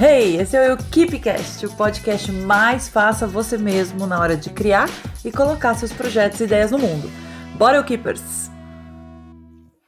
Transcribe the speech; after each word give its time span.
Hey, 0.00 0.36
esse 0.36 0.56
é 0.56 0.72
o 0.72 0.76
KeepCast, 0.76 1.66
o 1.66 1.76
podcast 1.76 2.30
mais 2.30 2.88
faça 2.88 3.26
você 3.26 3.58
mesmo 3.58 4.06
na 4.06 4.20
hora 4.20 4.36
de 4.36 4.48
criar 4.48 4.86
e 5.24 5.32
colocar 5.32 5.74
seus 5.74 5.92
projetos 5.92 6.38
e 6.38 6.44
ideias 6.44 6.70
no 6.70 6.78
mundo. 6.78 7.08
Bora, 7.56 7.82
Keepers! 7.82 8.48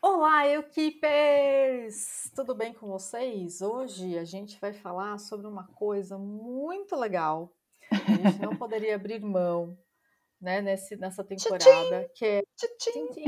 Olá, 0.03 0.49
Keepers! 0.65 2.29
Tudo 2.35 2.57
bem 2.57 2.75
com 2.75 2.89
vocês? 2.89 3.63
Hoje 3.63 4.19
a 4.19 4.25
gente 4.25 4.59
vai 4.61 4.73
falar 4.73 5.17
sobre 5.19 5.47
uma 5.47 5.69
coisa 5.75 6.19
muito 6.19 6.97
legal. 6.97 7.55
A 7.93 7.97
gente 7.97 8.43
não 8.43 8.57
poderia 8.59 8.97
abrir 8.97 9.21
mão 9.21 9.79
né, 10.41 10.61
nesse, 10.61 10.97
nessa 10.97 11.23
temporada, 11.23 11.63
tchim, 11.69 12.15
que 12.17 12.25
é 12.25 12.43
tchim, 12.59 13.07
tchim, 13.13 13.25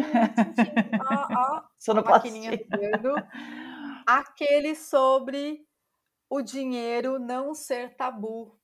ó, 1.09 1.63
ó, 1.93 2.01
a 2.01 2.11
maquininha 2.11 2.59
aquele 4.05 4.75
sobre 4.75 5.65
o 6.33 6.41
dinheiro 6.41 7.19
não 7.19 7.55
ser 7.55 7.95
tabu. 7.95 8.59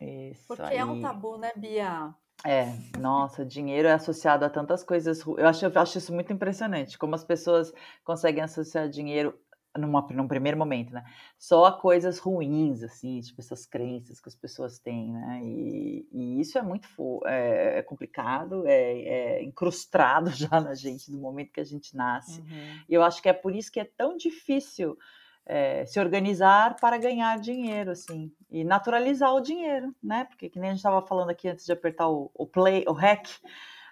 Isso 0.00 0.46
Porque 0.48 0.62
aí. 0.62 0.78
é 0.78 0.84
um 0.84 1.02
tabu, 1.02 1.36
né, 1.36 1.52
Bia? 1.54 2.14
É, 2.42 2.72
nossa, 2.98 3.44
dinheiro 3.44 3.86
é 3.86 3.92
associado 3.92 4.46
a 4.46 4.50
tantas 4.50 4.82
coisas. 4.82 5.20
Eu 5.20 5.46
acho, 5.46 5.66
eu 5.66 5.72
acho 5.80 5.98
isso 5.98 6.12
muito 6.12 6.32
impressionante, 6.32 6.98
como 6.98 7.14
as 7.14 7.22
pessoas 7.22 7.70
conseguem 8.02 8.42
associar 8.42 8.88
dinheiro 8.88 9.38
numa, 9.78 10.00
num 10.10 10.26
primeiro 10.26 10.56
momento, 10.56 10.94
né? 10.94 11.04
Só 11.38 11.66
a 11.66 11.78
coisas 11.78 12.18
ruins, 12.18 12.82
assim, 12.82 13.20
tipo 13.20 13.42
essas 13.42 13.66
crenças 13.66 14.18
que 14.18 14.30
as 14.30 14.34
pessoas 14.34 14.78
têm, 14.78 15.12
né? 15.12 15.40
E, 15.44 16.08
e 16.10 16.40
isso 16.40 16.56
é 16.56 16.62
muito 16.62 16.88
é, 17.26 17.78
é 17.78 17.82
complicado, 17.82 18.66
é, 18.66 19.02
é, 19.02 19.44
incrustado 19.44 20.30
já 20.32 20.62
na 20.62 20.74
gente 20.74 21.10
do 21.10 21.18
momento 21.18 21.52
que 21.52 21.60
a 21.60 21.64
gente 21.64 21.94
nasce. 21.94 22.40
Uhum. 22.40 22.80
E 22.88 22.94
eu 22.94 23.02
acho 23.02 23.20
que 23.20 23.28
é 23.28 23.34
por 23.34 23.54
isso 23.54 23.70
que 23.70 23.80
é 23.80 23.84
tão 23.84 24.16
difícil 24.16 24.96
é, 25.44 25.84
se 25.86 25.98
organizar 25.98 26.76
para 26.80 26.98
ganhar 26.98 27.38
dinheiro, 27.38 27.90
assim, 27.90 28.32
e 28.50 28.64
naturalizar 28.64 29.34
o 29.34 29.40
dinheiro, 29.40 29.94
né? 30.02 30.24
Porque 30.24 30.48
que 30.48 30.58
nem 30.58 30.70
a 30.70 30.72
gente 30.72 30.78
estava 30.78 31.04
falando 31.06 31.30
aqui 31.30 31.48
antes 31.48 31.64
de 31.64 31.72
apertar 31.72 32.08
o, 32.08 32.30
o 32.34 32.46
play, 32.46 32.84
o 32.86 32.92
hack. 32.92 33.28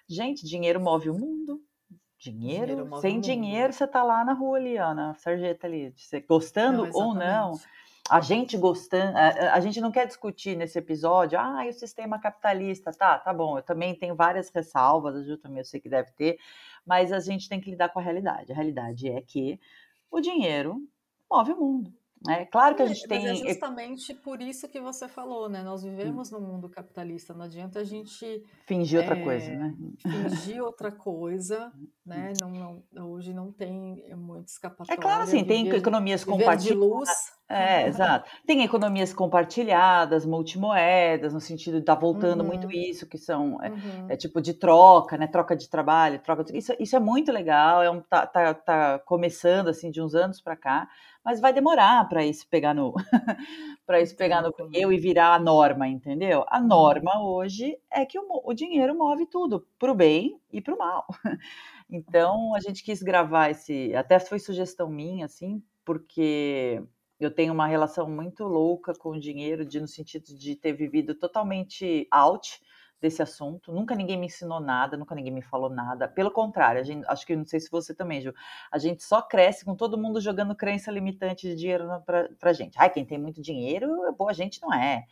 Gente, 0.07 0.45
dinheiro 0.45 0.79
move 0.79 1.09
o 1.09 1.13
mundo. 1.13 1.61
Dinheiro, 2.17 2.75
dinheiro 2.75 3.01
sem 3.01 3.19
dinheiro 3.19 3.73
você 3.73 3.87
tá 3.87 4.03
lá 4.03 4.23
na 4.23 4.33
rua 4.33 4.57
ali, 4.57 4.77
ó, 4.77 4.93
na 4.93 5.15
sarjeta 5.15 5.65
ali, 5.65 5.91
você 5.97 6.19
gostando 6.21 6.85
não, 6.85 6.91
ou 6.93 7.15
não. 7.15 7.59
A 8.07 8.19
gente 8.21 8.55
gostando, 8.57 9.17
a, 9.17 9.55
a, 9.55 9.59
gente 9.59 9.81
não 9.81 9.91
quer 9.91 10.05
discutir 10.05 10.55
nesse 10.55 10.77
episódio, 10.77 11.39
ah, 11.39 11.63
o 11.67 11.73
sistema 11.73 12.19
capitalista, 12.19 12.91
tá, 12.91 13.17
tá 13.17 13.33
bom, 13.33 13.57
eu 13.57 13.63
também 13.63 13.95
tenho 13.95 14.15
várias 14.15 14.51
ressalvas, 14.51 15.15
a 15.15 15.23
Ju 15.23 15.37
também 15.37 15.59
eu 15.59 15.65
sei 15.65 15.79
que 15.79 15.89
deve 15.89 16.11
ter, 16.11 16.37
mas 16.85 17.11
a 17.11 17.19
gente 17.19 17.49
tem 17.49 17.59
que 17.59 17.71
lidar 17.71 17.89
com 17.89 17.99
a 17.99 18.03
realidade. 18.03 18.51
A 18.51 18.55
realidade 18.55 19.09
é 19.09 19.21
que 19.21 19.59
o 20.11 20.19
dinheiro 20.19 20.77
move 21.31 21.53
o 21.53 21.57
mundo. 21.57 21.93
É 22.29 22.45
claro 22.45 22.75
que 22.75 22.83
a 22.83 22.85
gente 22.85 23.03
é, 23.05 23.07
tem. 23.07 23.23
Mas 23.23 23.41
é 23.41 23.47
justamente 23.47 24.13
por 24.13 24.41
isso 24.41 24.67
que 24.69 24.79
você 24.79 25.07
falou, 25.07 25.49
né? 25.49 25.63
Nós 25.63 25.81
vivemos 25.81 26.31
hum. 26.31 26.39
num 26.39 26.47
mundo 26.47 26.69
capitalista, 26.69 27.33
não 27.33 27.45
adianta 27.45 27.79
a 27.79 27.83
gente. 27.83 28.43
Fingir 28.67 28.99
outra 28.99 29.17
é, 29.17 29.23
coisa, 29.23 29.49
né? 29.51 29.75
Fingir 29.99 30.63
outra 30.63 30.91
coisa, 30.91 31.71
né? 32.05 32.33
Não, 32.39 32.83
não, 32.91 33.11
hoje 33.11 33.33
não 33.33 33.51
tem 33.51 34.03
muito 34.15 34.49
escapatória. 34.49 34.99
É 34.99 35.01
claro, 35.01 35.25
sim, 35.25 35.43
tem 35.43 35.67
economias 35.69 36.23
compartilhadas. 36.23 37.33
É, 37.51 37.87
exato. 37.87 38.29
Tem 38.45 38.63
economias 38.63 39.13
compartilhadas, 39.13 40.25
multimoedas, 40.25 41.33
no 41.33 41.39
sentido 41.39 41.75
de 41.75 41.79
estar 41.81 41.95
tá 41.95 42.01
voltando 42.01 42.41
uhum. 42.41 42.47
muito 42.47 42.71
isso, 42.71 43.07
que 43.07 43.17
são 43.17 43.61
é, 43.61 43.69
uhum. 43.69 44.05
é, 44.09 44.15
tipo 44.15 44.41
de 44.41 44.53
troca, 44.53 45.17
né? 45.17 45.27
Troca 45.27 45.55
de 45.55 45.69
trabalho, 45.69 46.19
troca 46.19 46.43
de... 46.43 46.57
Isso, 46.57 46.73
isso 46.79 46.95
é 46.95 46.99
muito 46.99 47.31
legal, 47.31 47.83
é 47.83 47.89
um, 47.89 48.01
tá, 48.01 48.25
tá, 48.25 48.53
tá 48.53 48.99
começando 48.99 49.67
assim 49.67 49.91
de 49.91 50.01
uns 50.01 50.15
anos 50.15 50.41
para 50.41 50.55
cá 50.55 50.87
mas 51.23 51.39
vai 51.39 51.53
demorar 51.53 52.07
para 52.09 52.25
isso 52.25 52.47
pegar 52.49 52.73
no 52.73 52.93
para 53.85 54.01
isso 54.01 54.15
pegar 54.15 54.41
no 54.41 54.53
eu 54.73 54.91
e 54.91 54.97
virar 54.97 55.35
a 55.35 55.39
norma, 55.39 55.87
entendeu? 55.87 56.43
A 56.47 56.59
uhum. 56.59 56.67
norma 56.67 57.23
hoje 57.23 57.77
é 57.91 58.05
que 58.05 58.17
o, 58.17 58.41
o 58.43 58.53
dinheiro 58.53 58.97
move 58.97 59.25
tudo, 59.27 59.67
para 59.77 59.91
o 59.91 59.95
bem 59.95 60.39
e 60.51 60.61
para 60.61 60.75
o 60.75 60.77
mal. 60.77 61.05
Então 61.93 62.55
a 62.55 62.61
gente 62.61 62.85
quis 62.85 63.03
gravar 63.03 63.49
esse, 63.49 63.93
até 63.93 64.17
foi 64.17 64.39
sugestão 64.39 64.89
minha, 64.89 65.25
assim, 65.25 65.61
porque 65.83 66.81
eu 67.23 67.31
tenho 67.31 67.53
uma 67.53 67.67
relação 67.67 68.09
muito 68.09 68.43
louca 68.43 68.93
com 68.93 69.09
o 69.11 69.19
dinheiro, 69.19 69.65
de, 69.65 69.79
no 69.79 69.87
sentido 69.87 70.35
de 70.35 70.55
ter 70.55 70.73
vivido 70.73 71.15
totalmente 71.15 72.07
out 72.11 72.61
desse 73.01 73.21
assunto. 73.21 73.73
Nunca 73.73 73.95
ninguém 73.95 74.17
me 74.17 74.27
ensinou 74.27 74.59
nada, 74.59 74.95
nunca 74.95 75.15
ninguém 75.15 75.33
me 75.33 75.41
falou 75.41 75.69
nada. 75.69 76.07
Pelo 76.07 76.29
contrário, 76.29 76.79
a 76.79 76.83
gente, 76.83 77.03
acho 77.07 77.25
que 77.25 77.35
não 77.35 77.45
sei 77.45 77.59
se 77.59 77.69
você 77.69 77.95
também, 77.95 78.21
Ju. 78.21 78.31
A 78.71 78.77
gente 78.77 79.03
só 79.03 79.21
cresce 79.21 79.65
com 79.65 79.75
todo 79.75 79.97
mundo 79.97 80.21
jogando 80.21 80.55
crença 80.55 80.91
limitante 80.91 81.47
de 81.47 81.55
dinheiro 81.55 81.87
pra, 82.05 82.29
pra 82.39 82.53
gente. 82.53 82.77
Ai, 82.77 82.91
quem 82.91 83.03
tem 83.03 83.17
muito 83.17 83.41
dinheiro, 83.41 83.89
boa 84.15 84.33
gente 84.33 84.61
não 84.61 84.71
é. 84.71 85.05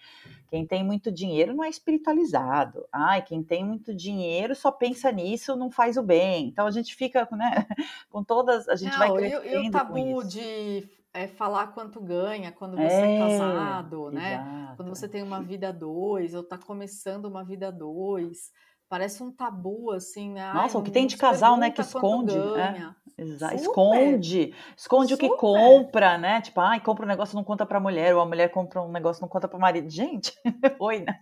Quem 0.50 0.66
tem 0.66 0.84
muito 0.84 1.12
dinheiro 1.12 1.56
não 1.56 1.64
é 1.64 1.70
espiritualizado. 1.70 2.88
Ai, 2.92 3.24
quem 3.24 3.42
tem 3.42 3.66
muito 3.66 3.94
dinheiro 3.94 4.56
só 4.56 4.72
pensa 4.72 5.12
nisso, 5.12 5.56
não 5.56 5.72
faz 5.72 5.98
o 5.98 6.04
bem. 6.04 6.48
Então 6.48 6.68
a 6.68 6.72
gente 6.72 6.96
fica, 6.96 7.28
né, 7.32 7.66
com 8.12 8.24
todas, 8.24 8.70
a 8.70 8.76
gente 8.76 8.92
não, 8.92 9.00
vai 9.00 9.14
crescendo 9.14 9.46
e, 9.46 9.66
e 9.66 9.68
o 9.68 9.72
tabu 9.72 10.24
de 10.24 10.99
é 11.14 11.28
falar 11.28 11.68
quanto 11.68 12.00
ganha 12.02 12.52
quando 12.52 12.76
você 12.76 12.84
é, 12.84 13.16
é 13.16 13.20
casado, 13.20 14.12
né? 14.12 14.34
Exato. 14.34 14.78
Quando 14.78 14.90
você 14.90 15.08
tem 15.08 15.24
uma 15.24 15.42
vida 15.42 15.74
dois, 15.74 16.34
ou 16.34 16.44
tá 16.44 16.58
começando 16.58 17.26
uma 17.26 17.44
vida 17.44 17.72
dois. 17.72 18.52
Parece 18.88 19.22
um 19.22 19.32
tabu, 19.32 19.92
assim, 19.92 20.32
né? 20.32 20.52
Nossa, 20.52 20.78
Ai, 20.78 20.82
o 20.82 20.84
que 20.84 20.90
tem 20.90 21.06
de 21.06 21.16
casal, 21.16 21.58
né, 21.58 21.70
que 21.70 21.80
esconde. 21.80 22.36
É, 22.36 23.54
esconde. 23.54 24.56
Esconde 24.76 25.14
Super. 25.14 25.26
o 25.26 25.30
que 25.30 25.38
compra, 25.38 26.18
né? 26.18 26.42
Tipo, 26.42 26.60
ai, 26.62 26.80
compra 26.80 27.06
um 27.06 27.08
negócio 27.08 27.36
não 27.36 27.44
conta 27.44 27.68
pra 27.68 27.80
mulher, 27.80 28.16
ou 28.16 28.22
a 28.22 28.26
mulher 28.26 28.50
compra 28.50 28.82
um 28.82 28.92
negócio 28.92 29.22
não 29.22 29.30
conta 29.30 29.48
pro 29.48 29.60
marido. 29.60 29.88
Gente, 29.90 30.34
oi, 30.80 31.02
né? 31.02 31.22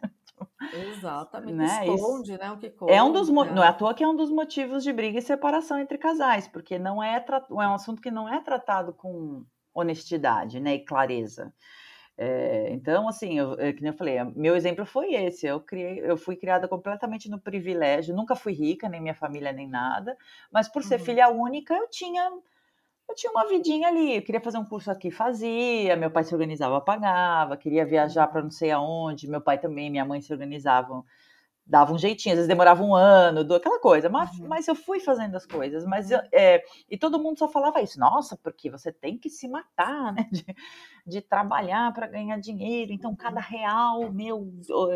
Exatamente, 0.74 1.54
né? 1.54 1.88
esconde, 1.88 2.31
Isso 2.31 2.42
né, 2.42 2.52
o 2.52 2.58
que 2.58 2.69
compra. 2.69 2.96
É 2.96 3.04
um 3.04 3.12
dos, 3.12 3.28
não 3.28 3.64
é 3.64 3.68
à 3.68 3.74
toa 3.74 3.94
que 3.94 4.04
é 4.04 4.08
um 4.08 4.16
dos 4.16 4.30
motivos 4.30 4.81
de 4.84 4.94
briga 4.94 5.19
e 5.19 5.22
separação 5.22 5.78
entre 5.78 5.98
casais, 5.98 6.48
porque 6.48 6.80
não 6.80 7.04
é, 7.04 7.18
é 7.18 7.52
um 7.52 7.74
assunto 7.74 8.02
que 8.02 8.12
não 8.12 8.31
é 8.31 8.40
tratado 8.40 8.94
com 8.94 9.44
honestidade, 9.79 10.59
né, 10.59 10.75
e 10.75 10.85
clareza. 10.85 11.53
É, 12.17 12.69
então, 12.71 13.07
assim, 13.07 13.38
eu, 13.38 13.53
é, 13.59 13.71
que 13.71 13.81
nem 13.81 13.91
eu 13.91 13.97
falei, 13.97 14.23
meu 14.35 14.55
exemplo 14.55 14.85
foi 14.85 15.13
esse. 15.13 15.45
Eu 15.45 15.59
criei, 15.59 15.99
eu 16.03 16.17
fui 16.17 16.35
criada 16.35 16.67
completamente 16.67 17.29
no 17.29 17.39
privilégio. 17.39 18.15
Nunca 18.15 18.35
fui 18.35 18.53
rica, 18.53 18.89
nem 18.89 18.99
minha 18.99 19.13
família, 19.13 19.51
nem 19.51 19.67
nada. 19.69 20.17
Mas 20.51 20.67
por 20.67 20.83
ser 20.83 20.99
uhum. 20.99 21.05
filha 21.05 21.29
única, 21.29 21.75
eu 21.75 21.88
tinha, 21.89 22.31
eu 23.07 23.15
tinha 23.15 23.31
uma 23.31 23.47
vidinha 23.47 23.88
ali. 23.88 24.15
Eu 24.17 24.21
queria 24.23 24.41
fazer 24.41 24.57
um 24.57 24.65
curso 24.65 24.89
aqui, 24.89 25.11
fazia. 25.11 25.95
Meu 25.95 26.09
pai 26.09 26.23
se 26.23 26.33
organizava, 26.33 26.81
pagava. 26.81 27.55
Queria 27.55 27.85
viajar 27.85 28.27
para 28.27 28.41
não 28.41 28.51
sei 28.51 28.71
aonde. 28.71 29.29
Meu 29.29 29.41
pai 29.41 29.59
também, 29.59 29.89
minha 29.91 30.05
mãe 30.05 30.19
se 30.21 30.33
organizavam 30.33 31.05
dava 31.67 31.94
um 31.94 31.97
jeitinho, 31.97 32.33
às 32.33 32.38
vezes 32.38 32.47
demorava 32.47 32.81
um 32.81 32.95
ano, 32.95 33.44
do, 33.44 33.55
aquela 33.55 33.79
coisa, 33.79 34.09
mas, 34.09 34.31
uhum. 34.39 34.47
mas 34.47 34.67
eu 34.67 34.75
fui 34.75 35.00
fazendo 35.00 35.35
as 35.35 35.45
coisas, 35.45 35.85
mas 35.85 36.09
eu, 36.09 36.19
é, 36.31 36.63
e 36.89 36.97
todo 36.97 37.22
mundo 37.22 37.38
só 37.38 37.47
falava 37.50 37.81
isso, 37.81 38.00
nossa, 38.00 38.38
porque 38.38 38.69
você 38.69 38.91
tem 38.91 39.17
que 39.17 39.29
se 39.29 39.47
matar, 39.50 40.13
né, 40.13 40.27
de, 40.31 40.45
de 41.06 41.22
trabalhar 41.22 41.94
para 41.94 42.07
ganhar 42.07 42.39
dinheiro, 42.39 42.94
então 42.94 43.16
cada 43.16 43.41
uhum. 43.41 43.47
real, 43.47 44.11
meu, 44.11 44.50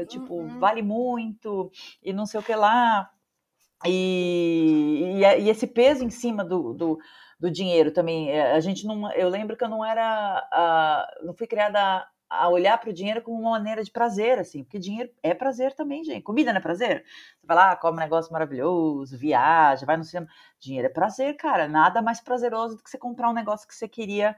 tipo, 0.07 0.35
uhum. 0.35 0.59
vale 0.59 0.81
muito, 0.81 1.69
e 2.01 2.13
não 2.13 2.25
sei 2.25 2.39
o 2.39 2.43
que 2.43 2.55
lá, 2.55 3.11
e, 3.85 5.19
e, 5.19 5.43
e 5.43 5.49
esse 5.49 5.67
peso 5.67 6.05
em 6.05 6.09
cima 6.09 6.45
do, 6.45 6.73
do, 6.73 6.99
do, 7.39 7.51
dinheiro 7.51 7.91
também, 7.91 8.29
é, 8.29 8.53
a 8.53 8.59
gente 8.59 8.85
não, 8.85 9.11
eu 9.13 9.27
lembro 9.27 9.57
que 9.57 9.63
eu 9.63 9.69
não 9.69 9.83
era, 9.83 10.47
uh, 11.19 11.25
não 11.25 11.33
fui 11.33 11.47
criada 11.47 12.07
a 12.31 12.47
olhar 12.47 12.77
para 12.77 12.89
o 12.89 12.93
dinheiro 12.93 13.21
como 13.21 13.37
uma 13.37 13.51
maneira 13.51 13.83
de 13.83 13.91
prazer, 13.91 14.39
assim, 14.39 14.63
porque 14.63 14.79
dinheiro 14.79 15.11
é 15.21 15.33
prazer 15.33 15.73
também, 15.73 16.01
gente. 16.01 16.23
Comida 16.23 16.53
não 16.53 16.59
é 16.59 16.61
prazer? 16.61 17.03
Você 17.37 17.45
vai 17.45 17.57
lá, 17.57 17.75
come 17.75 17.97
um 17.97 17.99
negócio 17.99 18.31
maravilhoso, 18.31 19.17
viaja, 19.17 19.85
vai 19.85 19.97
no 19.97 20.03
cinema. 20.05 20.27
Dinheiro 20.57 20.87
é 20.87 20.89
prazer, 20.89 21.35
cara. 21.35 21.67
Nada 21.67 22.01
mais 22.01 22.21
prazeroso 22.21 22.77
do 22.77 22.83
que 22.83 22.89
você 22.89 22.97
comprar 22.97 23.29
um 23.29 23.33
negócio 23.33 23.67
que 23.67 23.75
você 23.75 23.85
queria 23.85 24.33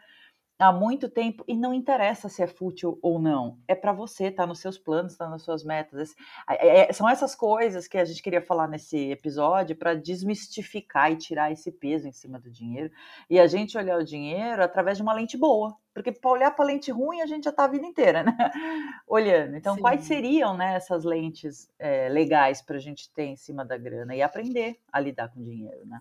há 0.63 0.71
muito 0.71 1.09
tempo 1.09 1.43
e 1.47 1.55
não 1.55 1.73
interessa 1.73 2.29
se 2.29 2.41
é 2.41 2.47
fútil 2.47 2.97
ou 3.01 3.19
não. 3.19 3.57
É 3.67 3.75
para 3.75 3.91
você, 3.91 4.31
tá 4.31 4.47
nos 4.47 4.59
seus 4.59 4.77
planos, 4.77 5.17
tá 5.17 5.29
nas 5.29 5.41
suas 5.41 5.63
metas. 5.63 6.15
É, 6.49 6.89
é, 6.89 6.93
são 6.93 7.07
essas 7.07 7.35
coisas 7.35 7.87
que 7.87 7.97
a 7.97 8.05
gente 8.05 8.21
queria 8.21 8.41
falar 8.41 8.67
nesse 8.67 9.11
episódio 9.11 9.75
para 9.75 9.93
desmistificar 9.93 11.11
e 11.11 11.17
tirar 11.17 11.51
esse 11.51 11.71
peso 11.71 12.07
em 12.07 12.13
cima 12.13 12.39
do 12.39 12.49
dinheiro 12.49 12.91
e 13.29 13.39
a 13.39 13.45
gente 13.45 13.77
olhar 13.77 13.97
o 13.97 14.05
dinheiro 14.05 14.63
através 14.63 14.97
de 14.97 15.03
uma 15.03 15.13
lente 15.13 15.37
boa. 15.37 15.75
Porque 15.93 16.11
para 16.11 16.31
olhar 16.31 16.51
para 16.51 16.65
lente 16.65 16.91
ruim 16.91 17.21
a 17.21 17.25
gente 17.27 17.43
já 17.43 17.51
tá 17.51 17.65
a 17.65 17.67
vida 17.67 17.85
inteira, 17.85 18.23
né? 18.23 18.35
Olhando. 19.05 19.55
Então, 19.55 19.75
Sim. 19.75 19.81
quais 19.81 20.03
seriam 20.05 20.55
né, 20.57 20.75
essas 20.75 21.03
lentes 21.03 21.69
é, 21.77 22.09
legais 22.09 22.61
para 22.61 22.77
a 22.77 22.79
gente 22.79 23.11
ter 23.13 23.25
em 23.25 23.35
cima 23.35 23.63
da 23.63 23.77
grana 23.77 24.15
e 24.15 24.21
aprender 24.21 24.79
a 24.91 24.99
lidar 24.99 25.29
com 25.29 25.43
dinheiro, 25.43 25.85
né? 25.85 25.99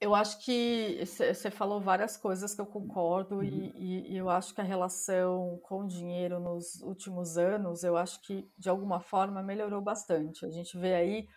Eu 0.00 0.14
acho 0.14 0.44
que 0.44 1.00
você 1.06 1.50
falou 1.50 1.80
várias 1.80 2.16
coisas 2.16 2.54
que 2.54 2.60
eu 2.60 2.66
concordo 2.66 3.36
uhum. 3.36 3.44
e, 3.44 4.12
e, 4.12 4.16
eu 4.16 4.28
acho 4.28 4.54
que 4.54 4.60
a 4.60 4.64
relação 4.64 5.58
com 5.62 5.84
o 5.84 5.86
dinheiro 5.86 6.38
nos 6.40 6.82
últimos 6.82 7.38
anos, 7.38 7.84
eu 7.84 7.96
acho 7.96 8.20
que 8.22 8.46
de 8.58 8.68
alguma 8.68 9.00
forma 9.00 9.42
melhorou 9.42 9.80
bastante. 9.80 10.44
A 10.44 10.50
gente 10.50 10.76
vê 10.76 10.94
aí 10.94 11.28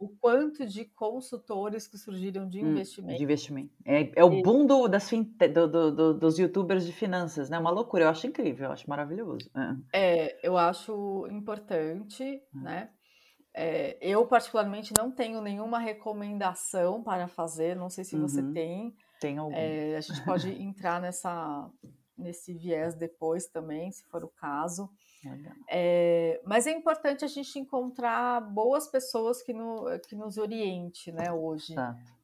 o 0.00 0.08
quanto 0.08 0.66
de 0.66 0.86
consultores 0.86 1.86
que 1.86 1.98
surgiram 1.98 2.48
de 2.48 2.64
hum, 2.64 2.70
investimento. 2.70 3.18
De 3.18 3.22
investimento. 3.22 3.74
É, 3.84 4.10
é 4.16 4.24
o 4.24 4.42
boom 4.42 4.64
do, 4.64 4.88
das 4.88 5.10
do, 5.10 5.68
do, 5.68 5.94
do, 5.94 6.14
dos 6.14 6.38
youtubers 6.38 6.86
de 6.86 6.92
finanças, 6.92 7.50
né? 7.50 7.58
Uma 7.58 7.70
loucura, 7.70 8.04
eu 8.04 8.08
acho 8.08 8.26
incrível, 8.26 8.66
eu 8.66 8.72
acho 8.72 8.88
maravilhoso. 8.88 9.50
É, 9.92 10.28
é 10.28 10.40
eu 10.42 10.56
acho 10.56 11.26
importante, 11.30 12.42
hum. 12.54 12.62
né? 12.62 12.90
É, 13.52 13.98
eu, 14.00 14.26
particularmente, 14.26 14.94
não 14.94 15.10
tenho 15.10 15.40
nenhuma 15.40 15.78
recomendação 15.78 17.02
para 17.02 17.26
fazer, 17.26 17.76
não 17.76 17.90
sei 17.90 18.04
se 18.04 18.16
uhum. 18.16 18.22
você 18.22 18.42
tem. 18.52 18.94
Tem 19.20 19.38
algum. 19.38 19.54
É, 19.54 19.96
a 19.96 20.00
gente 20.00 20.24
pode 20.24 20.50
entrar 20.62 21.00
nessa, 21.00 21.68
nesse 22.16 22.54
viés 22.54 22.94
depois 22.94 23.46
também, 23.46 23.90
se 23.90 24.04
for 24.04 24.24
o 24.24 24.28
caso. 24.28 24.88
É, 25.68 26.40
mas 26.46 26.66
é 26.66 26.70
importante 26.70 27.24
a 27.24 27.28
gente 27.28 27.58
encontrar 27.58 28.40
boas 28.40 28.86
pessoas 28.86 29.42
que, 29.42 29.52
no, 29.52 29.84
que 30.08 30.14
nos 30.14 30.38
oriente, 30.38 31.12
né, 31.12 31.32
hoje. 31.32 31.74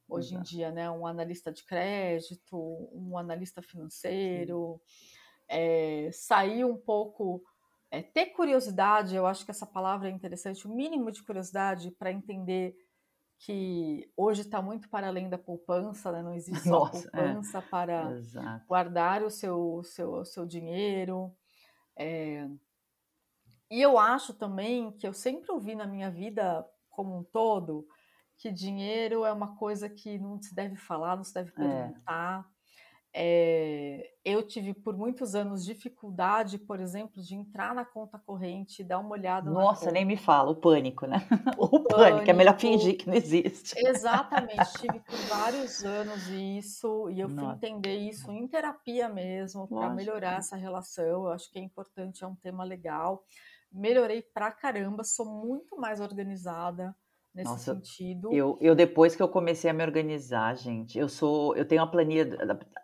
Hoje 0.09 0.35
Exato. 0.35 0.41
em 0.41 0.45
dia, 0.45 0.71
né? 0.71 0.89
Um 0.89 1.05
analista 1.05 1.51
de 1.51 1.65
crédito, 1.65 2.57
um 2.93 3.19
analista 3.19 3.61
financeiro, 3.61 4.81
é, 5.49 6.11
sair 6.13 6.65
um 6.65 6.77
pouco, 6.77 7.43
é, 7.91 8.03
ter 8.03 8.27
curiosidade, 8.27 9.15
eu 9.15 9.27
acho 9.27 9.45
que 9.45 9.51
essa 9.51 9.67
palavra 9.67 10.09
é 10.09 10.13
interessante, 10.13 10.67
o 10.67 10.75
mínimo 10.75 11.11
de 11.11 11.23
curiosidade 11.23 11.91
para 11.93 12.13
entender 12.13 12.77
que 13.39 14.11
hoje 14.17 14.43
está 14.43 14.63
muito 14.63 14.89
para 14.89 15.09
além 15.09 15.29
da 15.29 15.37
poupança, 15.39 16.11
né? 16.11 16.23
não 16.23 16.35
existe 16.35 16.65
só 16.65 16.71
Nossa, 16.71 17.09
é. 17.09 17.11
poupança 17.11 17.59
é. 17.59 17.63
para 17.63 18.13
Exato. 18.13 18.67
guardar 18.67 19.23
o 19.23 19.31
seu, 19.31 19.83
seu, 19.85 20.25
seu 20.25 20.47
dinheiro. 20.47 21.35
É, 21.97 22.49
e 23.71 23.81
eu 23.81 23.99
acho 23.99 24.33
também 24.35 24.93
que 24.93 25.07
eu 25.07 25.13
sempre 25.13 25.51
ouvi 25.53 25.75
na 25.75 25.87
minha 25.87 26.11
vida 26.11 26.67
como 26.89 27.19
um 27.19 27.25
todo 27.25 27.87
que 28.39 28.51
dinheiro 28.51 29.25
é 29.25 29.33
uma 29.33 29.57
coisa 29.57 29.89
que 29.89 30.19
não 30.19 30.41
se 30.41 30.55
deve 30.55 30.77
falar, 30.77 31.17
não 31.17 31.25
se 31.25 31.35
deve 31.35 31.51
é. 31.51 31.53
perguntar. 31.53 32.41
É. 32.41 32.56
É, 33.19 34.11
eu 34.23 34.43
tive 34.47 34.75
por 34.75 34.95
muitos 34.95 35.35
anos 35.35 35.65
dificuldade, 35.65 36.59
por 36.59 36.79
exemplo, 36.81 37.23
de 37.23 37.35
entrar 37.35 37.75
na 37.75 37.83
conta 37.83 38.19
corrente, 38.19 38.85
dar 38.85 38.99
uma 38.99 39.13
olhada. 39.13 39.51
Nossa, 39.51 39.91
nem 39.91 40.05
me 40.05 40.19
fala, 40.19 40.51
o 40.51 40.57
pânico, 40.57 41.07
né? 41.07 41.27
O, 41.57 41.65
o 41.65 41.71
pânico, 41.71 41.89
pânico, 41.89 42.31
é 42.31 42.33
melhor 42.35 42.59
fingir 42.59 42.99
que 42.99 43.07
não 43.07 43.15
existe. 43.15 43.75
Exatamente, 43.79 44.71
tive 44.79 45.01
por 45.01 45.17
vários 45.31 45.83
anos 45.83 46.29
isso, 46.29 47.09
e 47.09 47.21
eu 47.21 47.29
Nossa. 47.29 47.41
fui 47.41 47.55
entender 47.55 47.97
isso 47.97 48.31
em 48.31 48.47
terapia 48.47 49.09
mesmo, 49.09 49.67
para 49.67 49.89
melhorar 49.89 50.37
essa 50.37 50.55
relação. 50.55 51.05
Eu 51.05 51.29
acho 51.29 51.51
que 51.51 51.59
é 51.59 51.63
importante, 51.63 52.23
é 52.23 52.27
um 52.27 52.37
tema 52.37 52.65
legal 52.65 53.25
melhorei 53.73 54.23
pra 54.23 54.51
caramba, 54.51 55.05
sou 55.05 55.27
muito 55.27 55.77
mais 55.77 56.01
organizada 56.01 56.95
nesse 57.37 57.51
Nossa, 57.51 57.75
sentido. 57.75 58.33
Eu, 58.33 58.59
eu 58.61 58.75
depois 58.75 59.15
que 59.15 59.23
eu 59.23 59.29
comecei 59.29 59.71
a 59.71 59.75
me 59.75 59.85
organizar, 59.85 60.57
gente, 60.57 60.99
eu 60.99 61.09
sou, 61.09 61.55
eu 61.57 61.65
tenho 61.67 61.83
uma 61.83 61.91
planilha, 61.91 62.25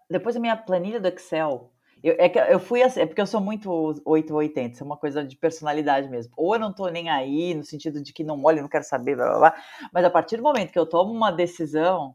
depois 0.09 0.35
da 0.35 0.41
minha 0.41 0.57
planilha 0.57 1.01
do 1.01 1.09
Excel, 1.09 1.73
eu, 2.03 2.15
é 2.19 2.29
que 2.29 2.39
eu 2.39 2.59
fui 2.61 2.83
assim, 2.83 3.01
é 3.01 3.07
porque 3.07 3.21
eu 3.21 3.27
sou 3.27 3.41
muito 3.41 3.71
880, 4.05 4.75
isso 4.75 4.83
é 4.83 4.87
uma 4.87 4.97
coisa 4.97 5.25
de 5.25 5.37
personalidade 5.37 6.09
mesmo. 6.09 6.33
Ou 6.37 6.55
eu 6.55 6.61
não 6.61 6.73
tô 6.73 6.89
nem 6.89 7.09
aí, 7.09 7.55
no 7.55 7.65
sentido 7.65 8.03
de 8.03 8.13
que 8.13 8.23
não 8.23 8.43
olho, 8.45 8.61
não 8.61 8.69
quero 8.69 8.85
saber, 8.85 9.17
blá, 9.17 9.27
blá, 9.29 9.39
blá, 9.39 9.55
mas 9.93 10.05
a 10.05 10.11
partir 10.11 10.37
do 10.37 10.43
momento 10.43 10.73
que 10.73 10.79
eu 10.79 10.87
tomo 10.87 11.13
uma 11.13 11.31
decisão, 11.31 12.15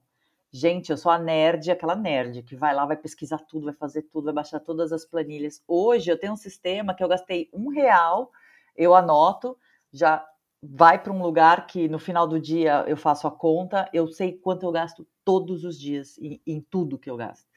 gente, 0.51 0.91
eu 0.91 0.97
sou 0.97 1.11
a 1.11 1.17
nerd, 1.17 1.71
aquela 1.71 1.95
nerd 1.95 2.43
que 2.43 2.55
vai 2.55 2.73
lá, 2.75 2.85
vai 2.85 2.97
pesquisar 2.97 3.39
tudo, 3.39 3.65
vai 3.65 3.73
fazer 3.73 4.03
tudo, 4.03 4.25
vai 4.25 4.33
baixar 4.33 4.59
todas 4.59 4.91
as 4.91 5.05
planilhas. 5.05 5.63
Hoje 5.67 6.11
eu 6.11 6.19
tenho 6.19 6.33
um 6.33 6.37
sistema 6.37 6.93
que 6.93 7.03
eu 7.03 7.07
gastei 7.07 7.49
um 7.53 7.69
real 7.69 8.31
eu 8.77 8.93
anoto, 8.93 9.57
já 9.91 10.23
vai 10.61 11.01
para 11.01 11.13
um 11.13 11.21
lugar 11.21 11.67
que 11.67 11.87
no 11.87 11.99
final 11.99 12.27
do 12.27 12.39
dia 12.39 12.83
eu 12.87 12.97
faço 12.97 13.27
a 13.27 13.31
conta, 13.31 13.89
eu 13.93 14.07
sei 14.07 14.33
quanto 14.33 14.65
eu 14.65 14.71
gasto 14.71 15.07
todos 15.23 15.63
os 15.63 15.79
dias 15.79 16.17
em, 16.17 16.41
em 16.45 16.61
tudo 16.61 16.97
que 16.97 17.09
eu 17.09 17.17
gasto. 17.17 17.47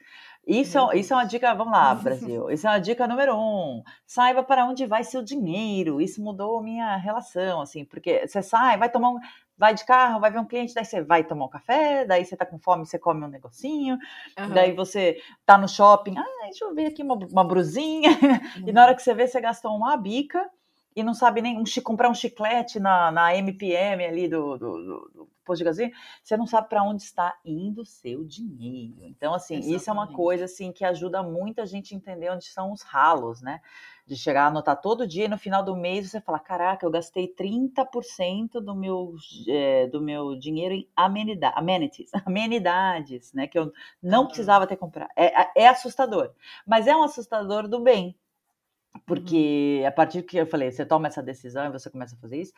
Isso 0.45 0.77
é, 0.77 0.97
isso 0.97 1.13
é 1.13 1.17
uma 1.17 1.25
dica, 1.25 1.53
vamos 1.53 1.73
lá, 1.73 1.93
Brasil. 1.95 2.49
Isso 2.49 2.67
é 2.67 2.71
uma 2.71 2.79
dica 2.79 3.07
número 3.07 3.35
um. 3.37 3.83
Saiba 4.05 4.43
para 4.43 4.65
onde 4.65 4.85
vai 4.85 5.03
seu 5.03 5.21
dinheiro. 5.21 6.01
Isso 6.01 6.21
mudou 6.21 6.57
a 6.57 6.63
minha 6.63 6.95
relação, 6.97 7.61
assim, 7.61 7.85
porque 7.85 8.27
você 8.27 8.41
sai, 8.41 8.77
vai 8.77 8.89
tomar 8.89 9.09
um, 9.11 9.19
vai 9.61 9.75
de 9.75 9.85
carro, 9.85 10.19
vai 10.19 10.31
ver 10.31 10.39
um 10.39 10.45
cliente, 10.45 10.73
daí 10.73 10.83
você 10.83 11.03
vai 11.03 11.23
tomar 11.23 11.45
um 11.45 11.49
café, 11.49 12.03
daí 12.03 12.25
você 12.25 12.35
tá 12.35 12.47
com 12.47 12.57
fome, 12.57 12.83
você 12.83 12.97
come 12.97 13.23
um 13.23 13.27
negocinho, 13.27 13.95
uhum. 14.39 14.49
daí 14.49 14.73
você 14.73 15.21
tá 15.45 15.55
no 15.55 15.67
shopping, 15.67 16.17
ah, 16.17 16.25
deixa 16.45 16.65
eu 16.65 16.73
ver 16.73 16.87
aqui 16.87 17.03
uma, 17.03 17.13
uma 17.13 17.43
brusinha, 17.43 18.09
uhum. 18.09 18.65
e 18.67 18.71
na 18.71 18.83
hora 18.83 18.95
que 18.95 19.03
você 19.03 19.13
vê, 19.13 19.27
você 19.27 19.39
gastou 19.39 19.75
uma 19.75 19.95
bica, 19.95 20.49
e 20.95 21.03
não 21.03 21.13
sabe 21.13 21.41
nem 21.41 21.57
um, 21.57 21.63
comprar 21.83 22.09
um 22.09 22.13
chiclete 22.13 22.79
na, 22.79 23.11
na 23.11 23.35
MPM 23.35 24.03
ali 24.03 24.27
do, 24.27 24.57
do, 24.57 24.77
do, 24.77 25.11
do 25.13 25.29
posto 25.45 25.59
de 25.59 25.65
gasolina, 25.65 25.93
você 26.23 26.37
não 26.37 26.45
sabe 26.45 26.69
para 26.69 26.83
onde 26.83 27.03
está 27.03 27.37
indo 27.43 27.81
o 27.81 27.85
seu 27.85 28.23
dinheiro. 28.23 29.05
Então, 29.05 29.33
assim, 29.33 29.55
Exatamente. 29.55 29.77
isso 29.77 29.89
é 29.89 29.93
uma 29.93 30.07
coisa 30.07 30.45
assim 30.45 30.71
que 30.71 30.85
ajuda 30.85 31.23
muito 31.23 31.61
a 31.61 31.65
gente 31.65 31.93
a 31.93 31.97
entender 31.97 32.29
onde 32.29 32.45
são 32.45 32.71
os 32.71 32.81
ralos, 32.81 33.41
né? 33.41 33.61
De 34.05 34.15
chegar 34.15 34.45
a 34.45 34.47
anotar 34.47 34.81
todo 34.81 35.07
dia 35.07 35.25
e 35.25 35.29
no 35.29 35.37
final 35.37 35.63
do 35.63 35.75
mês 35.75 36.09
você 36.09 36.19
fala: 36.19 36.39
caraca, 36.39 36.85
eu 36.85 36.91
gastei 36.91 37.33
30% 37.33 38.59
do 38.61 38.75
meu, 38.75 39.15
é, 39.47 39.87
do 39.87 40.01
meu 40.01 40.37
dinheiro 40.37 40.73
em 40.73 40.87
amenidade, 40.95 41.53
amenities, 41.57 42.11
amenidades, 42.25 43.33
né? 43.33 43.47
Que 43.47 43.57
eu 43.57 43.71
não 44.01 44.25
precisava 44.25 44.67
ter 44.67 44.75
comprado. 44.75 45.09
É, 45.15 45.63
é 45.63 45.67
assustador, 45.67 46.31
mas 46.65 46.87
é 46.87 46.95
um 46.95 47.03
assustador 47.03 47.67
do 47.67 47.79
bem, 47.79 48.15
porque 49.05 49.79
uhum. 49.81 49.87
a 49.87 49.91
partir 49.91 50.23
que 50.23 50.37
eu 50.37 50.45
falei, 50.45 50.71
você 50.71 50.85
toma 50.85 51.07
essa 51.07 51.21
decisão 51.21 51.65
e 51.65 51.71
você 51.71 51.89
começa 51.89 52.15
a 52.15 52.19
fazer 52.19 52.37
isso, 52.37 52.53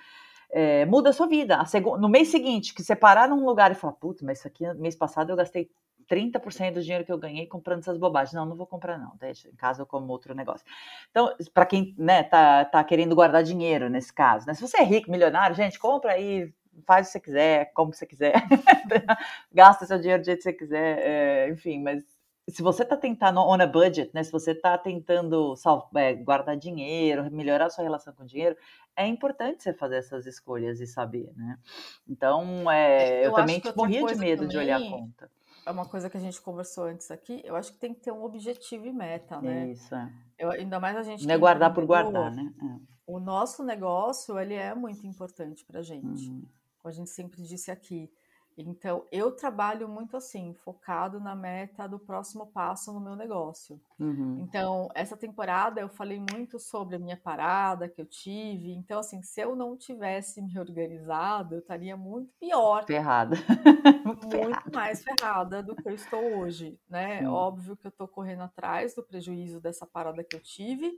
é, 0.50 0.86
muda 0.86 1.10
a 1.10 1.14
sua 1.14 1.28
vida. 1.28 1.58
A 1.58 1.98
no 1.98 2.10
mês 2.10 2.30
seguinte, 2.30 2.74
que 2.74 2.84
você 2.84 2.96
parar 2.96 3.28
num 3.28 3.46
lugar 3.46 3.72
e 3.72 3.76
falar, 3.76 3.94
putz, 3.94 4.22
mas 4.22 4.40
isso 4.40 4.48
aqui, 4.48 4.72
mês 4.76 4.96
passado 4.96 5.32
eu 5.32 5.36
gastei 5.36 5.70
30% 6.08 6.74
do 6.74 6.82
dinheiro 6.82 7.06
que 7.06 7.12
eu 7.12 7.18
ganhei 7.18 7.48
comprando 7.48 7.80
essas 7.80 7.98
bobagens. 7.98 8.34
Não, 8.34 8.46
não 8.46 8.56
vou 8.56 8.68
comprar 8.68 8.98
não, 8.98 9.16
deixa, 9.18 9.50
em 9.50 9.56
casa 9.56 9.82
eu 9.82 9.86
como 9.86 10.12
outro 10.12 10.36
negócio. 10.36 10.66
Então, 11.10 11.34
para 11.54 11.66
quem, 11.66 11.96
né, 11.98 12.24
tá, 12.24 12.66
tá 12.66 12.84
querendo 12.84 13.16
guardar 13.16 13.44
dinheiro 13.44 13.90
nesse 13.90 14.14
caso, 14.14 14.46
né, 14.46 14.54
se 14.54 14.62
você 14.62 14.78
é 14.78 14.84
rico, 14.84 15.10
milionário, 15.10 15.56
gente, 15.56 15.80
compra 15.80 16.12
aí, 16.14 16.54
faz 16.86 17.08
o 17.08 17.10
que 17.10 17.14
você 17.14 17.20
quiser, 17.20 17.72
como 17.74 17.94
você 17.94 18.06
quiser, 18.06 18.34
gasta 19.52 19.86
seu 19.86 20.00
dinheiro 20.00 20.22
do 20.22 20.26
jeito 20.26 20.40
que 20.40 20.44
você 20.44 20.54
quiser, 20.54 21.00
é, 21.00 21.50
enfim, 21.50 21.82
mas 21.82 22.04
se 22.50 22.62
você 22.62 22.84
está 22.84 22.98
tentando 22.98 23.40
on 23.40 23.62
a 23.62 23.68
budget, 23.68 24.12
né? 24.14 24.24
Se 24.24 24.32
você 24.32 24.52
está 24.52 24.78
tentando 24.78 25.54
é, 25.96 26.14
guardar 26.14 26.58
dinheiro, 26.58 27.32
melhorar 27.32 27.68
a 27.68 27.70
sua 27.70 27.84
relação 27.84 28.14
com 28.14 28.24
o 28.24 28.26
dinheiro, 28.26 28.58
é 28.96 29.08
importante 29.08 29.64
você 29.64 29.74
fazer 29.74 29.98
essas 29.98 30.26
escolhas 30.26 30.82
e 30.82 30.88
saber, 30.88 31.32
né? 31.36 31.58
Então, 32.08 32.70
é, 32.70 33.22
eu, 33.22 33.30
eu 33.30 33.34
também 33.34 33.62
morria 33.76 34.06
de 34.06 34.16
medo 34.16 34.48
de 34.48 34.58
olhar 34.58 34.82
a 34.82 34.90
conta. 34.90 35.32
É 35.66 35.72
uma 35.72 35.86
coisa 35.86 36.10
que 36.10 36.18
a 36.18 36.20
gente 36.20 36.42
conversou 36.42 36.84
antes 36.84 37.10
aqui. 37.10 37.42
Eu 37.46 37.56
acho 37.56 37.72
que 37.72 37.78
tem 37.78 37.94
que 37.94 38.02
ter 38.02 38.12
um 38.12 38.24
objetivo 38.24 38.86
e 38.86 38.92
meta, 38.92 39.40
né? 39.40 39.70
Isso. 39.70 39.96
É. 39.96 40.12
Eu, 40.38 40.52
ainda 40.52 40.80
mais 40.80 40.98
a 40.98 41.04
gente. 41.04 41.26
Não 41.26 41.34
é 41.34 41.38
guardar 41.38 41.74
por 41.74 41.86
guardar, 41.86 42.30
né? 42.32 42.54
É. 42.62 42.94
O 43.08 43.20
nosso 43.20 43.64
negócio 43.64 44.38
ele 44.38 44.54
é 44.54 44.76
muito 44.76 45.08
importante 45.08 45.64
para 45.66 45.82
gente. 45.82 46.30
Uhum. 46.30 46.44
Como 46.80 46.92
a 46.92 46.92
gente 46.92 47.10
sempre 47.10 47.42
disse 47.42 47.72
aqui 47.72 48.12
então, 48.58 49.06
eu 49.12 49.32
trabalho 49.32 49.88
muito 49.88 50.16
assim, 50.16 50.54
focado 50.64 51.20
na 51.20 51.36
meta 51.36 51.88
do 51.88 51.98
próximo 51.98 52.48
passo 52.48 52.94
no 52.94 53.00
meu 53.00 53.16
negócio. 53.16 53.80
Uhum. 54.00 54.40
Então, 54.42 54.90
essa 54.94 55.18
temporada 55.18 55.82
eu 55.82 55.90
falei 55.90 56.20
muito 56.32 56.60
sobre 56.60 56.96
a 56.96 57.00
minha 57.00 57.18
parada 57.18 57.90
que 57.90 58.02
eu 58.02 58.06
tive. 58.06 58.72
Então, 58.72 59.00
assim, 59.00 59.22
se 59.22 59.42
eu 59.42 59.56
não 59.56 59.76
tivesse 59.78 60.42
me 60.42 60.60
organizado, 60.60 61.56
eu 61.56 61.60
estaria 61.60 61.98
muito 61.98 62.32
pior. 62.40 62.86
Ferrada. 62.86 63.36
muito, 64.06 64.28
muito 64.28 64.74
mais 64.74 65.04
ferrada 65.04 65.64
do 65.64 65.76
que 65.76 65.88
eu 65.88 65.94
estou 65.94 66.40
hoje, 66.40 66.80
né? 66.90 67.20
Sim. 67.20 67.28
Óbvio 67.28 67.76
que 67.76 67.88
eu 67.88 67.90
estou 67.90 68.08
correndo 68.08 68.44
atrás 68.44 68.94
do 68.96 69.04
prejuízo 69.04 69.60
dessa 69.60 69.86
parada 69.86 70.24
que 70.24 70.36
eu 70.36 70.42
tive. 70.42 70.92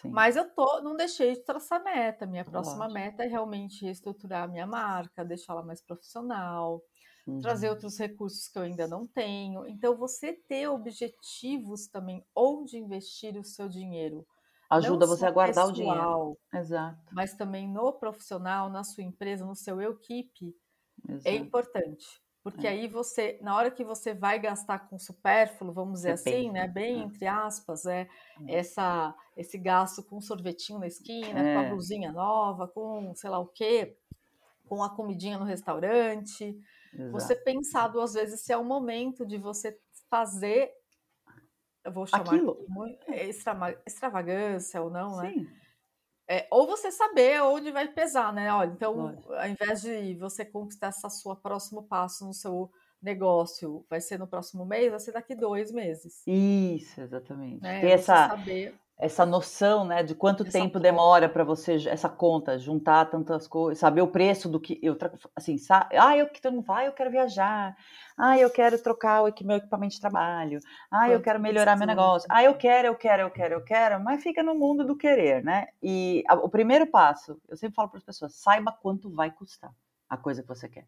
Sim. 0.00 0.10
Mas 0.10 0.36
eu 0.36 0.48
tô, 0.48 0.80
não 0.80 0.94
deixei 0.94 1.34
de 1.34 1.40
traçar 1.40 1.82
meta. 1.82 2.24
Minha 2.24 2.44
próxima 2.44 2.88
meta 2.88 3.24
é 3.24 3.26
realmente 3.26 3.84
reestruturar 3.84 4.44
a 4.44 4.48
minha 4.48 4.66
marca, 4.66 5.24
deixá-la 5.24 5.62
mais 5.62 5.80
profissional, 5.80 6.80
uhum. 7.28 7.40
trazer 7.40 7.68
outros 7.68 7.98
recursos 7.98 8.48
que 8.48 8.58
eu 8.58 8.62
ainda 8.62 8.86
não 8.86 9.06
tenho. 9.06 9.66
Então, 9.66 9.96
você 9.96 10.32
ter 10.32 10.68
objetivos 10.68 11.86
também 11.86 12.24
onde 12.34 12.78
investir 12.78 13.36
o 13.36 13.44
seu 13.44 13.68
dinheiro. 13.68 14.26
Ajuda 14.70 15.06
você 15.06 15.26
a 15.26 15.30
guardar 15.30 15.66
pessoal, 15.66 15.68
o 15.68 15.72
dinheiro. 15.72 16.38
Exato. 16.52 16.98
Mas 17.12 17.34
também 17.34 17.68
no 17.68 17.92
profissional, 17.92 18.68
na 18.68 18.84
sua 18.84 19.04
empresa, 19.04 19.44
no 19.44 19.54
seu 19.54 19.80
equipe, 19.80 20.54
é 21.24 21.34
importante. 21.34 22.06
Porque 22.42 22.66
é. 22.66 22.70
aí 22.70 22.88
você, 22.88 23.38
na 23.42 23.54
hora 23.56 23.70
que 23.70 23.84
você 23.84 24.14
vai 24.14 24.38
gastar 24.38 24.88
com 24.88 24.98
supérfluo, 24.98 25.72
vamos 25.72 26.00
dizer 26.00 26.12
assim, 26.12 26.50
né? 26.50 26.66
Bem 26.68 27.00
é. 27.00 27.04
entre 27.04 27.26
aspas, 27.26 27.84
é, 27.84 28.08
é 28.46 28.54
essa, 28.58 29.14
esse 29.36 29.58
gasto 29.58 30.02
com 30.02 30.20
sorvetinho 30.20 30.78
na 30.78 30.86
esquina, 30.86 31.40
é. 31.40 31.54
com 31.54 31.60
a 31.60 31.64
é. 31.64 31.70
blusinha 31.70 32.12
nova, 32.12 32.68
com 32.68 33.14
sei 33.14 33.28
lá 33.28 33.38
o 33.38 33.46
quê, 33.46 33.96
com 34.66 34.82
a 34.82 34.94
comidinha 34.94 35.38
no 35.38 35.44
restaurante. 35.44 36.58
Exato. 36.92 37.12
Você 37.12 37.34
pensar 37.36 37.88
duas 37.88 38.14
vezes 38.14 38.40
se 38.40 38.52
é 38.52 38.56
o 38.56 38.64
momento 38.64 39.26
de 39.26 39.38
você 39.38 39.78
fazer, 40.10 40.72
eu 41.84 41.92
vou 41.92 42.06
chamar 42.06 42.34
Aquilo. 42.34 42.66
extra, 43.08 43.80
extravagância 43.86 44.82
ou 44.82 44.90
não, 44.90 45.16
né? 45.16 45.32
Sim. 45.32 45.44
né? 45.44 45.58
é, 46.28 46.46
ou 46.50 46.66
você 46.66 46.92
saber 46.92 47.42
onde 47.42 47.72
vai 47.72 47.88
pesar, 47.88 48.32
né? 48.34 48.52
Olha, 48.52 48.70
então, 48.70 49.18
ao 49.26 49.48
invés 49.48 49.80
de 49.80 50.14
você 50.16 50.44
conquistar 50.44 50.88
essa 50.88 51.08
sua 51.08 51.34
próximo 51.34 51.82
passo 51.82 52.26
no 52.26 52.34
seu 52.34 52.70
negócio, 53.00 53.86
vai 53.88 54.00
ser 54.00 54.18
no 54.18 54.26
próximo 54.26 54.66
mês, 54.66 54.90
vai 54.90 55.00
ser 55.00 55.12
daqui 55.12 55.34
dois 55.34 55.72
meses. 55.72 56.22
Isso, 56.26 57.00
exatamente. 57.00 57.62
Né? 57.62 57.80
Ter 57.80 57.90
essa, 57.90 58.28
saber 58.28 58.74
essa 58.98 59.24
noção, 59.24 59.84
né, 59.84 60.02
de 60.02 60.12
quanto 60.12 60.42
essa 60.42 60.52
tempo 60.52 60.72
conta. 60.74 60.80
demora 60.80 61.28
para 61.28 61.44
você 61.44 61.76
essa 61.88 62.08
conta, 62.08 62.58
juntar 62.58 63.04
tantas 63.08 63.46
coisas, 63.46 63.78
saber 63.78 64.02
o 64.02 64.08
preço 64.08 64.48
do 64.48 64.58
que 64.58 64.78
eu 64.82 64.98
assim, 65.36 65.56
sabe? 65.56 65.96
ah, 65.96 66.16
eu 66.16 66.28
que 66.28 66.50
não 66.50 66.60
vai, 66.60 66.88
eu 66.88 66.92
quero 66.92 67.10
viajar. 67.10 67.76
Ah, 68.16 68.36
eu 68.36 68.50
quero 68.50 68.82
trocar 68.82 69.22
o 69.22 69.32
meu 69.44 69.58
equipamento 69.58 69.94
de 69.94 70.00
trabalho. 70.00 70.58
Ah, 70.90 71.08
eu 71.08 71.20
quero 71.20 71.38
melhorar 71.38 71.76
meu 71.76 71.86
negócio. 71.86 72.28
Ah, 72.28 72.42
eu 72.42 72.54
quero, 72.56 72.88
eu 72.88 72.96
quero, 72.96 73.22
eu 73.22 73.30
quero, 73.30 73.54
eu 73.54 73.64
quero, 73.64 74.02
mas 74.02 74.20
fica 74.20 74.42
no 74.42 74.56
mundo 74.56 74.84
do 74.84 74.96
querer, 74.96 75.44
né? 75.44 75.68
E 75.80 76.24
o 76.42 76.48
primeiro 76.48 76.86
passo, 76.88 77.40
eu 77.48 77.56
sempre 77.56 77.76
falo 77.76 77.88
para 77.88 77.98
as 77.98 78.04
pessoas, 78.04 78.34
saiba 78.34 78.72
quanto 78.72 79.08
vai 79.08 79.30
custar 79.30 79.70
a 80.10 80.16
coisa 80.16 80.42
que 80.42 80.48
você 80.48 80.68
quer. 80.68 80.86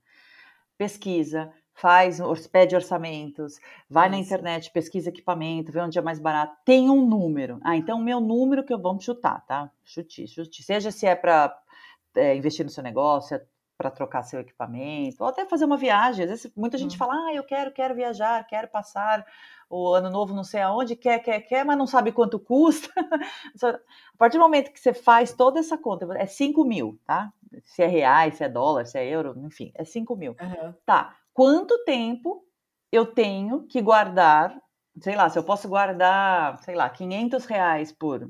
Pesquisa, 0.80 1.52
faz, 1.75 2.22
pede 2.50 2.75
orçamentos, 2.75 3.60
vai 3.87 4.08
na 4.08 4.16
internet, 4.16 4.72
pesquisa 4.72 5.10
equipamento, 5.10 5.70
vê 5.70 5.78
onde 5.78 5.99
é 5.99 6.00
mais 6.00 6.18
barato, 6.18 6.56
tem 6.64 6.88
um 6.88 7.06
número. 7.06 7.60
Ah, 7.62 7.76
então 7.76 7.99
o 7.99 8.02
meu 8.02 8.18
número 8.18 8.64
que 8.64 8.72
eu 8.72 8.80
vou 8.80 8.99
chutar, 8.99 9.44
tá? 9.44 9.70
Chute, 9.84 10.26
chute. 10.26 10.62
Seja 10.62 10.90
se 10.90 11.04
é 11.04 11.14
para 11.14 11.54
é, 12.16 12.34
investir 12.34 12.64
no 12.64 12.70
seu 12.70 12.82
negócio, 12.82 13.37
é 13.37 13.44
para 13.76 13.90
trocar 13.90 14.22
seu 14.22 14.40
equipamento, 14.40 15.22
ou 15.22 15.28
até 15.28 15.44
fazer 15.44 15.66
uma 15.66 15.76
viagem. 15.76 16.25
Às 16.25 16.30
vezes 16.30 16.52
muita 16.56 16.78
gente 16.78 16.94
hum. 16.94 16.99
fala, 16.99 17.12
ah, 17.12 17.34
eu 17.34 17.44
quero, 17.44 17.70
quero 17.72 17.94
viajar, 17.94 18.46
quero 18.46 18.68
passar 18.68 19.22
o 19.70 19.94
ano 19.94 20.10
novo 20.10 20.34
não 20.34 20.42
sei 20.42 20.60
aonde, 20.60 20.96
quer, 20.96 21.20
quer, 21.20 21.40
quer, 21.42 21.64
mas 21.64 21.78
não 21.78 21.86
sabe 21.86 22.10
quanto 22.10 22.40
custa. 22.40 22.88
a 23.64 24.18
partir 24.18 24.36
do 24.36 24.42
momento 24.42 24.72
que 24.72 24.80
você 24.80 24.92
faz 24.92 25.32
toda 25.32 25.60
essa 25.60 25.78
conta, 25.78 26.06
é 26.18 26.26
5 26.26 26.64
mil, 26.64 26.98
tá? 27.06 27.32
Se 27.64 27.82
é 27.82 27.86
reais, 27.86 28.36
se 28.36 28.44
é 28.44 28.48
dólar, 28.48 28.84
se 28.84 28.98
é 28.98 29.06
euro, 29.06 29.34
enfim, 29.46 29.70
é 29.76 29.84
5 29.84 30.16
mil. 30.16 30.32
Uhum. 30.32 30.74
Tá, 30.84 31.16
quanto 31.32 31.84
tempo 31.84 32.44
eu 32.90 33.06
tenho 33.06 33.62
que 33.68 33.80
guardar, 33.80 34.60
sei 35.00 35.14
lá, 35.14 35.30
se 35.30 35.38
eu 35.38 35.44
posso 35.44 35.68
guardar, 35.68 36.58
sei 36.64 36.74
lá, 36.74 36.90
500 36.90 37.44
reais 37.44 37.92
por, 37.92 38.28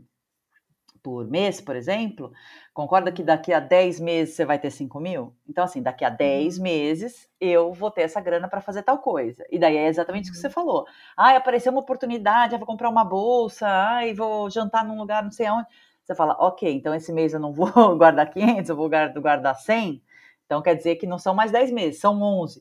por 1.02 1.26
mês, 1.28 1.60
por 1.60 1.76
exemplo, 1.76 2.32
concorda 2.72 3.12
que 3.12 3.22
daqui 3.22 3.52
a 3.52 3.60
10 3.60 4.00
meses 4.00 4.34
você 4.34 4.44
vai 4.44 4.58
ter 4.58 4.70
5 4.70 5.00
mil? 5.00 5.34
Então, 5.48 5.64
assim, 5.64 5.82
daqui 5.82 6.04
a 6.04 6.10
10 6.10 6.56
uhum. 6.56 6.62
meses 6.62 7.28
eu 7.40 7.72
vou 7.72 7.90
ter 7.90 8.02
essa 8.02 8.20
grana 8.20 8.48
para 8.48 8.60
fazer 8.60 8.82
tal 8.82 8.98
coisa. 8.98 9.44
E 9.50 9.58
daí 9.58 9.76
é 9.76 9.86
exatamente 9.86 10.24
isso 10.24 10.32
que 10.32 10.38
você 10.38 10.46
uhum. 10.48 10.52
falou. 10.52 10.86
Ah, 11.16 11.36
apareceu 11.36 11.72
uma 11.72 11.80
oportunidade, 11.80 12.54
eu 12.54 12.58
vou 12.58 12.66
comprar 12.66 12.88
uma 12.88 13.04
bolsa, 13.04 13.66
ai, 13.66 14.14
vou 14.14 14.50
jantar 14.50 14.84
num 14.84 14.98
lugar 14.98 15.22
não 15.22 15.30
sei 15.30 15.46
aonde. 15.46 15.68
Você 16.04 16.14
fala, 16.14 16.36
ok, 16.40 16.72
então 16.72 16.94
esse 16.94 17.12
mês 17.12 17.32
eu 17.32 17.40
não 17.40 17.52
vou 17.52 17.70
guardar 17.96 18.30
500, 18.30 18.68
eu 18.68 18.76
vou 18.76 18.88
guardar 18.88 19.54
100. 19.54 20.02
Então 20.50 20.60
quer 20.60 20.74
dizer 20.74 20.96
que 20.96 21.06
não 21.06 21.16
são 21.16 21.32
mais 21.32 21.52
10 21.52 21.70
meses, 21.70 22.00
são 22.00 22.20
11. 22.20 22.60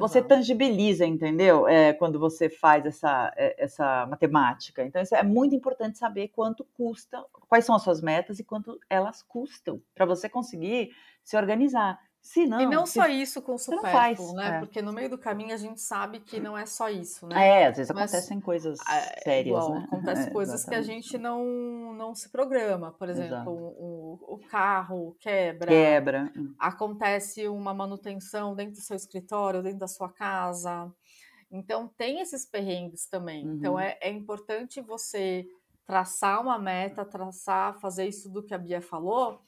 Você 0.00 0.22
tangibiliza, 0.22 1.04
entendeu? 1.04 1.68
É, 1.68 1.92
quando 1.92 2.18
você 2.18 2.48
faz 2.48 2.86
essa, 2.86 3.30
é, 3.36 3.54
essa 3.62 4.06
matemática. 4.06 4.82
Então, 4.82 5.02
isso 5.02 5.14
é 5.14 5.22
muito 5.22 5.54
importante 5.54 5.98
saber 5.98 6.28
quanto 6.28 6.64
custa, 6.72 7.22
quais 7.46 7.66
são 7.66 7.74
as 7.74 7.82
suas 7.82 8.00
metas 8.00 8.38
e 8.38 8.44
quanto 8.44 8.80
elas 8.88 9.22
custam, 9.22 9.78
para 9.94 10.06
você 10.06 10.26
conseguir 10.26 10.88
se 11.22 11.36
organizar. 11.36 12.00
Se 12.20 12.46
não, 12.46 12.60
e 12.60 12.66
não 12.66 12.84
se, 12.84 12.94
só 12.94 13.06
isso 13.08 13.40
com 13.40 13.54
o 13.54 13.58
supérfluo, 13.58 14.34
né? 14.34 14.56
É. 14.56 14.58
Porque 14.58 14.82
no 14.82 14.92
meio 14.92 15.08
do 15.08 15.16
caminho 15.16 15.54
a 15.54 15.56
gente 15.56 15.80
sabe 15.80 16.20
que 16.20 16.38
não 16.38 16.58
é 16.58 16.66
só 16.66 16.90
isso, 16.90 17.26
né? 17.26 17.48
É, 17.48 17.66
às 17.68 17.76
vezes 17.76 17.92
Mas, 17.94 18.12
acontecem 18.12 18.40
coisas 18.40 18.78
é, 18.80 19.22
sérias, 19.22 19.46
igual, 19.46 19.74
né? 19.74 19.84
Acontecem 19.90 20.26
é, 20.26 20.30
coisas 20.30 20.64
que 20.64 20.74
a 20.74 20.82
gente 20.82 21.16
não, 21.16 21.94
não 21.94 22.14
se 22.14 22.28
programa. 22.28 22.92
Por 22.92 23.08
exemplo, 23.08 23.52
o, 23.52 24.34
o, 24.34 24.38
carro 24.48 25.16
quebra. 25.20 25.68
Quebra. 25.68 26.32
Hum. 26.36 26.54
Acontece 26.58 27.48
uma 27.48 27.72
manutenção 27.72 28.54
dentro 28.54 28.74
do 28.74 28.80
seu 28.80 28.96
escritório, 28.96 29.62
dentro 29.62 29.78
da 29.78 29.88
sua 29.88 30.10
casa. 30.10 30.92
Então, 31.50 31.88
tem 31.96 32.20
esses 32.20 32.44
perrengues 32.44 33.06
também. 33.06 33.40
Então, 33.40 33.52
uhum. 33.52 33.56
Então, 33.58 33.80
é, 33.80 33.98
é 34.00 34.10
importante 34.10 34.80
você 34.80 35.46
traçar 35.86 36.42
uma 36.42 36.58
meta, 36.58 37.04
traçar, 37.04 37.80
fazer 37.80 38.06
isso 38.06 38.28
do 38.28 38.42
que 38.42 38.52
a 38.52 38.58
Bia 38.58 38.82
falou, 38.82 39.40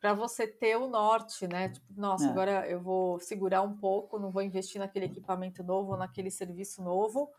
para 0.00 0.14
você 0.14 0.46
ter 0.46 0.76
o 0.76 0.88
norte, 0.88 1.46
né? 1.46 1.70
Tipo, 1.70 1.86
nossa, 1.96 2.26
é. 2.26 2.30
agora 2.30 2.68
eu 2.68 2.80
vou 2.80 3.18
segurar 3.18 3.62
um 3.62 3.76
pouco, 3.76 4.18
não 4.18 4.30
vou 4.30 4.42
investir 4.42 4.80
naquele 4.80 5.06
equipamento 5.06 5.62
novo, 5.62 5.96
naquele 5.96 6.30
serviço 6.30 6.82
novo 6.82 7.30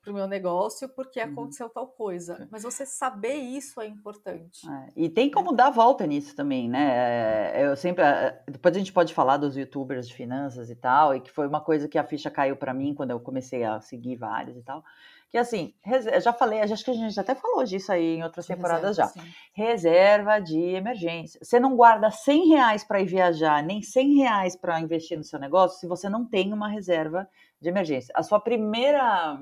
para 0.00 0.12
o 0.12 0.14
meu 0.14 0.28
negócio, 0.28 0.88
porque 0.88 1.20
uhum. 1.20 1.32
aconteceu 1.32 1.68
tal 1.68 1.88
coisa. 1.88 2.46
Mas 2.50 2.62
você 2.62 2.86
saber 2.86 3.34
isso 3.34 3.80
é 3.80 3.86
importante. 3.86 4.68
É. 4.70 4.92
E 4.94 5.08
tem 5.08 5.28
como 5.28 5.52
dar 5.52 5.70
volta 5.70 6.06
nisso 6.06 6.34
também, 6.34 6.68
né? 6.68 7.52
É, 7.54 7.66
eu 7.66 7.76
sempre. 7.76 8.04
É, 8.04 8.40
depois 8.48 8.74
a 8.74 8.78
gente 8.78 8.92
pode 8.92 9.12
falar 9.12 9.36
dos 9.36 9.56
youtubers 9.56 10.08
de 10.08 10.14
finanças 10.14 10.70
e 10.70 10.76
tal, 10.76 11.14
e 11.14 11.20
que 11.20 11.30
foi 11.30 11.46
uma 11.46 11.60
coisa 11.60 11.88
que 11.88 11.98
a 11.98 12.04
ficha 12.04 12.30
caiu 12.30 12.56
para 12.56 12.72
mim 12.72 12.94
quando 12.94 13.10
eu 13.10 13.20
comecei 13.20 13.64
a 13.64 13.80
seguir 13.80 14.16
vários 14.16 14.56
e 14.56 14.62
tal 14.62 14.82
que 15.28 15.36
assim, 15.36 15.74
já 16.22 16.32
falei, 16.32 16.60
acho 16.60 16.84
que 16.84 16.90
a 16.90 16.94
gente 16.94 17.18
até 17.18 17.34
falou 17.34 17.64
disso 17.64 17.90
aí 17.90 18.16
em 18.16 18.22
outras 18.22 18.46
temporadas 18.46 18.96
reserva, 18.96 19.12
já. 19.14 19.22
Sim. 19.22 19.28
Reserva 19.52 20.38
de 20.38 20.58
emergência. 20.58 21.40
Você 21.42 21.58
não 21.58 21.76
guarda 21.76 22.10
100 22.10 22.48
reais 22.48 22.84
para 22.84 23.00
ir 23.00 23.06
viajar, 23.06 23.62
nem 23.62 23.82
100 23.82 24.18
reais 24.18 24.56
para 24.56 24.80
investir 24.80 25.18
no 25.18 25.24
seu 25.24 25.38
negócio, 25.38 25.80
se 25.80 25.86
você 25.86 26.08
não 26.08 26.24
tem 26.24 26.52
uma 26.52 26.68
reserva 26.68 27.28
de 27.60 27.68
emergência. 27.68 28.12
A 28.16 28.22
sua 28.22 28.38
primeira 28.38 29.38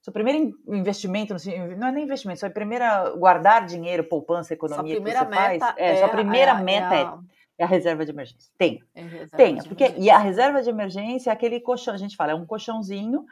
seu 0.00 0.12
primeiro 0.12 0.54
investimento, 0.68 1.34
não 1.76 1.88
é 1.88 1.92
nem 1.92 2.04
investimento, 2.04 2.40
sua 2.40 2.48
primeira 2.48 3.10
guardar 3.10 3.66
dinheiro, 3.66 4.04
poupança, 4.04 4.54
economia 4.54 4.94
sua 4.94 5.02
primeira 5.02 5.26
que 5.26 5.34
você 5.34 5.40
meta 5.40 5.66
faz, 5.66 5.76
é, 5.76 5.90
é, 5.90 5.96
sua 5.96 6.08
primeira 6.08 6.52
é, 6.52 6.62
meta 6.62 6.94
é, 6.94 7.02
a... 7.02 7.18
é, 7.58 7.64
a 7.64 7.66
reserva 7.66 8.06
de 8.06 8.12
emergência. 8.12 8.50
Tenha. 8.56 8.80
É 8.94 9.26
Tenha, 9.36 9.62
porque 9.64 9.94
e 9.98 10.08
a 10.08 10.18
reserva 10.18 10.62
de 10.62 10.70
emergência 10.70 11.28
é 11.28 11.32
aquele 11.32 11.60
colchão, 11.60 11.92
a 11.92 11.98
gente 11.98 12.16
fala, 12.16 12.32
é 12.32 12.34
um 12.34 12.46
colchãozinho 12.46 13.26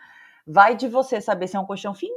Vai 0.47 0.76
de 0.76 0.87
você 0.87 1.21
saber 1.21 1.49
se 1.49 1.57
é 1.57 1.61
um 1.61 1.67
colchão 1.67 1.93
fininho, 1.93 2.17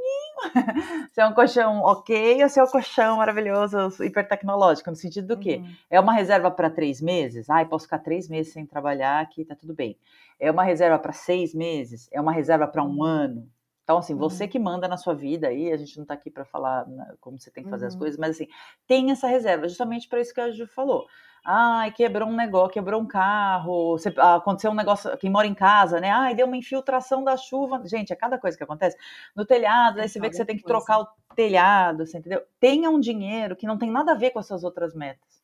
se 1.12 1.20
é 1.20 1.26
um 1.26 1.34
colchão 1.34 1.80
ok 1.80 2.42
ou 2.44 2.48
se 2.48 2.60
é 2.60 2.62
um 2.62 2.66
colchão 2.68 3.16
maravilhoso, 3.16 4.04
hiper 4.04 4.28
tecnológico, 4.28 4.88
no 4.88 4.96
sentido 4.96 5.26
do 5.34 5.36
quê? 5.36 5.56
Uhum. 5.56 5.74
É 5.90 5.98
uma 5.98 6.12
reserva 6.12 6.48
para 6.50 6.70
três 6.70 7.00
meses? 7.00 7.50
Ai, 7.50 7.66
posso 7.66 7.86
ficar 7.86 7.98
três 7.98 8.28
meses 8.28 8.52
sem 8.52 8.64
trabalhar 8.64 9.20
aqui, 9.20 9.44
tá 9.44 9.56
tudo 9.56 9.74
bem. 9.74 9.98
É 10.38 10.48
uma 10.50 10.62
reserva 10.62 10.98
para 10.98 11.12
seis 11.12 11.52
meses? 11.52 12.08
É 12.12 12.20
uma 12.20 12.32
reserva 12.32 12.68
para 12.68 12.84
um 12.84 12.98
uhum. 12.98 13.02
ano? 13.02 13.50
Então, 13.82 13.98
assim, 13.98 14.14
você 14.14 14.44
uhum. 14.44 14.50
que 14.50 14.58
manda 14.60 14.86
na 14.86 14.96
sua 14.96 15.14
vida 15.14 15.48
aí, 15.48 15.72
a 15.72 15.76
gente 15.76 15.96
não 15.96 16.04
está 16.04 16.14
aqui 16.14 16.30
para 16.30 16.44
falar 16.44 16.86
né, 16.86 17.12
como 17.20 17.36
você 17.36 17.50
tem 17.50 17.64
que 17.64 17.70
fazer 17.70 17.86
uhum. 17.86 17.88
as 17.88 17.96
coisas, 17.96 18.16
mas 18.16 18.36
assim, 18.36 18.46
tem 18.86 19.10
essa 19.10 19.26
reserva, 19.26 19.68
justamente 19.68 20.08
para 20.08 20.20
isso 20.20 20.32
que 20.32 20.40
a 20.40 20.52
Ju 20.52 20.68
falou. 20.68 21.06
Ai, 21.44 21.90
quebrou 21.92 22.28
um 22.28 22.36
negócio, 22.36 22.72
quebrou 22.74 23.00
um 23.00 23.06
carro, 23.06 23.92
você, 23.98 24.12
aconteceu 24.18 24.70
um 24.70 24.74
negócio, 24.74 25.16
quem 25.18 25.30
mora 25.30 25.46
em 25.46 25.54
casa, 25.54 25.98
né? 25.98 26.10
Ai, 26.10 26.34
deu 26.34 26.46
uma 26.46 26.56
infiltração 26.56 27.24
da 27.24 27.36
chuva. 27.36 27.80
Gente, 27.86 28.12
é 28.12 28.16
cada 28.16 28.38
coisa 28.38 28.56
que 28.56 28.62
acontece. 28.64 28.96
No 29.34 29.44
telhado, 29.46 29.98
é 29.98 30.02
aí 30.02 30.08
você 30.08 30.20
vê 30.20 30.28
que 30.28 30.36
você 30.36 30.44
tem 30.44 30.56
que 30.56 30.64
trocar 30.64 31.00
o 31.00 31.08
telhado, 31.34 32.06
você 32.06 32.18
entendeu? 32.18 32.42
Tenha 32.58 32.90
um 32.90 33.00
dinheiro 33.00 33.56
que 33.56 33.66
não 33.66 33.78
tem 33.78 33.90
nada 33.90 34.12
a 34.12 34.14
ver 34.14 34.30
com 34.30 34.38
as 34.38 34.46
suas 34.46 34.64
outras 34.64 34.94
metas, 34.94 35.39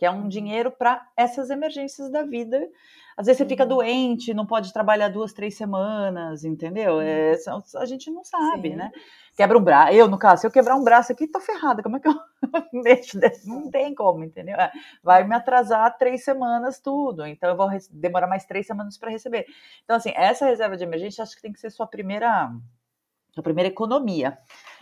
que 0.00 0.06
é 0.06 0.10
um 0.10 0.22
uhum. 0.22 0.28
dinheiro 0.28 0.70
para 0.72 1.06
essas 1.14 1.50
emergências 1.50 2.10
da 2.10 2.22
vida. 2.22 2.66
Às 3.18 3.26
vezes 3.26 3.36
você 3.36 3.46
fica 3.46 3.64
uhum. 3.64 3.68
doente, 3.68 4.32
não 4.32 4.46
pode 4.46 4.72
trabalhar 4.72 5.10
duas, 5.10 5.34
três 5.34 5.54
semanas, 5.54 6.42
entendeu? 6.42 7.02
É, 7.02 7.34
a 7.76 7.84
gente 7.84 8.10
não 8.10 8.24
sabe, 8.24 8.70
Sim. 8.70 8.76
né? 8.76 8.90
quebra 9.36 9.58
um 9.58 9.62
braço. 9.62 9.92
Eu, 9.92 10.08
no 10.08 10.18
caso, 10.18 10.40
se 10.40 10.46
eu 10.46 10.50
quebrar 10.50 10.74
um 10.74 10.82
braço 10.82 11.12
aqui, 11.12 11.26
tô 11.26 11.38
ferrada. 11.38 11.82
Como 11.82 11.98
é 11.98 12.00
que 12.00 12.08
eu 12.08 12.14
mexo? 12.72 13.20
Não 13.44 13.70
tem 13.70 13.94
como, 13.94 14.24
entendeu? 14.24 14.56
É, 14.56 14.72
vai 15.02 15.22
me 15.22 15.34
atrasar 15.34 15.98
três 15.98 16.24
semanas 16.24 16.80
tudo. 16.80 17.26
Então, 17.26 17.50
eu 17.50 17.56
vou 17.56 17.68
demorar 17.90 18.26
mais 18.26 18.46
três 18.46 18.66
semanas 18.66 18.96
para 18.96 19.10
receber. 19.10 19.44
Então, 19.84 19.96
assim, 19.96 20.12
essa 20.14 20.46
reserva 20.46 20.78
de 20.78 20.84
emergência 20.84 21.22
acho 21.22 21.36
que 21.36 21.42
tem 21.42 21.52
que 21.52 21.60
ser 21.60 21.70
sua 21.70 21.86
primeira. 21.86 22.50
Sua 23.32 23.42
primeira 23.42 23.68
economia. 23.68 24.38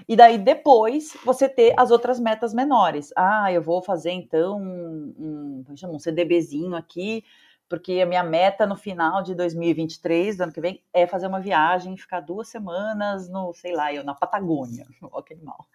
E 0.08 0.16
daí, 0.16 0.38
depois, 0.38 1.16
você 1.24 1.48
ter 1.48 1.74
as 1.76 1.90
outras 1.90 2.18
metas 2.20 2.54
menores. 2.54 3.12
Ah, 3.16 3.52
eu 3.52 3.62
vou 3.62 3.82
fazer 3.82 4.10
então 4.10 4.58
um, 4.60 5.64
um, 5.68 5.92
um 5.94 5.98
CDBzinho 5.98 6.74
aqui 6.74 7.24
porque 7.68 8.00
a 8.00 8.06
minha 8.06 8.22
meta 8.22 8.66
no 8.66 8.76
final 8.76 9.22
de 9.22 9.34
2023, 9.34 10.36
do 10.36 10.42
ano 10.44 10.52
que 10.52 10.60
vem, 10.60 10.82
é 10.92 11.06
fazer 11.06 11.26
uma 11.26 11.40
viagem, 11.40 11.96
ficar 11.96 12.20
duas 12.20 12.48
semanas 12.48 13.28
no, 13.28 13.52
sei 13.52 13.74
lá, 13.74 13.92
eu 13.92 14.02
na 14.02 14.14
Patagônia. 14.14 14.86
Que 15.28 15.34
animal. 15.34 15.66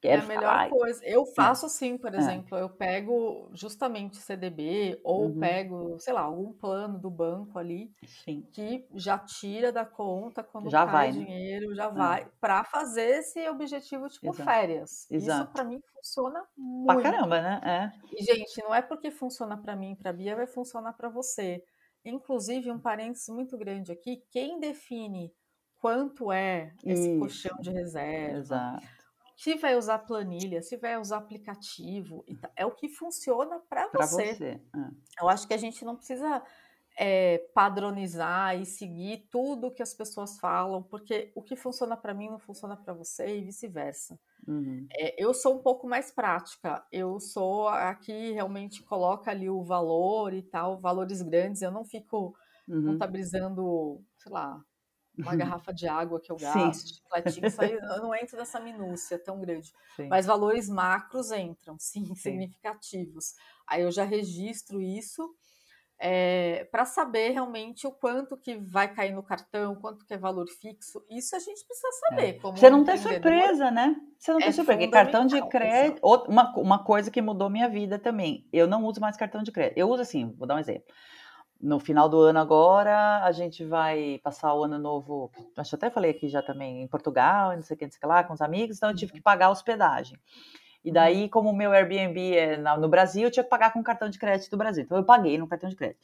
Quero 0.00 0.22
é 0.22 0.24
a 0.24 0.28
melhor 0.28 0.68
coisa. 0.70 1.04
Eu 1.04 1.26
faço 1.26 1.66
assim, 1.66 1.98
por 1.98 2.14
é. 2.14 2.18
exemplo, 2.18 2.56
é. 2.56 2.62
eu 2.62 2.70
pego 2.70 3.50
justamente 3.52 4.16
CDB 4.16 4.98
ou 5.02 5.26
uhum. 5.26 5.40
pego, 5.40 5.98
sei 5.98 6.14
lá, 6.14 6.22
algum 6.22 6.52
plano 6.52 6.98
do 6.98 7.10
banco 7.10 7.58
ali 7.58 7.92
Sim. 8.24 8.46
que 8.52 8.86
já 8.94 9.18
tira 9.18 9.72
da 9.72 9.84
conta 9.84 10.42
quando 10.42 10.70
já 10.70 10.86
cai 10.86 10.92
vai, 10.92 11.12
né? 11.12 11.24
dinheiro, 11.24 11.70
né? 11.70 11.74
já 11.74 11.84
é. 11.86 11.90
vai, 11.90 12.28
para 12.40 12.64
fazer 12.64 13.18
esse 13.18 13.46
objetivo 13.48 14.08
tipo 14.08 14.28
Exato. 14.28 14.44
férias. 14.44 15.10
Exato. 15.10 15.42
Isso 15.42 15.52
para 15.52 15.64
mim 15.64 15.82
funciona 15.94 16.42
muito. 16.56 16.86
Pra 16.86 17.02
caramba, 17.02 17.40
né? 17.40 17.60
É. 17.64 18.14
E, 18.16 18.24
gente, 18.24 18.62
não 18.62 18.74
é 18.74 18.82
porque 18.82 19.10
funciona 19.10 19.56
para 19.56 19.76
mim 19.76 19.92
e 19.92 19.96
pra 19.96 20.12
Bia, 20.12 20.36
vai 20.36 20.46
funcionar 20.46 20.92
para 20.94 21.08
você. 21.08 21.41
Inclusive, 22.04 22.70
um 22.70 22.78
parênteses 22.78 23.28
muito 23.28 23.56
grande 23.56 23.92
aqui, 23.92 24.24
quem 24.30 24.58
define 24.58 25.32
quanto 25.76 26.30
é 26.32 26.72
esse 26.84 27.10
Isso. 27.10 27.18
colchão 27.18 27.56
de 27.60 27.70
reserva, 27.70 28.38
Exato. 28.38 28.86
se 29.36 29.54
vai 29.56 29.76
usar 29.76 29.98
planilha, 29.98 30.62
se 30.62 30.76
vai 30.76 30.98
usar 30.98 31.18
aplicativo, 31.18 32.24
é 32.56 32.64
o 32.66 32.70
que 32.72 32.88
funciona 32.88 33.60
para 33.68 33.88
você. 33.88 34.34
você. 34.34 34.60
É. 34.74 35.22
Eu 35.22 35.28
acho 35.28 35.46
que 35.46 35.54
a 35.54 35.58
gente 35.58 35.84
não 35.84 35.96
precisa 35.96 36.42
é, 36.96 37.38
padronizar 37.54 38.60
e 38.60 38.66
seguir 38.66 39.28
tudo 39.30 39.72
que 39.72 39.82
as 39.82 39.94
pessoas 39.94 40.38
falam, 40.38 40.82
porque 40.82 41.32
o 41.34 41.42
que 41.42 41.56
funciona 41.56 41.96
para 41.96 42.14
mim 42.14 42.28
não 42.28 42.38
funciona 42.38 42.76
para 42.76 42.92
você 42.92 43.38
e 43.38 43.42
vice-versa. 43.42 44.18
Uhum. 44.46 44.86
É, 44.92 45.22
eu 45.22 45.32
sou 45.32 45.56
um 45.56 45.62
pouco 45.62 45.86
mais 45.86 46.10
prática, 46.10 46.84
eu 46.90 47.20
sou 47.20 47.68
a 47.68 47.94
que 47.94 48.32
realmente 48.32 48.82
coloca 48.82 49.30
ali 49.30 49.48
o 49.48 49.62
valor 49.62 50.34
e 50.34 50.42
tal, 50.42 50.80
valores 50.80 51.22
grandes, 51.22 51.62
eu 51.62 51.70
não 51.70 51.84
fico 51.84 52.34
uhum. 52.68 52.92
contabilizando, 52.92 54.02
sei 54.18 54.32
lá, 54.32 54.60
uma 55.16 55.36
garrafa 55.36 55.72
de 55.72 55.86
água 55.86 56.20
que 56.20 56.32
eu 56.32 56.36
gasto, 56.36 56.88
chicletinho, 56.88 57.46
isso 57.46 57.62
aí, 57.62 57.72
eu 57.72 58.02
não 58.02 58.14
entro 58.14 58.36
nessa 58.36 58.58
minúcia 58.58 59.18
tão 59.18 59.40
grande. 59.40 59.72
Sim. 59.94 60.08
Mas 60.08 60.26
valores 60.26 60.68
macros 60.68 61.30
entram, 61.30 61.76
sim, 61.80 62.06
sim, 62.06 62.14
significativos. 62.14 63.34
Aí 63.66 63.82
eu 63.82 63.92
já 63.92 64.04
registro 64.04 64.80
isso 64.80 65.34
é, 66.02 66.60
eh, 66.60 66.64
para 66.64 66.84
saber 66.84 67.30
realmente 67.30 67.86
o 67.86 67.92
quanto 67.92 68.36
que 68.36 68.56
vai 68.56 68.92
cair 68.92 69.14
no 69.14 69.22
cartão, 69.22 69.76
quanto 69.76 70.04
que 70.04 70.12
é 70.12 70.18
valor 70.18 70.48
fixo, 70.48 71.04
isso 71.08 71.36
a 71.36 71.38
gente 71.38 71.64
precisa 71.64 71.88
saber. 72.08 72.36
É. 72.36 72.38
Você 72.40 72.68
não 72.68 72.84
tem 72.84 72.96
surpresa, 72.96 73.70
né? 73.70 73.94
Você 74.18 74.32
não 74.32 74.40
é 74.40 74.42
tem 74.42 74.52
surpresa. 74.52 74.80
Porque 74.80 74.92
cartão 74.92 75.26
de 75.26 75.40
crédito, 75.48 76.00
uma, 76.28 76.52
uma 76.56 76.84
coisa 76.84 77.10
que 77.10 77.22
mudou 77.22 77.48
minha 77.48 77.68
vida 77.68 77.98
também. 77.98 78.46
Eu 78.52 78.66
não 78.66 78.84
uso 78.84 79.00
mais 79.00 79.16
cartão 79.16 79.42
de 79.42 79.52
crédito. 79.52 79.78
Eu 79.78 79.88
uso 79.88 80.02
assim, 80.02 80.34
vou 80.36 80.46
dar 80.46 80.56
um 80.56 80.58
exemplo. 80.58 80.92
No 81.60 81.78
final 81.78 82.08
do 82.08 82.20
ano 82.20 82.40
agora, 82.40 83.22
a 83.22 83.30
gente 83.30 83.64
vai 83.64 84.20
passar 84.24 84.52
o 84.52 84.64
ano 84.64 84.80
novo, 84.80 85.30
acho 85.56 85.70
que 85.70 85.76
até 85.76 85.90
falei 85.90 86.10
aqui 86.10 86.28
já 86.28 86.42
também, 86.42 86.82
em 86.82 86.88
Portugal, 86.88 87.54
não 87.54 87.62
sei 87.62 87.76
o 87.76 87.78
que, 87.78 87.84
não 87.84 87.92
sei 87.92 87.98
o 87.98 88.00
que 88.00 88.06
lá, 88.06 88.24
com 88.24 88.34
os 88.34 88.40
amigos, 88.40 88.76
então 88.76 88.90
eu 88.90 88.96
tive 88.96 89.12
uhum. 89.12 89.18
que 89.18 89.22
pagar 89.22 89.46
a 89.46 89.50
hospedagem. 89.50 90.18
E 90.84 90.88
uhum. 90.88 90.94
daí, 90.94 91.28
como 91.28 91.50
o 91.50 91.56
meu 91.56 91.72
Airbnb 91.72 92.36
é 92.36 92.56
no 92.56 92.88
Brasil, 92.88 93.24
eu 93.24 93.30
tinha 93.30 93.44
que 93.44 93.50
pagar 93.50 93.72
com 93.72 93.82
cartão 93.82 94.08
de 94.08 94.18
crédito 94.18 94.50
do 94.50 94.56
Brasil. 94.56 94.84
Então, 94.84 94.98
eu 94.98 95.04
paguei 95.04 95.38
no 95.38 95.46
cartão 95.46 95.68
de 95.68 95.76
crédito. 95.76 96.00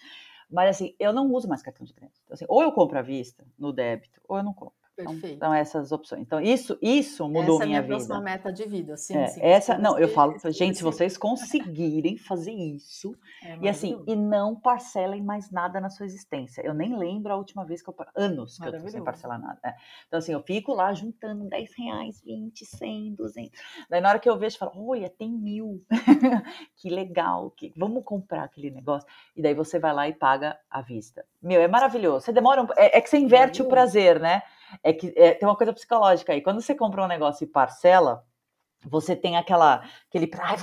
Mas, 0.51 0.71
assim, 0.71 0.95
eu 0.99 1.13
não 1.13 1.31
uso 1.33 1.49
mais 1.49 1.63
cartão 1.63 1.85
de 1.85 1.93
crédito. 1.93 2.19
Então, 2.25 2.35
assim, 2.35 2.47
ou 2.49 2.63
eu 2.63 2.73
compro 2.73 2.99
à 2.99 3.03
vista, 3.03 3.45
no 3.59 3.73
débito, 3.73 4.21
ou 4.27 4.39
eu 4.39 4.43
não 4.43 4.55
compro. 4.55 4.88
Então, 5.01 5.13
Perfeito. 5.13 5.37
Então, 5.37 5.55
essas 5.55 5.93
opções. 5.93 6.23
Então, 6.23 6.41
isso, 6.41 6.77
isso 6.83 7.29
mudou 7.29 7.57
essa 7.57 7.67
minha 7.67 7.83
vida. 7.83 7.95
Essa 7.95 8.13
é 8.13 8.17
a 8.17 8.21
minha 8.21 8.39
próxima 8.39 8.49
meta 8.49 8.53
de 8.53 8.65
vida, 8.67 8.97
sim. 8.97 9.17
É, 9.17 9.27
sim 9.29 9.41
essa, 9.43 9.79
não, 9.79 9.99
eu 9.99 10.09
falo, 10.09 10.37
gente, 10.51 10.77
se 10.77 10.83
vocês 10.83 11.17
conseguirem 11.17 12.17
fazer 12.17 12.53
isso, 12.53 13.15
é 13.43 13.59
e 13.61 13.69
assim, 13.69 14.03
e 14.07 14.17
não 14.17 14.57
parcelem 14.57 15.23
mais 15.23 15.51
nada 15.51 15.81
na 15.81 15.89
sua 15.89 16.07
existência. 16.07 16.63
Eu 16.63 16.75
nem 16.75 16.97
lembro 16.97 17.33
a 17.33 17.37
última 17.37 17.65
vez 17.65 17.81
que 17.81 17.89
eu, 17.89 17.95
anos 18.17 18.59
que 18.59 18.67
eu 18.67 18.81
tô 18.81 18.89
sem 18.89 19.03
parcelar 19.03 19.41
nada. 19.41 19.59
É. 19.65 19.75
Então, 20.07 20.19
assim, 20.19 20.33
eu 20.33 20.43
fico 20.43 20.75
lá 20.75 20.93
juntando 20.93 21.49
10 21.49 21.71
reais, 21.77 22.21
20, 22.25 22.67
100, 22.67 23.15
200. 23.15 23.61
Daí, 23.89 24.01
na 24.01 24.09
hora 24.09 24.19
que 24.19 24.29
eu 24.29 24.37
vejo, 24.37 24.57
eu 24.57 24.59
falo, 24.59 24.89
olha, 24.89 25.09
tem 25.09 25.31
mil. 25.31 25.85
que 26.77 26.91
legal, 26.91 27.51
que, 27.51 27.73
vamos 27.77 28.03
comprar 28.05 28.45
aquele 28.45 28.71
negócio. 28.71 29.09
E 29.37 29.43
daí 29.43 29.55
você 29.55 29.79
vai 29.79 29.93
lá 29.93 30.09
e 30.09 30.13
paga 30.13 30.59
à 30.69 30.83
vista. 30.83 31.25
Meu, 31.41 31.61
é 31.61 31.69
maravilhoso. 31.69 32.27
Você 32.27 32.33
demora 32.33 32.63
um... 32.63 32.67
é, 32.77 32.99
é 32.99 33.01
que 33.01 33.09
você 33.09 33.19
inverte 33.19 33.63
o 33.63 33.69
prazer, 33.69 34.19
né? 34.19 34.43
É 34.83 34.93
que 34.93 35.13
é, 35.17 35.35
tem 35.35 35.49
uma 35.49 35.57
coisa 35.57 35.73
psicológica 35.73 36.33
aí. 36.33 36.41
Quando 36.41 36.61
você 36.61 36.75
compra 36.75 37.03
um 37.03 37.09
negócio 37.09 37.45
e 37.45 37.47
parcela, 37.47 38.25
você 38.87 39.17
tem 39.17 39.37
aquela, 39.37 39.83
aquele, 40.09 40.31
ai, 40.39 40.57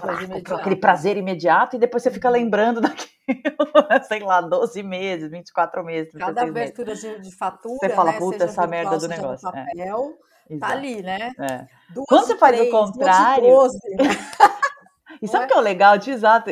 aquele 0.60 0.76
prazer 0.76 1.18
imediato 1.18 1.76
e 1.76 1.80
depois 1.80 2.02
você 2.02 2.12
fica 2.12 2.28
uhum. 2.28 2.34
lembrando 2.34 2.80
daquilo, 2.82 4.04
sei 4.08 4.20
lá, 4.22 4.42
12 4.42 4.82
meses, 4.84 5.30
24 5.30 5.84
meses. 5.84 6.14
Cada 6.14 6.44
abertura 6.44 6.96
de, 6.96 7.20
de, 7.20 7.36
fatura, 7.36 7.78
você 7.80 7.90
fala, 7.90 8.14
né, 8.14 8.20
puta, 8.20 8.44
essa 8.46 8.66
merda 8.66 8.98
do 8.98 9.08
negócio. 9.08 9.50
É. 9.50 9.52
Papel, 9.52 10.14
é. 10.50 10.58
Tá 10.58 10.68
ali, 10.70 11.02
né? 11.02 11.32
É. 11.40 11.66
Quando 12.08 12.26
você 12.26 12.38
faz 12.38 12.60
o 12.60 12.70
contrário. 12.70 13.46
12, 13.46 13.78
né? 13.96 14.06
e 15.22 15.28
sabe 15.28 15.46
o 15.46 15.48
que 15.48 15.54
é 15.54 15.58
o 15.58 15.62
legal 15.62 15.98
de 15.98 16.12
exato, 16.12 16.50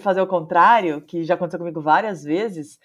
fazer 0.00 0.20
o 0.20 0.26
contrário, 0.26 1.02
que 1.02 1.24
já 1.24 1.34
aconteceu 1.34 1.58
comigo 1.58 1.80
várias 1.80 2.22
vezes? 2.22 2.78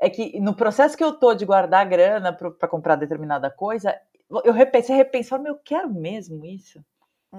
É 0.00 0.10
que 0.10 0.38
no 0.40 0.54
processo 0.54 0.96
que 0.96 1.04
eu 1.04 1.12
tô 1.12 1.34
de 1.34 1.44
guardar 1.44 1.88
grana 1.88 2.32
para 2.32 2.68
comprar 2.68 2.96
determinada 2.96 3.50
coisa, 3.50 3.94
eu 4.44 4.52
repenso, 4.52 4.88
você 4.88 4.94
repensa, 4.94 5.36
eu 5.46 5.58
quero 5.64 5.92
mesmo 5.92 6.44
isso. 6.44 6.84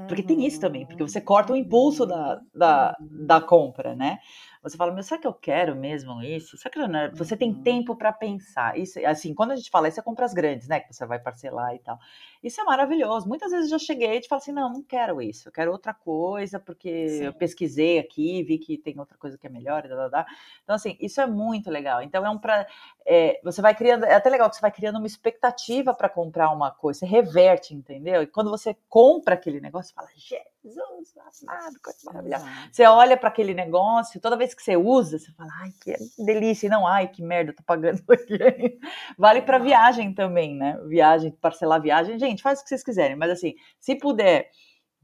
Porque 0.10 0.22
tem 0.22 0.46
isso 0.46 0.60
também, 0.60 0.86
porque 0.86 1.02
você 1.02 1.22
corta 1.22 1.54
o 1.54 1.56
impulso 1.56 2.06
da, 2.06 2.42
da, 2.54 2.98
da 3.00 3.40
compra, 3.40 3.96
né? 3.96 4.20
Você 4.62 4.76
fala, 4.76 4.92
meu, 4.92 5.02
será 5.02 5.22
que 5.22 5.28
eu 5.28 5.34
quero 5.34 5.74
mesmo 5.74 6.22
isso? 6.22 6.58
Será 6.58 6.70
que 6.70 6.80
não 6.86 7.00
é? 7.00 7.12
Você 7.12 7.38
tem 7.38 7.52
uhum. 7.52 7.64
tempo 7.64 7.96
para 7.96 8.12
pensar. 8.12 8.78
Isso, 8.78 9.00
assim, 9.06 9.34
quando 9.34 9.52
a 9.52 9.56
gente 9.56 9.70
fala 9.70 9.88
isso, 9.88 10.00
é 10.00 10.04
compras 10.04 10.34
grandes, 10.34 10.68
né? 10.68 10.82
Que 10.82 10.94
você 10.94 11.06
vai 11.06 11.20
parcelar 11.20 11.74
e 11.76 11.80
tal. 11.80 11.98
Isso 12.46 12.62
é 12.62 12.64
maravilhoso. 12.64 13.28
Muitas 13.28 13.52
vezes 13.52 13.72
eu 13.72 13.80
já 13.80 13.84
cheguei 13.84 14.18
e 14.18 14.22
te 14.22 14.28
falo 14.28 14.40
assim, 14.40 14.52
não, 14.52 14.72
não 14.72 14.84
quero 14.84 15.20
isso. 15.20 15.48
Eu 15.48 15.52
quero 15.52 15.72
outra 15.72 15.96
coisa, 15.96 16.60
porque 16.60 17.10
Sim. 17.10 17.24
eu 17.24 17.34
pesquisei 17.34 17.98
aqui, 17.98 18.44
vi 18.44 18.60
que 18.60 18.78
tem 18.78 19.00
outra 19.00 19.18
coisa 19.18 19.36
que 19.36 19.48
é 19.48 19.50
melhor. 19.50 19.82
Blá, 19.82 19.96
blá, 19.96 20.10
blá. 20.10 20.26
Então, 20.64 20.76
assim, 20.76 20.96
isso 21.00 21.20
é 21.20 21.26
muito 21.26 21.72
legal. 21.72 22.04
Então, 22.04 22.24
é 22.24 22.30
um 22.30 22.38
pra, 22.38 22.68
é, 23.04 23.40
você 23.44 23.64
vai 23.64 23.74
criando, 23.74 24.06
é 24.06 24.14
até 24.14 24.30
legal 24.30 24.48
que 24.48 24.56
você 24.56 24.62
vai 24.62 24.72
criando 24.72 24.98
uma 24.98 25.08
expectativa 25.08 25.94
para 25.94 26.08
comprar 26.08 26.52
uma 26.52 26.72
coisa. 26.72 27.00
Você 27.00 27.06
reverte, 27.08 27.74
entendeu? 27.74 28.22
E 28.22 28.28
quando 28.28 28.52
você 28.52 28.76
compra 28.88 29.36
aquele 29.36 29.60
negócio, 29.60 29.90
você 29.90 29.96
fala, 29.96 30.10
Jesus, 30.16 31.14
amado, 31.48 31.80
coisa 31.84 32.00
maravilhosa. 32.06 32.46
Você 32.72 32.84
olha 32.86 33.16
para 33.16 33.30
aquele 33.30 33.54
negócio, 33.54 34.20
toda 34.20 34.36
vez 34.36 34.56
que 34.56 34.64
você 34.64 34.76
usa, 34.76 35.20
você 35.20 35.32
fala, 35.34 35.52
ai, 35.62 35.70
que 35.80 35.96
delícia, 36.24 36.66
e 36.66 36.70
não, 36.70 36.88
ai, 36.88 37.08
que 37.08 37.22
merda, 37.22 37.54
tô 37.54 37.64
pagando 37.64 38.02
aqui. 38.10 38.80
Vale 39.18 39.44
para 39.44 39.60
viagem 39.60 40.14
também, 40.14 40.56
né? 40.56 40.80
Viagem, 40.88 41.32
parcelar 41.32 41.80
viagem, 41.80 42.18
gente, 42.18 42.35
faz 42.42 42.60
o 42.60 42.64
que 42.64 42.70
vocês 42.70 42.84
quiserem, 42.84 43.16
mas 43.16 43.32
assim, 43.32 43.54
se 43.80 43.96
puder 43.98 44.50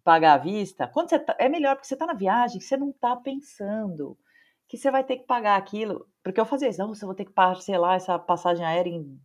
pagar 0.03 0.33
à 0.33 0.37
vista, 0.37 0.87
quando 0.87 1.09
você 1.09 1.19
tá, 1.19 1.35
é 1.39 1.47
melhor 1.47 1.75
porque 1.75 1.87
você 1.87 1.95
tá 1.95 2.05
na 2.05 2.13
viagem, 2.13 2.59
você 2.59 2.75
não 2.75 2.91
tá 2.91 3.15
pensando 3.15 4.17
que 4.67 4.77
você 4.77 4.89
vai 4.89 5.03
ter 5.03 5.17
que 5.17 5.25
pagar 5.25 5.57
aquilo, 5.57 6.07
porque 6.23 6.39
eu 6.39 6.45
fazia 6.45 6.69
isso, 6.69 6.79
não, 6.79 6.93
você 6.93 7.05
vai 7.05 7.15
ter 7.15 7.25
que 7.25 7.33
parcelar 7.33 7.95
essa 7.95 8.17
passagem 8.17 8.65
aérea 8.65 8.89
em 8.89 9.19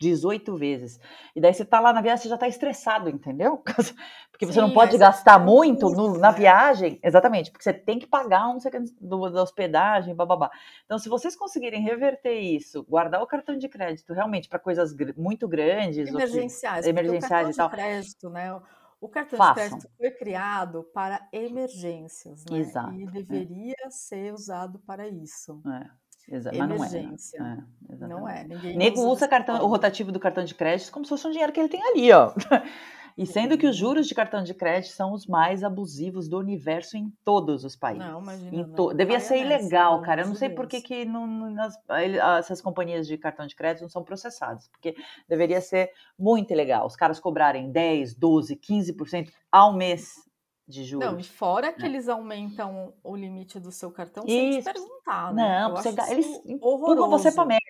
18 0.00 0.56
vezes. 0.56 0.98
E 1.34 1.40
daí 1.40 1.54
você 1.54 1.64
tá 1.64 1.80
lá 1.80 1.92
na 1.92 2.00
viagem, 2.00 2.22
você 2.22 2.28
já 2.28 2.38
tá 2.38 2.48
estressado, 2.48 3.08
entendeu? 3.08 3.62
Porque 4.30 4.46
você 4.46 4.54
Sim, 4.54 4.60
não 4.62 4.72
pode 4.72 4.98
gastar 4.98 5.38
muito 5.38 5.88
no, 5.90 6.18
na 6.18 6.32
né? 6.32 6.38
viagem, 6.38 6.98
exatamente, 7.04 7.52
porque 7.52 7.62
você 7.62 7.72
tem 7.72 8.00
que 8.00 8.06
pagar 8.06 8.48
um 8.48 8.58
do, 9.00 9.30
da 9.30 9.40
hospedagem, 9.40 10.12
bababá. 10.12 10.50
Então, 10.84 10.98
se 10.98 11.08
vocês 11.08 11.36
conseguirem 11.36 11.80
reverter 11.80 12.40
isso, 12.40 12.82
guardar 12.82 13.22
o 13.22 13.28
cartão 13.28 13.56
de 13.56 13.68
crédito 13.68 14.12
realmente 14.12 14.48
para 14.48 14.58
coisas 14.58 14.92
muito 15.16 15.46
grandes, 15.46 16.08
emergenciais, 16.08 16.84
que, 16.84 16.90
emergenciais 16.90 17.54
e 17.54 17.56
tal. 17.56 17.70
crédito, 17.70 18.28
né? 18.28 18.60
O 19.00 19.08
cartão 19.08 19.36
Façam. 19.36 19.54
de 19.54 19.68
crédito 19.68 19.90
foi 19.96 20.10
criado 20.10 20.82
para 20.92 21.28
emergências, 21.32 22.44
né? 22.50 22.58
Exato, 22.58 22.94
e 22.94 23.04
é. 23.04 23.10
deveria 23.10 23.76
é. 23.84 23.90
ser 23.90 24.32
usado 24.32 24.80
para 24.80 25.06
isso. 25.06 25.62
É. 25.64 25.90
Exato, 26.28 26.56
Emergência. 26.56 27.64
Mas 27.88 28.00
não 28.00 28.06
é. 28.06 28.08
Né? 28.08 28.08
não 28.08 28.28
é. 28.28 28.44
Ninguém 28.44 28.76
Nego 28.76 29.00
usa, 29.00 29.08
usa 29.08 29.28
cartão, 29.28 29.62
o 29.62 29.66
rotativo 29.66 30.10
do 30.10 30.18
cartão 30.18 30.44
de 30.44 30.54
crédito 30.54 30.90
como 30.90 31.04
se 31.04 31.10
fosse 31.10 31.26
um 31.26 31.30
dinheiro 31.30 31.52
que 31.52 31.60
ele 31.60 31.68
tem 31.68 31.82
ali, 31.82 32.10
ó. 32.12 32.32
E 33.16 33.24
sendo 33.24 33.56
que 33.56 33.66
os 33.66 33.76
juros 33.76 34.08
de 34.08 34.14
cartão 34.14 34.42
de 34.42 34.52
crédito 34.52 34.90
são 34.90 35.12
os 35.12 35.24
mais 35.24 35.62
abusivos 35.62 36.28
do 36.28 36.36
universo 36.36 36.96
em 36.96 37.12
todos 37.24 37.64
os 37.64 37.76
países. 37.76 38.04
Não, 38.04 38.20
imagina. 38.20 38.68
To... 38.74 38.88
Não. 38.88 38.96
Devia 38.96 39.20
ser 39.20 39.38
ilegal, 39.38 40.02
cara. 40.02 40.22
Eu 40.22 40.26
não 40.26 40.34
sei 40.34 40.48
por 40.48 40.66
que, 40.66 40.80
que 40.80 41.04
não, 41.04 41.48
nas, 41.50 41.78
essas 42.38 42.60
companhias 42.60 43.06
de 43.06 43.16
cartão 43.16 43.46
de 43.46 43.54
crédito 43.54 43.82
não 43.82 43.88
são 43.88 44.02
processadas, 44.02 44.66
porque 44.68 44.96
deveria 45.28 45.60
ser 45.60 45.92
muito 46.18 46.52
ilegal. 46.52 46.86
Os 46.86 46.96
caras 46.96 47.20
cobrarem 47.20 47.70
10, 47.70 48.16
12, 48.16 48.56
15% 48.56 49.30
ao 49.52 49.72
mês 49.72 50.23
de 50.66 50.84
juros. 50.84 51.06
Não, 51.06 51.18
e 51.18 51.24
fora 51.24 51.72
que 51.72 51.82
é. 51.82 51.86
eles 51.86 52.08
aumentam 52.08 52.94
o 53.02 53.14
limite 53.14 53.60
do 53.60 53.70
seu 53.70 53.90
cartão 53.90 54.24
sem 54.26 54.50
Isso. 54.50 54.60
te 54.60 54.72
perguntar, 54.72 55.32
né? 55.34 55.60
Não, 55.60 55.76
você, 55.76 55.88
eles 56.10 56.26
empurram 56.46 57.10
você 57.10 57.30
para 57.30 57.44
merda. 57.44 57.64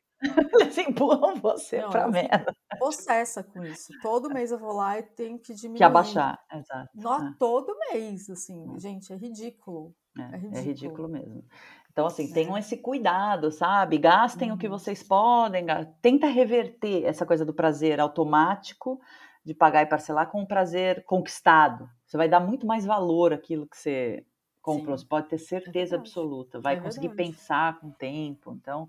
Eles 0.61 0.79
empurram 0.79 1.35
você 1.37 1.83
para 1.83 2.09
merda. 2.09 2.57
Processa 2.79 3.43
com 3.43 3.65
isso. 3.65 3.93
Todo 4.01 4.33
mês 4.33 4.53
eu 4.53 4.59
vou 4.59 4.73
lá 4.73 4.99
e 4.99 5.03
tenho 5.03 5.39
que 5.39 5.53
diminuir. 5.53 5.79
Que 5.79 5.85
abaixar, 5.85 6.39
exato. 6.53 6.89
Not 6.95 7.27
é. 7.27 7.31
Todo 7.39 7.77
mês, 7.93 8.31
assim, 8.31 8.75
é. 8.75 8.79
gente, 8.79 9.13
é 9.13 9.17
ridículo. 9.17 9.95
É, 10.17 10.23
é, 10.23 10.27
ridículo. 10.27 10.57
é 10.57 10.61
ridículo 10.61 11.09
mesmo. 11.09 11.45
Então, 11.91 12.07
assim, 12.07 12.33
tenham 12.33 12.57
é. 12.57 12.61
esse 12.61 12.77
cuidado, 12.77 13.51
sabe? 13.53 13.99
Gastem 13.99 14.51
o 14.51 14.57
que 14.57 14.67
uhum. 14.67 14.79
vocês 14.79 15.03
podem, 15.03 15.67
tenta 16.01 16.27
reverter 16.27 17.05
essa 17.05 17.27
coisa 17.27 17.45
do 17.45 17.55
prazer 17.55 18.01
automático 18.01 19.01
de 19.45 19.55
pagar 19.55 19.83
e 19.83 19.87
parcelar 19.87 20.31
com 20.31 20.41
um 20.41 20.47
prazer 20.47 21.05
conquistado. 21.05 21.89
Você 22.07 22.17
vai 22.17 22.29
dar 22.29 22.41
muito 22.41 22.67
mais 22.67 22.87
valor 22.87 23.33
àquilo 23.33 23.67
que 23.67 23.77
você 23.77 24.25
comprou, 24.63 24.97
Sim. 24.97 25.03
você 25.03 25.09
pode 25.09 25.29
ter 25.29 25.37
é 25.37 25.39
certeza 25.39 25.97
é 25.97 25.99
absoluta, 25.99 26.59
vai 26.59 26.77
é 26.77 26.81
conseguir 26.81 27.11
pensar 27.11 27.79
com 27.79 27.89
o 27.89 27.93
tempo. 27.93 28.57
Então, 28.59 28.89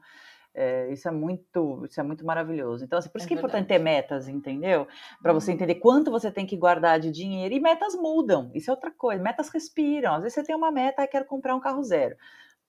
é, 0.54 0.90
isso 0.94 1.06
é 1.06 1.12
muito, 1.12 1.86
isso 1.86 2.00
é 2.00 2.04
muito 2.04 2.26
maravilhoso. 2.26 2.86
Então, 2.86 2.98
assim, 2.98 3.10
por 3.10 3.18
isso 3.18 3.26
é 3.26 3.28
que 3.28 3.34
é 3.34 3.38
importante 3.38 3.68
ter 3.68 3.78
metas, 3.78 4.30
entendeu? 4.30 4.88
Para 5.22 5.34
você 5.34 5.52
uhum. 5.52 5.56
entender 5.56 5.76
quanto 5.76 6.10
você 6.10 6.32
tem 6.32 6.46
que 6.46 6.56
guardar 6.56 6.98
de 6.98 7.12
dinheiro. 7.12 7.54
E 7.54 7.60
metas 7.60 7.94
mudam. 7.94 8.50
Isso 8.54 8.72
é 8.72 8.74
outra 8.74 8.90
coisa. 8.90 9.22
Metas 9.22 9.50
respiram. 9.50 10.14
Às 10.14 10.24
vezes 10.24 10.36
você 10.36 10.44
tem 10.44 10.56
uma 10.56 10.72
meta, 10.72 11.04
e 11.04 11.08
quero 11.08 11.26
comprar 11.26 11.54
um 11.56 11.60
carro 11.60 11.84
zero. 11.84 12.16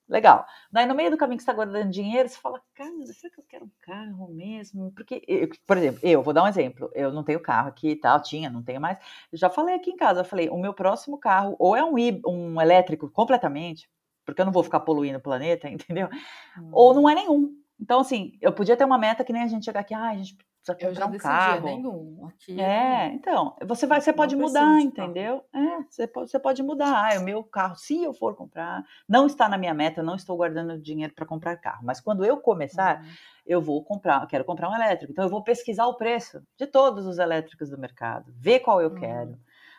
Legal. 0.08 0.46
Daí, 0.70 0.86
no 0.86 0.94
meio 0.94 1.10
do 1.10 1.16
caminho 1.16 1.36
que 1.36 1.42
você 1.42 1.50
está 1.50 1.52
guardando 1.52 1.90
dinheiro, 1.90 2.28
você 2.28 2.38
fala, 2.38 2.62
cara, 2.74 2.90
será 3.06 3.32
que 3.32 3.40
eu 3.40 3.44
quero 3.48 3.64
um 3.64 3.70
carro 3.80 4.32
mesmo? 4.32 4.92
Porque, 4.92 5.20
eu, 5.26 5.48
por 5.66 5.76
exemplo, 5.76 6.00
eu 6.02 6.22
vou 6.22 6.32
dar 6.32 6.44
um 6.44 6.46
exemplo. 6.46 6.88
Eu 6.94 7.12
não 7.12 7.24
tenho 7.24 7.40
carro 7.40 7.68
aqui 7.68 7.90
e 7.90 7.96
tal, 7.96 8.22
tinha, 8.22 8.48
não 8.48 8.62
tenho 8.62 8.80
mais. 8.80 8.98
Eu 9.32 9.38
já 9.38 9.50
falei 9.50 9.74
aqui 9.74 9.90
em 9.90 9.96
casa, 9.96 10.20
eu 10.20 10.24
falei, 10.24 10.48
o 10.48 10.56
meu 10.58 10.72
próximo 10.72 11.18
carro 11.18 11.56
ou 11.58 11.74
é 11.74 11.82
um, 11.84 11.94
um 12.26 12.60
elétrico 12.60 13.10
completamente, 13.10 13.90
porque 14.24 14.40
eu 14.40 14.44
não 14.44 14.52
vou 14.52 14.62
ficar 14.62 14.80
poluindo 14.80 15.18
o 15.18 15.22
planeta, 15.22 15.68
entendeu? 15.68 16.08
Hum. 16.56 16.70
Ou 16.72 16.94
não 16.94 17.08
é 17.08 17.14
nenhum. 17.14 17.52
Então, 17.80 18.00
assim, 18.00 18.38
eu 18.40 18.52
podia 18.52 18.76
ter 18.76 18.84
uma 18.84 18.98
meta 18.98 19.24
que 19.24 19.32
nem 19.32 19.42
a 19.42 19.48
gente 19.48 19.64
chegar 19.64 19.80
aqui, 19.80 19.92
ah, 19.92 20.10
a 20.10 20.16
gente 20.16 20.36
precisa 20.74 20.74
comprar 20.74 20.88
eu 20.88 20.94
já 20.94 21.06
um 21.06 21.18
carro. 21.18 21.66
nenhum. 21.66 22.26
Aqui 22.26 22.60
é, 22.60 23.06
então, 23.12 23.56
você 23.64 23.86
vai, 23.86 24.00
você 24.00 24.12
pode 24.12 24.34
mudar, 24.34 24.80
entendeu? 24.80 25.44
É, 25.54 25.82
você 25.88 26.06
pode, 26.06 26.30
você 26.30 26.38
pode 26.38 26.62
mudar. 26.62 27.12
Ah, 27.12 27.20
o 27.20 27.24
meu 27.24 27.44
carro, 27.44 27.76
se 27.76 28.02
eu 28.02 28.12
for 28.12 28.34
comprar, 28.34 28.84
não 29.08 29.26
está 29.26 29.48
na 29.48 29.58
minha 29.58 29.74
meta, 29.74 30.02
não 30.02 30.16
estou 30.16 30.36
guardando 30.36 30.80
dinheiro 30.80 31.14
para 31.14 31.26
comprar 31.26 31.56
carro. 31.56 31.84
Mas 31.84 32.00
quando 32.00 32.24
eu 32.24 32.38
começar, 32.38 33.00
uhum. 33.00 33.08
eu 33.46 33.60
vou 33.60 33.84
comprar, 33.84 34.26
quero 34.26 34.44
comprar 34.44 34.68
um 34.70 34.74
elétrico. 34.74 35.12
Então 35.12 35.24
eu 35.24 35.30
vou 35.30 35.42
pesquisar 35.42 35.86
o 35.86 35.94
preço 35.94 36.42
de 36.58 36.66
todos 36.66 37.06
os 37.06 37.18
elétricos 37.18 37.70
do 37.70 37.78
mercado, 37.78 38.32
ver 38.36 38.60
qual 38.60 38.80
eu 38.80 38.90
uhum. 38.90 38.96
quero. 38.96 39.38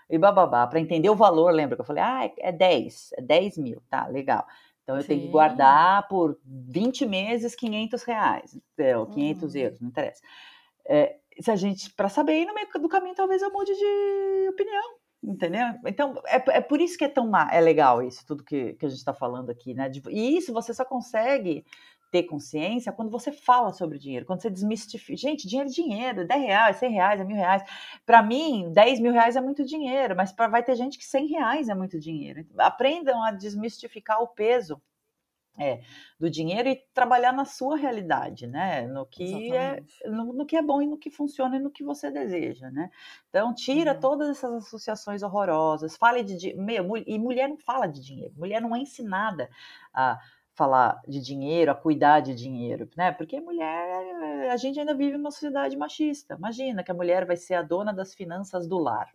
E 0.10 0.18
bababá, 0.18 0.66
para 0.66 0.80
entender 0.80 1.10
o 1.10 1.16
valor, 1.16 1.52
lembra 1.52 1.76
que 1.76 1.82
eu 1.82 1.86
falei, 1.86 2.02
ah, 2.02 2.32
é 2.40 2.52
10, 2.52 3.10
é 3.18 3.22
10 3.22 3.58
mil, 3.58 3.82
tá, 3.90 4.08
legal. 4.08 4.46
Então 4.88 4.96
eu 4.96 5.02
Sim. 5.02 5.10
tenho 5.10 5.22
que 5.24 5.28
guardar 5.28 6.08
por 6.08 6.40
20 6.46 7.06
meses 7.06 7.54
500 7.56 8.04
reais, 8.04 8.58
ou 8.98 9.06
500 9.08 9.54
uhum. 9.54 9.60
euros, 9.60 9.82
não 9.82 9.90
interessa. 9.90 10.22
É, 10.88 11.18
se 11.40 11.52
a 11.52 11.56
gente, 11.56 11.94
para 11.94 12.10
saber, 12.10 12.34
aí 12.34 12.46
no 12.46 12.54
meio 12.54 12.68
do 12.68 12.90
caminho 12.90 13.16
talvez 13.16 13.42
eu 13.42 13.52
mude 13.52 13.74
de 13.74 14.50
opinião, 14.50 14.84
entendeu? 15.24 15.68
Então 15.86 16.16
é, 16.26 16.58
é 16.58 16.62
por 16.62 16.82
isso 16.82 16.98
que 16.98 17.06
é 17.06 17.10
tão 17.10 17.32
é 17.52 17.60
legal 17.62 18.02
isso, 18.02 18.26
tudo 18.26 18.44
que, 18.44 18.74
que 18.74 18.86
a 18.86 18.90
gente 18.90 19.00
está 19.00 19.14
falando 19.14 19.50
aqui, 19.50 19.74
né? 19.74 19.92
E 20.10 20.38
isso 20.38 20.54
você 20.54 20.74
só 20.74 20.86
consegue 20.86 21.66
ter 22.12 22.24
consciência 22.24 22.92
quando 22.92 23.12
você 23.12 23.32
fala 23.32 23.74
sobre 23.74 24.00
dinheiro, 24.00 24.26
quando 24.26 24.42
você 24.42 24.50
desmistifica. 24.50 25.18
Gente, 25.18 25.48
dinheiro 25.48 25.70
é 25.70 25.74
dinheiro, 25.74 26.28
10 26.28 26.42
reais, 26.42 26.76
100 26.78 26.92
reais, 26.92 27.22
é 27.22 27.24
mil 27.24 27.36
reais. 27.36 27.64
Para 28.06 28.24
mim, 28.24 28.72
10 28.72 29.00
mil 29.02 29.12
reais 29.12 29.36
é 29.36 29.42
muito 29.42 29.66
dinheiro, 29.66 30.16
mas 30.16 30.34
vai 30.50 30.64
ter 30.64 30.76
gente 30.76 30.98
que 30.98 31.06
100 31.06 31.28
reais 31.28 31.70
é 31.70 31.76
muito 31.76 32.00
dinheiro. 32.00 32.46
Aprendam 32.58 33.22
a 33.24 33.32
desmistificar 33.32 34.22
o 34.22 34.28
peso 34.28 34.82
é, 35.58 35.82
do 36.20 36.30
dinheiro 36.30 36.70
e 36.70 36.76
trabalhar 36.94 37.34
na 37.34 37.46
sua 37.46 37.76
realidade, 37.76 38.46
né? 38.46 38.88
No 38.88 39.06
que 39.06 39.52
é 39.54 39.84
no, 40.06 40.34
no, 40.34 40.46
que 40.46 40.56
é 40.56 40.62
bom 40.62 40.82
e 40.82 40.88
no 40.88 40.98
que 40.98 41.10
funciona 41.10 41.58
e 41.58 41.60
no 41.60 41.72
que 41.72 41.84
você 41.84 42.12
deseja, 42.12 42.70
né? 42.70 42.90
Então 43.30 43.54
tira 43.54 43.94
uhum. 43.94 44.00
todas 44.00 44.30
essas 44.30 44.54
associações 44.54 45.24
horrorosas, 45.24 45.98
fale 45.98 46.24
de 46.24 46.54
meu, 46.56 46.86
e 47.06 47.18
mulher 47.18 47.50
não 47.50 47.58
fala 47.58 47.88
de 47.88 48.02
dinheiro, 48.02 48.34
mulher 48.38 48.62
não 48.62 48.76
é 48.76 48.80
ensinada 48.80 49.50
a 49.94 50.20
falar 50.54 51.00
de 51.08 51.22
dinheiro, 51.22 51.72
a 51.72 51.76
cuidar 51.76 52.20
de 52.20 52.34
dinheiro, 52.34 52.90
né? 52.98 53.12
Porque 53.12 53.40
mulher, 53.40 54.50
a 54.52 54.58
gente 54.58 54.80
ainda 54.80 54.96
vive 54.96 55.16
numa 55.16 55.30
sociedade 55.30 55.78
machista. 55.78 56.36
Imagina 56.36 56.84
que 56.84 56.92
a 56.92 56.96
mulher 56.96 57.26
vai 57.26 57.38
ser 57.38 57.54
a 57.54 57.62
dona 57.62 57.94
das 57.94 58.16
finanças 58.16 58.68
do 58.68 58.80
lar. 58.80 59.08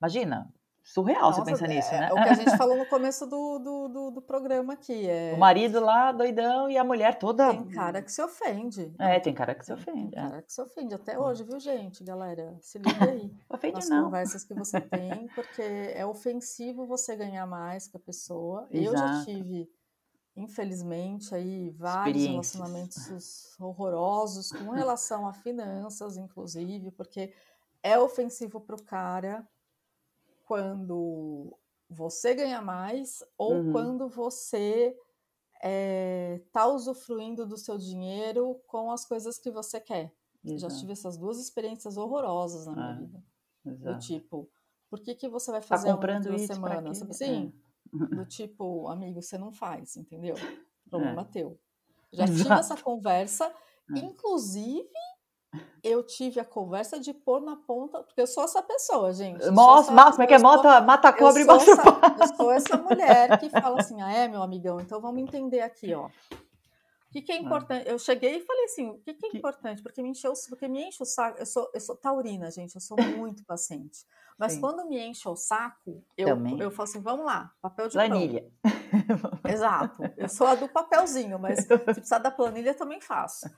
Imagina, 0.00 0.50
surreal 0.82 1.22
Nossa, 1.22 1.44
você 1.44 1.50
pensar 1.50 1.66
é, 1.66 1.68
nisso, 1.68 1.90
né? 1.92 2.08
É 2.08 2.12
o 2.12 2.16
que 2.16 2.28
a 2.28 2.34
gente 2.34 2.56
falou 2.56 2.76
no 2.76 2.86
começo 2.86 3.26
do, 3.26 3.58
do, 3.58 3.88
do, 3.88 4.10
do, 4.12 4.22
programa 4.22 4.72
aqui. 4.72 5.06
É... 5.06 5.32
O 5.34 5.38
marido 5.38 5.80
lá, 5.80 6.12
doidão, 6.12 6.70
e 6.70 6.76
a 6.76 6.84
mulher 6.84 7.18
toda. 7.18 7.50
Tem 7.50 7.68
cara 7.68 8.02
que 8.02 8.10
se 8.10 8.22
ofende. 8.22 8.92
É, 8.98 9.20
tem 9.20 9.34
cara 9.34 9.54
que 9.54 9.64
se 9.64 9.72
ofende. 9.72 10.10
Tem 10.10 10.24
é. 10.24 10.28
cara 10.28 10.42
que 10.42 10.52
se 10.52 10.60
ofende 10.60 10.94
até 10.94 11.18
hoje, 11.18 11.44
viu, 11.44 11.58
gente? 11.60 12.02
Galera, 12.02 12.56
se 12.60 12.78
liga 12.78 13.04
aí. 13.04 13.30
ofende 13.48 13.74
nas 13.74 13.88
não. 13.88 14.04
conversas 14.04 14.44
que 14.44 14.54
você 14.54 14.80
tem, 14.80 15.28
porque 15.34 15.62
é 15.62 16.04
ofensivo 16.04 16.86
você 16.86 17.14
ganhar 17.16 17.46
mais 17.46 17.86
que 17.86 17.96
a 17.96 18.00
pessoa. 18.00 18.66
Exato. 18.70 18.96
Eu 18.96 18.96
já 18.96 19.24
tive. 19.24 19.68
Infelizmente, 20.36 21.34
aí 21.34 21.70
vários 21.70 22.24
relacionamentos 22.24 23.58
horrorosos 23.58 24.52
com 24.52 24.70
relação 24.70 25.26
a 25.26 25.34
finanças, 25.34 26.16
inclusive, 26.16 26.92
porque 26.92 27.34
é 27.82 27.98
ofensivo 27.98 28.60
para 28.60 28.76
o 28.76 28.82
cara 28.82 29.46
quando 30.50 31.56
você 31.88 32.34
ganha 32.34 32.60
mais 32.60 33.22
ou 33.38 33.54
uhum. 33.54 33.70
quando 33.70 34.08
você 34.08 34.96
está 35.54 36.62
eh, 36.64 36.66
usufruindo 36.74 37.46
do 37.46 37.56
seu 37.56 37.78
dinheiro 37.78 38.60
com 38.66 38.90
as 38.90 39.04
coisas 39.04 39.38
que 39.38 39.48
você 39.48 39.78
quer. 39.78 40.12
Exato. 40.44 40.58
Já 40.74 40.80
tive 40.80 40.90
essas 40.90 41.16
duas 41.16 41.38
experiências 41.38 41.96
horrorosas 41.96 42.66
na 42.66 42.72
minha 42.72 42.90
é, 42.90 42.96
vida. 42.96 43.24
Exato. 43.64 43.94
Do 43.94 44.00
tipo, 44.00 44.50
por 44.88 44.98
que, 44.98 45.14
que 45.14 45.28
você 45.28 45.52
vai 45.52 45.60
tá 45.60 45.68
fazer 45.68 45.86
tá 45.86 45.94
comprando 45.94 46.34
isso 46.34 46.48
semana? 46.48 46.94
Sim. 46.94 47.52
É. 47.94 48.16
Do 48.16 48.26
tipo, 48.26 48.88
amigo, 48.88 49.22
você 49.22 49.38
não 49.38 49.52
faz, 49.52 49.94
entendeu? 49.96 50.34
Problema 50.90 51.22
é. 51.22 51.26
teu. 51.26 51.60
Já 52.12 52.24
Exato. 52.24 52.42
tive 52.42 52.54
essa 52.54 52.76
conversa, 52.76 53.54
é. 53.94 54.00
inclusive 54.00 54.88
eu 55.82 56.02
tive 56.02 56.40
a 56.40 56.44
conversa 56.44 56.98
de 56.98 57.12
pôr 57.12 57.40
na 57.40 57.56
ponta, 57.56 58.02
porque 58.02 58.20
eu 58.20 58.26
sou 58.26 58.44
essa 58.44 58.62
pessoa, 58.62 59.12
gente. 59.12 59.48
Nossa, 59.50 59.92
essa, 59.92 60.10
como 60.12 60.22
é 60.22 60.26
que 60.26 60.34
é? 60.34 60.38
Mata, 60.38 60.80
mata 60.80 61.12
cobra 61.12 61.40
e 61.40 61.44
mata 61.44 61.62
essa, 61.62 61.82
Eu 62.20 62.36
sou 62.36 62.50
essa 62.50 62.76
mulher 62.76 63.38
que 63.38 63.48
fala 63.48 63.80
assim, 63.80 64.00
ah, 64.00 64.12
é, 64.12 64.28
meu 64.28 64.42
amigão, 64.42 64.80
então 64.80 65.00
vamos 65.00 65.20
entender 65.20 65.60
aqui, 65.60 65.94
ó. 65.94 66.08
O 67.10 67.12
que, 67.12 67.22
que 67.22 67.32
é 67.32 67.34
ah. 67.34 67.38
importante? 67.38 67.88
Eu 67.88 67.98
cheguei 67.98 68.36
e 68.36 68.40
falei 68.40 68.64
assim, 68.66 68.88
o 68.88 68.98
que, 68.98 69.14
que 69.14 69.26
é 69.26 69.36
importante? 69.36 69.82
Porque 69.82 70.00
me 70.00 70.10
encheu, 70.10 70.32
porque 70.48 70.68
me 70.68 70.84
enche 70.84 71.02
o 71.02 71.04
saco. 71.04 71.40
Eu 71.40 71.46
sou, 71.46 71.68
eu 71.74 71.80
sou 71.80 71.96
taurina, 71.96 72.48
gente, 72.52 72.76
eu 72.76 72.80
sou 72.80 72.96
muito 73.18 73.44
paciente. 73.44 74.06
Mas 74.38 74.52
Sim. 74.52 74.60
quando 74.60 74.88
me 74.88 74.98
enche 74.98 75.28
o 75.28 75.34
saco, 75.34 76.04
eu, 76.16 76.28
eu 76.58 76.70
falo 76.70 76.88
assim, 76.88 77.00
vamos 77.00 77.26
lá, 77.26 77.52
papel 77.60 77.88
de 77.88 77.94
planilha. 77.94 78.48
Exato. 79.48 80.02
Eu 80.16 80.28
sou 80.28 80.46
a 80.46 80.54
do 80.54 80.68
papelzinho, 80.68 81.38
mas 81.38 81.60
se 81.64 81.78
precisar 81.78 82.18
da 82.18 82.30
planilha 82.30 82.74
também 82.74 83.00
faço. 83.00 83.48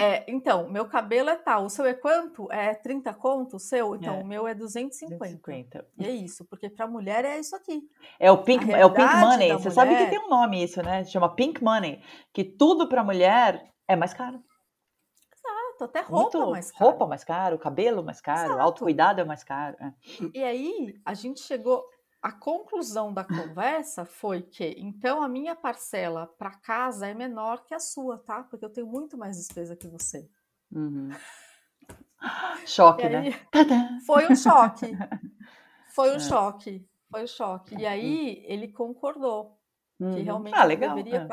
É, 0.00 0.24
então, 0.28 0.68
meu 0.68 0.86
cabelo 0.86 1.30
é 1.30 1.36
tal. 1.36 1.64
O 1.64 1.70
seu 1.70 1.84
é 1.84 1.94
quanto? 1.94 2.50
É 2.50 2.74
30 2.74 3.12
conto? 3.14 3.56
O 3.56 3.60
seu? 3.60 3.94
Então, 3.94 4.16
é. 4.16 4.22
o 4.22 4.26
meu 4.26 4.46
é 4.46 4.54
250. 4.54 5.18
250. 5.18 5.86
E 5.98 6.06
é 6.06 6.10
isso, 6.10 6.44
porque 6.44 6.68
para 6.68 6.86
mulher 6.86 7.24
é 7.24 7.38
isso 7.38 7.54
aqui. 7.54 7.82
É 8.18 8.30
o 8.30 8.38
pink, 8.42 8.70
é 8.72 8.84
o 8.84 8.92
pink 8.92 9.16
money. 9.16 9.52
Você 9.52 9.68
mulher... 9.68 9.72
sabe 9.72 9.96
que 9.96 10.10
tem 10.10 10.18
um 10.18 10.28
nome 10.28 10.62
isso, 10.62 10.82
né? 10.82 11.04
Chama 11.04 11.34
pink 11.34 11.62
money, 11.62 12.02
que 12.32 12.44
tudo 12.44 12.81
para 12.88 13.04
mulher 13.04 13.70
é 13.88 13.96
mais 13.96 14.14
caro 14.14 14.42
até 15.84 16.00
roupa 16.00 16.38
Muito, 16.38 16.50
mais 16.50 16.70
caro. 16.70 16.84
Roupa 16.84 17.06
mais 17.06 17.24
caro, 17.24 17.58
cabelo 17.58 18.02
mais 18.02 18.20
caro, 18.20 18.50
Exato. 18.50 18.60
autocuidado 18.60 19.20
é 19.20 19.24
mais 19.24 19.44
caro. 19.44 19.76
É. 19.80 19.92
E 20.34 20.42
aí, 20.42 21.00
a 21.04 21.14
gente 21.14 21.40
chegou. 21.40 21.84
A 22.20 22.30
conclusão 22.30 23.12
da 23.12 23.24
conversa 23.24 24.04
foi 24.04 24.42
que, 24.42 24.76
então, 24.78 25.20
a 25.20 25.28
minha 25.28 25.56
parcela 25.56 26.28
para 26.38 26.52
casa 26.52 27.08
é 27.08 27.14
menor 27.14 27.64
que 27.64 27.74
a 27.74 27.80
sua, 27.80 28.16
tá? 28.16 28.44
Porque 28.44 28.64
eu 28.64 28.70
tenho 28.70 28.86
muito 28.86 29.18
mais 29.18 29.36
despesa 29.36 29.74
que 29.74 29.88
você. 29.88 30.28
Uhum. 30.70 31.10
Choque, 32.64 33.08
né? 33.08 33.18
aí, 33.18 33.30
né? 33.30 33.98
Foi 34.06 34.28
um 34.30 34.36
choque. 34.36 34.96
Foi 35.92 36.12
um 36.12 36.16
é. 36.16 36.20
choque. 36.20 36.88
Foi 37.10 37.24
um 37.24 37.26
choque. 37.26 37.74
E 37.74 37.84
aí, 37.84 38.44
ele 38.46 38.68
concordou 38.68 39.58
uhum. 39.98 40.14
que 40.14 40.20
realmente 40.20 40.54
ah, 40.54 40.62
legal. 40.62 40.94
deveria 40.94 41.26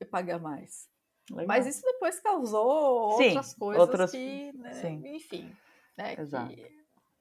é. 0.00 0.04
pagar 0.04 0.38
mais. 0.38 0.88
Legal. 1.30 1.46
Mas 1.46 1.66
isso 1.66 1.82
depois 1.82 2.20
causou 2.20 3.16
Sim, 3.16 3.28
outras 3.28 3.54
coisas 3.54 3.80
outras... 3.80 4.10
que, 4.12 4.52
né, 4.52 5.00
enfim, 5.06 5.56
né, 5.96 6.14
que 6.14 6.72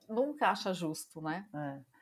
nunca 0.08 0.50
acha 0.50 0.74
justo, 0.74 1.22
né? 1.22 1.48
É. 1.54 1.95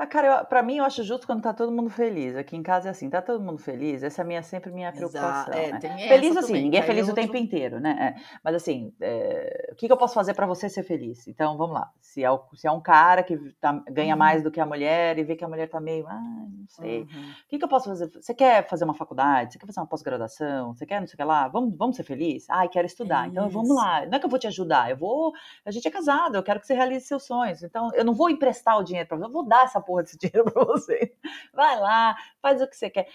Ah, 0.00 0.06
cara, 0.06 0.44
para 0.46 0.62
mim 0.62 0.78
eu 0.78 0.84
acho 0.84 1.02
justo 1.04 1.26
quando 1.26 1.42
tá 1.42 1.52
todo 1.52 1.70
mundo 1.70 1.90
feliz. 1.90 2.34
Aqui 2.34 2.56
em 2.56 2.62
casa 2.62 2.88
é 2.88 2.90
assim, 2.90 3.10
tá 3.10 3.20
todo 3.20 3.44
mundo 3.44 3.58
feliz. 3.58 4.02
Essa 4.02 4.22
é 4.22 4.24
minha, 4.24 4.42
sempre 4.42 4.72
minha 4.72 4.90
preocupação. 4.90 5.52
É, 5.52 5.72
né? 5.72 6.08
Feliz 6.08 6.34
assim, 6.38 6.46
também, 6.46 6.62
ninguém 6.62 6.80
é 6.80 6.82
feliz 6.82 7.06
o 7.06 7.12
tempo 7.12 7.36
inteiro, 7.36 7.78
né? 7.78 8.16
É. 8.16 8.38
Mas 8.42 8.54
assim, 8.54 8.94
é, 8.98 9.68
o 9.72 9.74
que, 9.74 9.86
que, 9.86 9.92
eu 9.92 9.98
posso 9.98 10.14
fazer 10.14 10.32
para 10.32 10.46
você 10.46 10.70
ser 10.70 10.84
feliz? 10.84 11.28
Então, 11.28 11.54
vamos 11.58 11.74
lá. 11.74 11.90
Se 12.00 12.24
é, 12.24 12.30
o, 12.30 12.40
se 12.54 12.66
é 12.66 12.72
um 12.72 12.80
cara 12.80 13.22
que 13.22 13.36
tá, 13.60 13.72
ganha 13.90 14.14
uhum. 14.14 14.18
mais 14.18 14.42
do 14.42 14.50
que 14.50 14.58
a 14.58 14.64
mulher 14.64 15.18
e 15.18 15.22
vê 15.22 15.36
que 15.36 15.44
a 15.44 15.48
mulher 15.48 15.68
tá 15.68 15.78
meio, 15.78 16.06
ah, 16.06 16.18
não 16.18 16.66
sei. 16.66 17.00
Uhum. 17.00 17.30
O 17.44 17.48
que, 17.50 17.58
que 17.58 17.64
eu 17.64 17.68
posso 17.68 17.90
fazer? 17.90 18.10
Você 18.10 18.32
quer 18.32 18.66
fazer 18.70 18.84
uma 18.84 18.94
faculdade? 18.94 19.52
Você 19.52 19.58
quer 19.58 19.66
fazer 19.66 19.80
uma 19.80 19.86
pós-graduação? 19.86 20.72
Você 20.72 20.86
quer 20.86 20.98
não 21.00 21.06
sei 21.06 21.12
o 21.12 21.16
que 21.18 21.24
lá? 21.24 21.46
Vamos, 21.48 21.76
vamos 21.76 21.96
ser 21.96 22.04
feliz? 22.04 22.48
Ai, 22.48 22.70
quero 22.70 22.86
estudar. 22.86 23.28
Então, 23.28 23.50
vamos 23.50 23.76
lá. 23.76 24.06
Não 24.06 24.16
é 24.16 24.18
que 24.18 24.24
eu 24.24 24.30
vou 24.30 24.38
te 24.38 24.46
ajudar, 24.46 24.90
eu 24.90 24.96
vou. 24.96 25.34
A 25.62 25.70
gente 25.70 25.86
é 25.86 25.90
casado, 25.90 26.36
eu 26.36 26.42
quero 26.42 26.58
que 26.58 26.66
você 26.66 26.72
realize 26.72 27.06
seus 27.06 27.26
sonhos. 27.26 27.62
Então, 27.62 27.90
eu 27.92 28.04
não 28.04 28.14
vou 28.14 28.30
emprestar 28.30 28.78
o 28.78 28.82
dinheiro 28.82 29.06
para 29.06 29.18
você, 29.18 29.26
eu 29.26 29.30
vou 29.30 29.46
dar 29.46 29.64
essa 29.64 29.78
porra 29.90 30.04
desse 30.04 30.16
dinheiro 30.18 30.44
para 30.50 30.64
você. 30.64 31.12
Vai 31.52 31.78
lá, 31.80 32.16
faz 32.40 32.62
o 32.62 32.68
que 32.68 32.76
você 32.76 32.88
quer. 32.88 33.08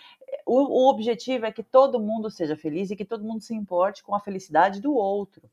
O, 0.45 0.85
o 0.85 0.89
objetivo 0.89 1.45
é 1.45 1.51
que 1.51 1.63
todo 1.63 1.99
mundo 1.99 2.29
seja 2.29 2.57
feliz 2.57 2.91
e 2.91 2.95
que 2.95 3.05
todo 3.05 3.23
mundo 3.23 3.41
se 3.41 3.55
importe 3.55 4.03
com 4.03 4.13
a 4.13 4.19
felicidade 4.19 4.81
do 4.81 4.93
outro 4.93 5.49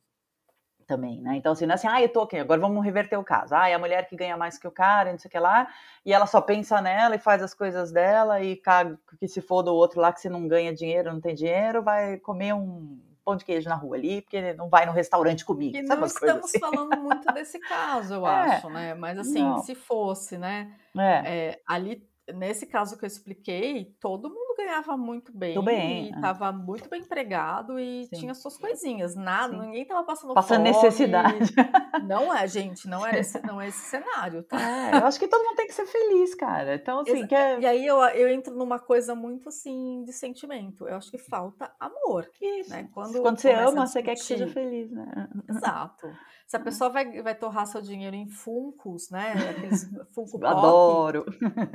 também, 0.84 1.22
né? 1.22 1.36
Então, 1.36 1.52
assim, 1.52 1.64
não 1.64 1.72
é 1.72 1.74
assim, 1.76 1.86
ah, 1.86 2.02
eu 2.02 2.08
tô 2.08 2.22
aqui, 2.22 2.36
agora 2.36 2.60
vamos 2.60 2.84
reverter 2.84 3.16
o 3.16 3.24
caso. 3.24 3.54
Ah, 3.54 3.68
é 3.68 3.74
a 3.74 3.78
mulher 3.78 4.08
que 4.08 4.16
ganha 4.16 4.36
mais 4.36 4.58
que 4.58 4.66
o 4.66 4.70
cara, 4.70 5.12
não 5.12 5.18
sei 5.18 5.28
o 5.28 5.30
que 5.30 5.38
lá, 5.38 5.68
e 6.04 6.12
ela 6.12 6.26
só 6.26 6.40
pensa 6.40 6.82
nela 6.82 7.14
e 7.14 7.20
faz 7.20 7.40
as 7.40 7.54
coisas 7.54 7.92
dela 7.92 8.42
e 8.42 8.56
caga 8.56 8.98
que 9.18 9.28
se 9.28 9.40
for 9.40 9.62
do 9.62 9.72
outro 9.72 10.00
lá 10.00 10.12
que 10.12 10.20
se 10.20 10.28
não 10.28 10.46
ganha 10.48 10.74
dinheiro, 10.74 11.12
não 11.12 11.20
tem 11.20 11.34
dinheiro, 11.34 11.82
vai 11.82 12.18
comer 12.18 12.52
um 12.52 13.00
pão 13.24 13.36
de 13.36 13.44
queijo 13.44 13.68
na 13.68 13.74
rua 13.74 13.96
ali, 13.96 14.22
porque 14.22 14.52
não 14.54 14.68
vai 14.68 14.86
no 14.86 14.92
restaurante 14.92 15.44
comigo. 15.44 15.76
E 15.76 15.82
não 15.82 16.04
estamos 16.04 16.44
assim? 16.44 16.58
falando 16.58 16.96
muito 17.00 17.32
desse 17.32 17.58
caso, 17.60 18.14
eu 18.14 18.26
é, 18.26 18.30
acho, 18.30 18.68
né? 18.68 18.94
Mas 18.94 19.18
assim, 19.18 19.42
não. 19.42 19.62
se 19.62 19.74
fosse, 19.74 20.36
né? 20.38 20.74
É. 20.96 21.22
É, 21.24 21.60
ali, 21.66 22.06
nesse 22.34 22.66
caso 22.66 22.98
que 22.98 23.04
eu 23.04 23.08
expliquei, 23.08 23.96
todo 24.00 24.28
mundo 24.28 24.51
ganhava 24.56 24.96
muito 24.96 25.36
bem, 25.36 25.62
bem 25.62 26.06
e 26.06 26.10
estava 26.10 26.48
é. 26.48 26.52
muito 26.52 26.88
bem 26.88 27.00
empregado 27.00 27.78
e 27.78 28.06
Sim. 28.06 28.20
tinha 28.20 28.34
suas 28.34 28.56
coisinhas. 28.56 29.14
Nada, 29.14 29.54
Sim. 29.54 29.60
ninguém 29.60 29.82
estava 29.82 30.04
passando 30.04 30.34
Passando 30.34 30.66
fome. 30.66 30.70
necessidade. 30.70 31.52
Não 32.06 32.34
é, 32.34 32.46
gente, 32.48 32.88
não 32.88 33.06
é 33.06 33.20
esse, 33.20 33.40
não 33.46 33.60
é 33.60 33.68
esse 33.68 33.78
cenário, 33.78 34.42
tá? 34.42 34.58
É, 34.60 34.96
eu 34.96 35.06
acho 35.06 35.20
que 35.20 35.28
todo 35.28 35.44
mundo 35.44 35.56
tem 35.56 35.66
que 35.66 35.74
ser 35.74 35.86
feliz, 35.86 36.34
cara. 36.34 36.74
Então, 36.74 37.00
assim, 37.00 37.26
quer... 37.26 37.60
E 37.60 37.66
aí 37.66 37.86
eu, 37.86 37.98
eu 37.98 38.28
entro 38.28 38.54
numa 38.54 38.78
coisa 38.78 39.14
muito 39.14 39.48
assim 39.48 40.02
de 40.04 40.12
sentimento. 40.12 40.88
Eu 40.88 40.96
acho 40.96 41.10
que 41.10 41.18
falta 41.18 41.70
amor. 41.78 42.28
Isso. 42.40 42.70
Né? 42.70 42.88
Quando, 42.92 43.20
Quando 43.20 43.38
você 43.38 43.52
ama, 43.52 43.86
você 43.86 44.02
quer 44.02 44.14
que 44.14 44.22
seja 44.22 44.48
feliz, 44.48 44.90
né? 44.90 45.28
Exato. 45.48 46.08
Se 46.46 46.56
a 46.56 46.58
é. 46.60 46.62
pessoa 46.62 46.90
vai, 46.90 47.22
vai 47.22 47.34
torrar 47.34 47.66
seu 47.66 47.80
dinheiro 47.80 48.16
em 48.16 48.28
funcos, 48.28 49.10
né? 49.10 49.32
Aqueles 49.50 49.88
Funko 50.12 50.38
Pop, 50.40 50.46
adoro. 50.46 51.24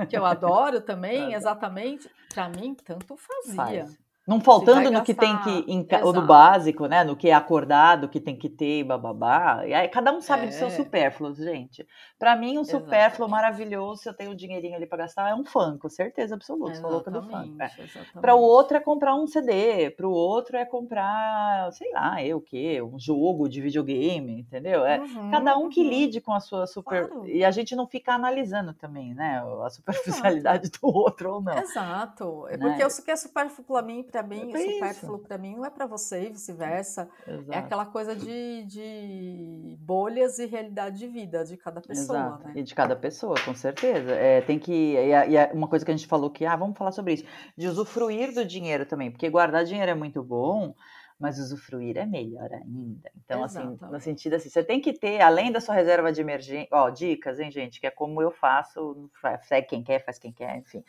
Que 0.10 0.18
eu 0.18 0.26
adoro 0.26 0.82
também, 0.82 1.34
exatamente. 1.34 2.10
Para 2.34 2.50
mim, 2.50 2.67
tanto 2.76 3.16
fazia. 3.18 3.86
Faz. 3.86 4.07
Não 4.28 4.40
faltando 4.42 4.90
no 4.92 5.04
que 5.04 5.13
tem 5.13 5.38
que, 5.40 5.96
ou 6.04 6.13
no 6.13 6.26
básico, 6.26 6.86
né? 6.88 7.04
No 7.04 7.16
que 7.16 7.30
é 7.30 7.34
acordado, 7.34 8.10
que 8.10 8.20
tem 8.20 8.36
que 8.36 8.50
ter, 8.50 8.84
bababá. 8.84 9.66
E 9.66 9.74
aí 9.74 9.88
cada 9.88 10.12
um 10.12 10.22
sabe 10.22 10.44
é. 10.44 10.48
do 10.48 10.54
seu 10.54 10.70
supérfluo, 10.70 11.34
gente. 11.34 11.88
Para 12.18 12.36
mim, 12.36 12.58
um 12.58 12.63
supérfluo 12.63 13.30
maravilhoso, 13.30 14.04
se 14.04 14.10
eu 14.10 14.13
tenho 14.13 14.36
dinheirinho 14.36 14.76
ali 14.76 14.86
para 14.86 15.00
gastar, 15.00 15.30
é 15.30 15.36
um 15.36 15.46
Funko, 15.46 15.90
certeza 15.90 16.36
absoluta. 16.36 16.76
Sou 16.76 16.90
louca 16.90 17.12
do 17.12 17.22
Funko. 17.22 17.62
É. 17.62 17.72
Para 18.20 18.36
o 18.36 18.42
outro 18.42 18.78
é 18.78 18.80
comprar 18.80 19.16
um 19.16 19.28
CD, 19.28 19.90
para 19.92 20.08
o 20.08 20.12
outro 20.12 20.58
é 20.58 20.66
comprar, 20.66 21.72
sei 21.74 21.92
lá, 21.92 22.24
eu 22.24 22.38
o 22.38 22.42
quê? 22.42 22.82
Um 22.82 22.98
jogo 22.98 23.50
de 23.50 23.60
videogame, 23.62 24.40
entendeu? 24.40 24.86
É 24.86 25.00
uhum, 25.00 25.32
cada 25.32 25.58
um 25.58 25.70
que 25.70 25.82
uhum. 25.82 25.90
lide 25.90 26.22
com 26.22 26.34
a 26.34 26.40
sua 26.40 26.66
super. 26.66 27.08
Claro. 27.08 27.28
E 27.28 27.44
a 27.44 27.52
gente 27.52 27.76
não 27.76 27.88
fica 27.88 28.13
analisando 28.13 28.74
também, 28.74 29.13
né? 29.13 29.44
A 29.63 29.70
superficialidade 29.70 30.68
Exato. 30.68 30.80
do 30.82 30.96
outro 30.96 31.34
ou 31.36 31.42
não. 31.42 31.58
Exato. 31.58 32.48
É 32.48 32.58
né? 32.58 32.70
porque 32.70 32.86
o 32.86 33.04
que 33.04 33.12
é 33.12 33.16
supérfluo 33.16 33.66
para 33.66 33.82
mim, 33.82 34.04
para 34.18 34.24
mim, 34.24 34.52
é 34.52 34.74
supérfluo 34.74 35.20
para 35.20 35.38
mim 35.38 35.56
não 35.56 35.66
é 35.66 35.70
para 35.70 35.86
você 35.86 36.24
e 36.24 36.30
vice-versa. 36.30 37.08
É 37.52 37.58
aquela 37.58 37.86
coisa 37.86 38.16
de, 38.16 38.64
de 38.64 39.78
bolhas 39.80 40.40
e 40.40 40.46
realidade 40.46 40.98
de 40.98 41.08
vida 41.08 41.44
de 41.44 41.56
cada 41.56 41.82
pessoa, 41.82 42.18
Exato. 42.18 42.48
né? 42.48 42.54
E 42.56 42.64
de 42.64 42.74
cada 42.74 42.96
pessoa, 42.96 43.36
com 43.46 43.54
certeza. 43.54 44.12
É, 44.14 44.42
tem 44.42 44.58
que 44.58 44.72
e, 44.72 45.12
e 45.12 45.54
uma 45.54 45.68
coisa 45.68 45.86
que 45.86 45.92
a 45.92 45.96
gente 45.96 46.08
falou 46.08 46.30
que 46.30 46.46
ah, 46.46 46.56
vamos 46.56 46.78
falar 46.78 46.92
sobre 46.92 47.14
isso, 47.14 47.26
de 47.56 47.68
usufruir 47.68 48.34
do 48.34 48.44
dinheiro 48.44 48.86
também, 48.86 49.12
porque 49.12 49.30
guardar 49.30 49.64
dinheiro 49.64 49.92
é 49.92 49.96
muito 49.96 50.24
bom, 50.24 50.74
mas 51.20 51.38
usufruir 51.38 51.98
é 51.98 52.06
melhor 52.06 52.52
ainda. 52.52 53.12
Então, 53.24 53.44
Exatamente. 53.44 53.84
assim, 53.84 53.94
no 53.94 54.00
sentido 54.00 54.34
assim, 54.36 54.50
você 54.50 54.64
tem 54.64 54.82
que 54.82 54.94
ter, 54.94 55.22
além 55.22 55.52
da 55.52 55.62
sua 55.62 55.76
reserva 55.76 56.12
de 56.12 56.22
emergência, 56.22 56.70
ó, 56.72 56.90
dicas, 56.90 57.40
hein, 57.40 57.52
gente, 57.52 57.80
que 57.80 57.88
é 57.88 57.92
como 57.92 58.22
eu 58.22 58.32
faço, 58.32 59.10
segue 59.44 59.68
quem 59.68 59.84
quer, 59.84 60.04
faz 60.04 60.18
quem 60.18 60.32
quer, 60.32 60.58
enfim. 60.58 60.84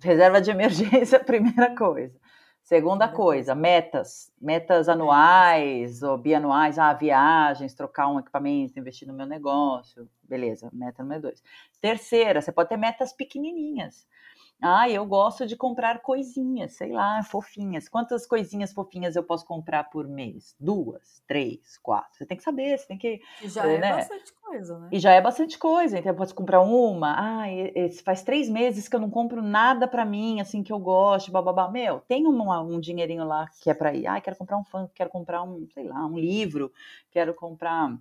Reserva 0.00 0.40
de 0.40 0.50
emergência, 0.50 1.20
primeira 1.24 1.74
coisa. 1.76 2.14
Segunda 2.72 3.06
coisa, 3.06 3.54
metas, 3.54 4.32
metas 4.40 4.88
anuais 4.88 6.02
ou 6.02 6.16
bianuais, 6.16 6.78
ah, 6.78 6.94
viagens, 6.94 7.74
trocar 7.74 8.08
um 8.08 8.18
equipamento, 8.18 8.78
investir 8.78 9.06
no 9.06 9.12
meu 9.12 9.26
negócio, 9.26 10.08
beleza, 10.22 10.70
meta 10.72 11.02
número 11.02 11.20
dois. 11.20 11.42
Terceira, 11.82 12.40
você 12.40 12.50
pode 12.50 12.70
ter 12.70 12.78
metas 12.78 13.12
pequenininhas. 13.12 14.06
Ah, 14.62 14.88
eu 14.88 15.04
gosto 15.04 15.46
de 15.46 15.56
comprar 15.56 16.00
coisinhas, 16.00 16.74
sei 16.74 16.92
lá, 16.92 17.22
fofinhas. 17.22 17.88
Quantas 17.88 18.26
coisinhas 18.26 18.72
fofinhas 18.72 19.16
eu 19.16 19.22
posso 19.22 19.44
comprar 19.44 19.84
por 19.90 20.06
mês? 20.06 20.54
Duas, 20.58 21.22
três, 21.26 21.78
quatro. 21.78 22.16
Você 22.16 22.24
tem 22.24 22.36
que 22.36 22.42
saber, 22.42 22.78
você 22.78 22.86
tem 22.86 22.96
que. 22.96 23.20
E 23.42 23.48
já 23.48 23.66
é, 23.66 23.78
né? 23.78 23.96
bastante 23.96 24.32
coisa, 24.34 24.78
né? 24.78 24.88
E 24.92 24.98
já 25.00 25.12
é 25.12 25.20
bastante 25.20 25.58
coisa. 25.58 25.98
Então 25.98 26.12
eu 26.12 26.16
posso 26.16 26.34
comprar 26.34 26.60
uma. 26.60 27.14
Ah, 27.18 27.44
faz 28.04 28.22
três 28.22 28.48
meses 28.48 28.88
que 28.88 28.94
eu 28.94 29.00
não 29.00 29.10
compro 29.10 29.42
nada 29.42 29.88
para 29.88 30.04
mim, 30.04 30.40
assim, 30.40 30.62
que 30.62 30.72
eu 30.72 30.78
gosto, 30.78 31.32
bababá. 31.32 31.68
Meu, 31.68 32.00
tem 32.00 32.26
um, 32.26 32.50
um 32.62 32.78
dinheirinho 32.78 33.24
lá 33.24 33.48
que 33.60 33.68
é 33.68 33.74
para 33.74 33.92
ir. 33.94 34.06
Ah, 34.06 34.20
quero 34.20 34.36
comprar 34.36 34.58
um 34.58 34.64
fã, 34.64 34.88
quero 34.94 35.10
comprar 35.10 35.42
um, 35.42 35.66
sei 35.74 35.88
lá, 35.88 36.06
um 36.06 36.18
livro, 36.18 36.72
quero 37.10 37.34
comprar 37.34 37.98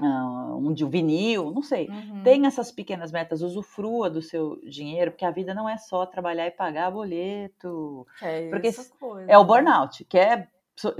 um 0.00 0.72
de 0.72 0.84
um 0.84 0.88
vinil, 0.90 1.50
não 1.50 1.62
sei. 1.62 1.88
Uhum. 1.88 2.22
Tem 2.22 2.46
essas 2.46 2.70
pequenas 2.70 3.10
metas, 3.10 3.42
usufrua 3.42 4.08
do 4.08 4.22
seu 4.22 4.60
dinheiro, 4.64 5.10
porque 5.10 5.24
a 5.24 5.30
vida 5.30 5.54
não 5.54 5.68
é 5.68 5.76
só 5.76 6.06
trabalhar 6.06 6.46
e 6.46 6.50
pagar 6.50 6.90
boleto. 6.90 8.06
É 8.22 8.48
porque 8.48 8.70
coisa, 8.98 9.30
é 9.30 9.36
o 9.36 9.44
burnout, 9.44 10.04
quer 10.04 10.50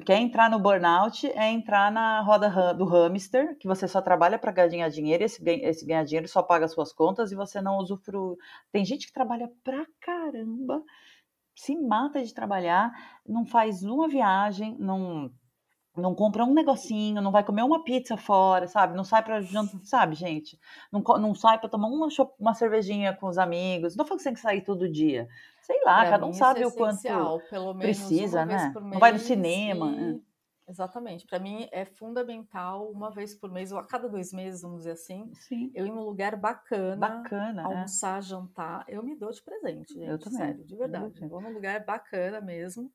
quer 0.04 0.18
entrar 0.18 0.50
no 0.50 0.58
burnout 0.58 1.24
é 1.24 1.50
entrar 1.50 1.92
na 1.92 2.20
roda 2.20 2.74
do 2.74 2.84
hamster, 2.84 3.56
que 3.58 3.68
você 3.68 3.86
só 3.86 4.02
trabalha 4.02 4.36
para 4.38 4.50
ganhar 4.50 4.88
dinheiro, 4.88 5.22
esse, 5.22 5.40
esse 5.48 5.86
ganhar 5.86 6.04
dinheiro 6.04 6.26
só 6.26 6.42
paga 6.42 6.66
suas 6.66 6.92
contas 6.92 7.30
e 7.30 7.36
você 7.36 7.60
não 7.60 7.78
usufrui. 7.78 8.36
Tem 8.72 8.84
gente 8.84 9.06
que 9.06 9.12
trabalha 9.12 9.48
pra 9.62 9.86
caramba, 10.00 10.82
se 11.54 11.76
mata 11.76 12.24
de 12.24 12.34
trabalhar, 12.34 12.92
não 13.26 13.44
faz 13.44 13.84
uma 13.84 14.08
viagem, 14.08 14.76
não 14.78 15.30
não 15.98 16.14
compra 16.14 16.44
um 16.44 16.54
negocinho, 16.54 17.20
não 17.20 17.30
vai 17.30 17.44
comer 17.44 17.62
uma 17.62 17.84
pizza 17.84 18.16
fora, 18.16 18.66
sabe? 18.66 18.96
Não 18.96 19.04
sai 19.04 19.22
para 19.22 19.40
jantar, 19.40 19.80
sabe, 19.82 20.14
gente? 20.14 20.58
Não, 20.92 21.00
não 21.18 21.34
sai 21.34 21.58
para 21.58 21.68
tomar 21.68 21.88
uma, 21.88 22.08
uma 22.38 22.54
cervejinha 22.54 23.14
com 23.14 23.26
os 23.26 23.38
amigos. 23.38 23.96
Não 23.96 24.04
fala 24.04 24.16
que 24.16 24.22
você 24.22 24.28
tem 24.28 24.34
que 24.34 24.40
sair 24.40 24.62
todo 24.62 24.88
dia. 24.88 25.28
Sei 25.62 25.82
lá, 25.84 26.00
pra 26.00 26.10
cada 26.10 26.26
um 26.26 26.32
sabe 26.32 26.62
é 26.62 26.66
o 26.66 26.72
quanto 26.72 27.02
precisa, 27.78 28.46
né? 28.46 28.72
não 28.74 28.98
vai 28.98 29.12
no 29.12 29.18
cinema. 29.18 29.90
E... 29.90 30.14
É. 30.14 30.28
Exatamente. 30.68 31.26
Para 31.26 31.38
mim 31.38 31.66
é 31.72 31.86
fundamental 31.86 32.90
uma 32.90 33.10
vez 33.10 33.34
por 33.34 33.50
mês, 33.50 33.72
ou 33.72 33.78
a 33.78 33.86
cada 33.86 34.06
dois 34.06 34.34
meses, 34.34 34.60
vamos 34.60 34.80
dizer 34.80 34.92
assim, 34.92 35.30
Sim. 35.32 35.72
eu 35.74 35.86
ir 35.86 35.90
num 35.90 36.04
lugar 36.04 36.36
bacana, 36.36 36.96
bacana 36.96 37.62
é. 37.62 37.64
almoçar, 37.64 38.18
é. 38.18 38.22
jantar. 38.22 38.84
Eu 38.86 39.02
me 39.02 39.16
dou 39.16 39.30
de 39.30 39.42
presente, 39.42 39.94
gente. 39.94 40.06
Eu 40.06 40.18
também. 40.18 40.38
Sério, 40.38 40.64
de 40.64 40.76
verdade. 40.76 41.22
Eu 41.22 41.28
vou 41.28 41.40
num 41.40 41.52
lugar 41.52 41.84
bacana 41.84 42.40
mesmo 42.40 42.92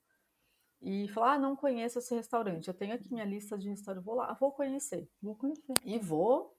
e 0.83 1.07
falar, 1.07 1.33
ah, 1.33 1.39
não 1.39 1.55
conheço 1.55 1.99
esse 1.99 2.13
restaurante. 2.13 2.67
Eu 2.67 2.73
tenho 2.73 2.93
aqui 2.93 3.11
minha 3.11 3.25
lista 3.25 3.57
de 3.57 3.69
restaurantes, 3.69 4.05
vou 4.05 4.15
lá, 4.15 4.33
vou 4.33 4.51
conhecer. 4.51 5.09
Vou 5.21 5.33
conhecer. 5.33 5.73
E 5.85 5.97
vou 5.97 6.53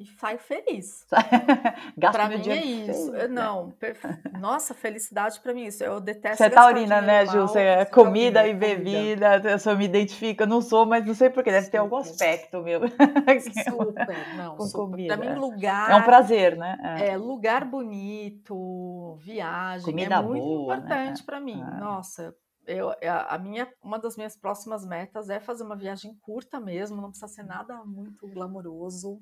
e 0.00 0.06
saio 0.06 0.38
feliz. 0.38 1.06
para 2.00 2.28
mim 2.30 2.48
é 2.48 2.64
isso. 2.64 3.14
Eu, 3.14 3.28
não, 3.28 3.70
perfe... 3.72 4.08
nossa, 4.38 4.72
felicidade 4.72 5.38
para 5.40 5.52
mim 5.52 5.64
é 5.64 5.68
isso. 5.68 5.84
Eu 5.84 6.00
detesto 6.00 6.38
Você 6.38 6.44
é 6.44 6.48
taurina, 6.50 7.02
né, 7.02 7.26
Ju? 7.26 7.42
Você 7.42 7.60
é 7.60 7.84
comida 7.84 8.48
e 8.48 8.54
bebida, 8.54 9.32
comida. 9.32 9.50
eu 9.50 9.58
só 9.58 9.76
me 9.76 9.84
identifico. 9.84 10.42
Eu 10.42 10.46
não 10.46 10.62
sou, 10.62 10.86
mas 10.86 11.06
não 11.06 11.12
sei 11.12 11.28
porquê. 11.28 11.50
Deve 11.50 11.66
super. 11.66 11.72
ter 11.72 11.78
algum 11.78 11.96
aspecto 11.96 12.62
meu. 12.62 12.80
Super, 12.88 14.36
não, 14.36 14.56
Com 14.56 14.64
super. 14.64 14.80
Comida. 14.80 15.18
Para 15.18 15.34
mim, 15.34 15.38
lugar... 15.38 15.90
É 15.90 15.96
um 15.96 16.02
prazer, 16.02 16.56
né? 16.56 16.78
É, 16.98 17.08
é 17.10 17.16
lugar 17.18 17.66
bonito, 17.66 19.16
viagem, 19.20 19.84
comida 19.84 20.14
é 20.14 20.22
muito 20.22 20.42
boa, 20.42 20.76
né? 20.76 20.84
importante 20.84 21.18
né? 21.18 21.24
para 21.26 21.40
mim. 21.40 21.62
Ah. 21.62 21.78
Nossa, 21.78 22.34
eu, 22.66 22.92
a 23.28 23.38
minha, 23.38 23.72
uma 23.82 23.98
das 23.98 24.16
minhas 24.16 24.36
próximas 24.36 24.84
metas 24.84 25.28
é 25.28 25.40
fazer 25.40 25.64
uma 25.64 25.76
viagem 25.76 26.14
curta 26.20 26.60
mesmo, 26.60 27.00
não 27.00 27.10
precisa 27.10 27.28
ser 27.28 27.42
nada 27.42 27.84
muito 27.84 28.26
glamouroso. 28.28 29.20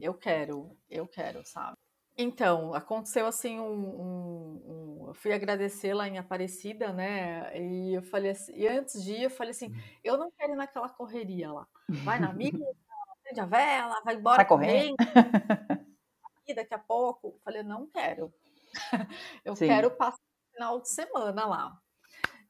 Eu 0.00 0.14
quero, 0.14 0.76
eu 0.88 1.06
quero, 1.06 1.42
sabe? 1.44 1.76
Então, 2.20 2.74
aconteceu 2.74 3.26
assim 3.26 3.60
um, 3.60 3.72
um, 3.72 4.62
um, 4.66 5.08
eu 5.08 5.14
fui 5.14 5.32
agradecer 5.32 5.94
lá 5.94 6.08
em 6.08 6.18
Aparecida, 6.18 6.92
né? 6.92 7.56
E 7.56 7.94
eu 7.94 8.02
falei 8.02 8.32
assim, 8.32 8.52
e 8.56 8.66
antes 8.66 9.02
de 9.04 9.12
ir, 9.12 9.22
eu 9.22 9.30
falei 9.30 9.52
assim, 9.52 9.72
eu 10.02 10.18
não 10.18 10.30
quero 10.32 10.52
ir 10.52 10.56
naquela 10.56 10.88
correria 10.88 11.52
lá. 11.52 11.66
Vai 11.88 12.18
na 12.18 12.32
mídia, 12.34 12.66
acende 13.24 13.40
a 13.40 13.46
vela, 13.46 14.02
vai 14.04 14.16
embora 14.16 14.44
correndo. 14.44 14.96
E 16.48 16.54
daqui 16.54 16.72
a 16.72 16.78
pouco, 16.78 17.28
eu 17.28 17.40
falei, 17.44 17.62
não 17.62 17.86
quero. 17.86 18.32
Eu 19.44 19.54
Sim. 19.54 19.66
quero 19.66 19.90
passar 19.90 20.16
o 20.16 20.54
final 20.54 20.80
de 20.80 20.88
semana 20.88 21.46
lá. 21.46 21.78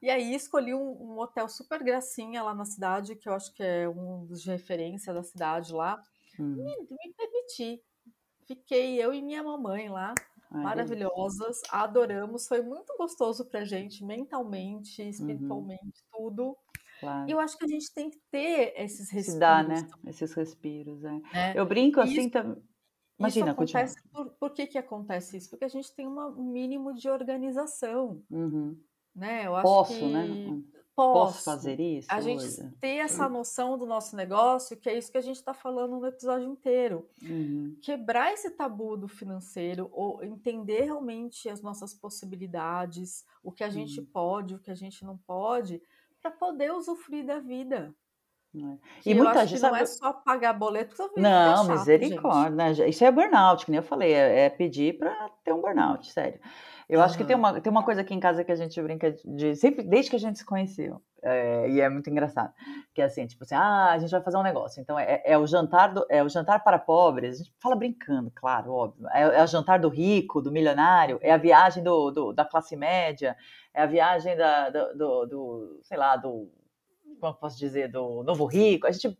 E 0.01 0.09
aí 0.09 0.33
escolhi 0.33 0.73
um, 0.73 0.91
um, 0.91 1.19
hotel 1.19 1.47
super 1.49 1.83
gracinha 1.83 2.41
lá 2.41 2.53
na 2.53 2.65
cidade, 2.65 3.15
que 3.15 3.27
eu 3.27 3.33
acho 3.33 3.53
que 3.53 3.61
é 3.61 3.87
um 3.87 4.25
dos 4.25 4.41
de 4.41 4.49
referência 4.49 5.13
da 5.13 5.23
cidade 5.23 5.73
lá. 5.73 6.01
Hum. 6.39 6.55
Me, 6.55 6.77
me 6.89 7.13
permiti. 7.17 7.81
Fiquei 8.47 8.95
eu 9.03 9.13
e 9.13 9.21
minha 9.21 9.43
mamãe 9.43 9.89
lá, 9.89 10.15
Ai, 10.51 10.63
maravilhosas, 10.63 11.61
adoramos. 11.69 12.47
Foi 12.47 12.61
muito 12.61 12.95
gostoso 12.97 13.45
pra 13.45 13.65
gente, 13.65 14.03
mentalmente, 14.03 15.01
uhum. 15.01 15.09
espiritualmente, 15.09 16.03
uhum. 16.13 16.29
tudo. 16.29 16.57
Claro. 16.99 17.29
E 17.29 17.31
eu 17.31 17.39
acho 17.39 17.57
que 17.57 17.65
a 17.65 17.67
gente 17.67 17.93
tem 17.93 18.09
que 18.09 18.19
ter 18.31 18.73
esses 18.75 19.11
respiros. 19.11 19.33
Se 19.33 19.39
dá, 19.39 19.63
né? 19.63 19.87
Esses 20.07 20.33
respiros, 20.33 21.03
é. 21.03 21.21
é. 21.33 21.59
Eu 21.59 21.65
brinco 21.65 21.99
assim 21.99 22.21
isso, 22.21 22.31
também. 22.31 22.61
Imagina, 23.19 23.47
isso 23.47 23.53
acontece 23.53 23.95
por, 24.11 24.29
por, 24.39 24.53
que, 24.53 24.65
que 24.65 24.77
acontece 24.77 25.37
isso? 25.37 25.49
Porque 25.49 25.65
a 25.65 25.69
gente 25.69 25.93
tem 25.93 26.07
uma, 26.07 26.27
um 26.27 26.51
mínimo 26.51 26.93
de 26.93 27.09
organização. 27.09 28.23
Uhum. 28.31 28.77
Né? 29.19 29.45
Eu 29.45 29.55
acho 29.55 29.63
Posso, 29.63 29.93
que... 29.93 30.05
né? 30.05 30.23
Hum. 30.23 30.63
Posso, 30.95 31.13
Posso 31.13 31.43
fazer 31.45 31.79
isso? 31.79 32.09
A 32.11 32.19
gente 32.19 32.43
hoje? 32.43 32.75
ter 32.81 32.97
essa 32.97 33.29
noção 33.29 33.77
do 33.77 33.85
nosso 33.85 34.17
negócio, 34.17 34.75
que 34.75 34.89
é 34.89 34.97
isso 34.97 35.09
que 35.09 35.17
a 35.17 35.21
gente 35.21 35.37
está 35.37 35.53
falando 35.53 35.97
no 35.97 36.05
episódio 36.05 36.49
inteiro. 36.49 37.07
Uhum. 37.23 37.77
Quebrar 37.81 38.33
esse 38.33 38.51
tabu 38.51 38.97
do 38.97 39.07
financeiro, 39.07 39.89
ou 39.93 40.21
entender 40.21 40.81
realmente 40.81 41.47
as 41.47 41.61
nossas 41.61 41.93
possibilidades, 41.93 43.25
o 43.41 43.49
que 43.49 43.63
a 43.63 43.69
gente 43.69 44.01
uhum. 44.01 44.05
pode, 44.07 44.55
o 44.55 44.59
que 44.59 44.71
a 44.71 44.75
gente 44.75 45.05
não 45.05 45.17
pode, 45.17 45.81
para 46.21 46.31
poder 46.31 46.73
usufruir 46.73 47.25
da 47.25 47.39
vida. 47.39 47.95
É. 48.55 49.09
E 49.11 49.13
muita 49.13 49.45
gente 49.45 49.61
não 49.61 49.75
é 49.75 49.85
só 49.85 50.11
pagar 50.11 50.53
boleto, 50.53 50.95
não, 51.15 51.65
chato, 51.65 51.69
misericórdia, 51.69 52.55
né? 52.55 52.71
Isso 52.89 53.05
é 53.05 53.11
burnout, 53.11 53.63
que 53.63 53.71
nem 53.71 53.77
eu 53.77 53.83
falei, 53.83 54.11
é, 54.11 54.45
é 54.45 54.49
pedir 54.49 54.97
para 54.97 55.29
ter 55.43 55.53
um 55.53 55.61
burnout, 55.61 56.11
sério. 56.11 56.39
Eu 56.87 56.97
uhum. 56.97 57.05
acho 57.05 57.15
que 57.15 57.23
tem 57.23 57.35
uma, 57.35 57.61
tem 57.61 57.69
uma 57.69 57.83
coisa 57.83 58.01
aqui 58.01 58.15
em 58.15 58.19
casa 58.19 58.43
que 58.43 58.51
a 58.51 58.55
gente 58.55 58.81
brinca 58.81 59.15
de, 59.23 59.55
sempre, 59.55 59.83
desde 59.83 60.09
que 60.09 60.15
a 60.15 60.19
gente 60.19 60.39
se 60.39 60.45
conheceu, 60.45 60.99
é, 61.21 61.69
e 61.69 61.79
é 61.79 61.87
muito 61.87 62.09
engraçado, 62.09 62.51
que 62.95 63.03
é 63.03 63.05
assim, 63.05 63.27
tipo 63.27 63.43
assim, 63.43 63.53
ah, 63.53 63.91
a 63.91 63.99
gente 63.99 64.09
vai 64.09 64.21
fazer 64.21 64.37
um 64.37 64.43
negócio, 64.43 64.81
então 64.81 64.97
é, 64.97 65.21
é 65.23 65.37
o 65.37 65.45
jantar 65.45 65.93
do, 65.93 66.03
é 66.09 66.23
o 66.23 66.29
jantar 66.29 66.63
para 66.63 66.79
pobres, 66.79 67.35
a 67.35 67.37
gente 67.43 67.53
fala 67.61 67.75
brincando, 67.75 68.31
claro, 68.33 68.73
óbvio, 68.73 69.07
é, 69.09 69.21
é 69.21 69.43
o 69.43 69.47
jantar 69.47 69.79
do 69.79 69.89
rico, 69.89 70.41
do 70.41 70.51
milionário, 70.51 71.19
é 71.21 71.31
a 71.31 71.37
viagem 71.37 71.83
do, 71.83 72.09
do 72.09 72.33
da 72.33 72.43
classe 72.43 72.75
média, 72.75 73.37
é 73.71 73.83
a 73.83 73.85
viagem 73.85 74.35
da, 74.35 74.71
do, 74.71 74.97
do, 74.97 75.25
do 75.27 75.79
sei 75.83 75.97
lá, 75.97 76.15
do 76.15 76.49
como 77.19 77.33
posso 77.33 77.57
dizer, 77.57 77.91
do 77.91 78.23
novo 78.23 78.45
rico, 78.45 78.87
a 78.87 78.91
gente 78.91 79.17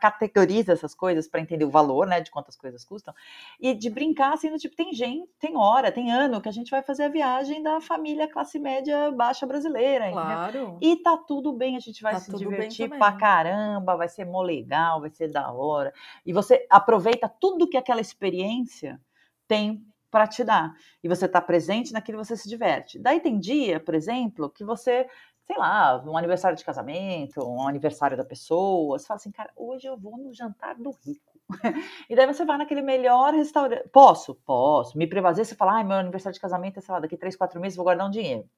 categoriza 0.00 0.72
essas 0.72 0.94
coisas 0.94 1.28
para 1.28 1.40
entender 1.40 1.64
o 1.64 1.70
valor, 1.70 2.06
né, 2.06 2.20
de 2.20 2.30
quantas 2.30 2.56
coisas 2.56 2.84
custam, 2.84 3.14
e 3.60 3.74
de 3.74 3.90
brincar 3.90 4.34
assim, 4.34 4.50
no 4.50 4.58
tipo, 4.58 4.74
tem 4.74 4.92
gente, 4.92 5.30
tem 5.38 5.56
hora, 5.56 5.92
tem 5.92 6.10
ano 6.10 6.40
que 6.40 6.48
a 6.48 6.52
gente 6.52 6.70
vai 6.70 6.82
fazer 6.82 7.04
a 7.04 7.08
viagem 7.08 7.62
da 7.62 7.80
família 7.80 8.28
classe 8.28 8.58
média 8.58 9.10
baixa 9.12 9.46
brasileira, 9.46 10.10
claro. 10.10 10.48
Entendeu? 10.48 10.78
E 10.80 10.96
tá 10.96 11.16
tudo 11.16 11.52
bem, 11.52 11.76
a 11.76 11.80
gente 11.80 12.02
vai 12.02 12.14
tá 12.14 12.20
se 12.20 12.34
divertir 12.36 12.88
pra 12.88 13.12
caramba, 13.12 13.96
vai 13.96 14.08
ser 14.08 14.24
mó 14.24 14.42
legal, 14.42 15.00
vai 15.00 15.10
ser 15.10 15.28
da 15.28 15.52
hora, 15.52 15.92
e 16.24 16.32
você 16.32 16.66
aproveita 16.70 17.28
tudo 17.28 17.68
que 17.68 17.76
aquela 17.76 18.00
experiência 18.00 19.00
tem 19.46 19.84
para 20.10 20.26
te 20.26 20.44
dar. 20.44 20.74
E 21.02 21.08
você 21.08 21.24
está 21.24 21.40
presente 21.40 21.90
naquilo 21.90 22.18
que 22.18 22.26
você 22.26 22.36
se 22.36 22.46
diverte. 22.46 22.98
Daí 22.98 23.18
tem 23.18 23.38
dia, 23.38 23.80
por 23.80 23.94
exemplo, 23.94 24.50
que 24.50 24.62
você 24.62 25.08
sei 25.52 25.58
lá, 25.58 26.02
um 26.06 26.16
aniversário 26.16 26.56
de 26.56 26.64
casamento, 26.64 27.46
um 27.46 27.68
aniversário 27.68 28.16
da 28.16 28.24
pessoa, 28.24 28.98
você 28.98 29.06
fala 29.06 29.16
assim, 29.16 29.30
cara, 29.30 29.50
hoje 29.54 29.86
eu 29.86 29.98
vou 29.98 30.16
no 30.16 30.32
jantar 30.32 30.76
do 30.76 30.90
rico. 31.04 31.38
e 32.08 32.16
daí 32.16 32.26
você 32.26 32.44
vai 32.44 32.56
naquele 32.56 32.80
melhor 32.80 33.34
restaurante. 33.34 33.86
Posso? 33.90 34.34
Posso. 34.46 34.96
Me 34.96 35.06
vezes 35.06 35.48
você 35.48 35.54
fala, 35.54 35.74
ai, 35.74 35.84
meu 35.84 35.96
aniversário 35.98 36.34
de 36.34 36.40
casamento 36.40 36.78
é, 36.78 36.80
sei 36.80 36.92
lá, 36.92 37.00
daqui 37.00 37.18
três, 37.18 37.36
quatro 37.36 37.60
meses 37.60 37.76
vou 37.76 37.84
guardar 37.84 38.06
um 38.06 38.10
dinheiro 38.10 38.48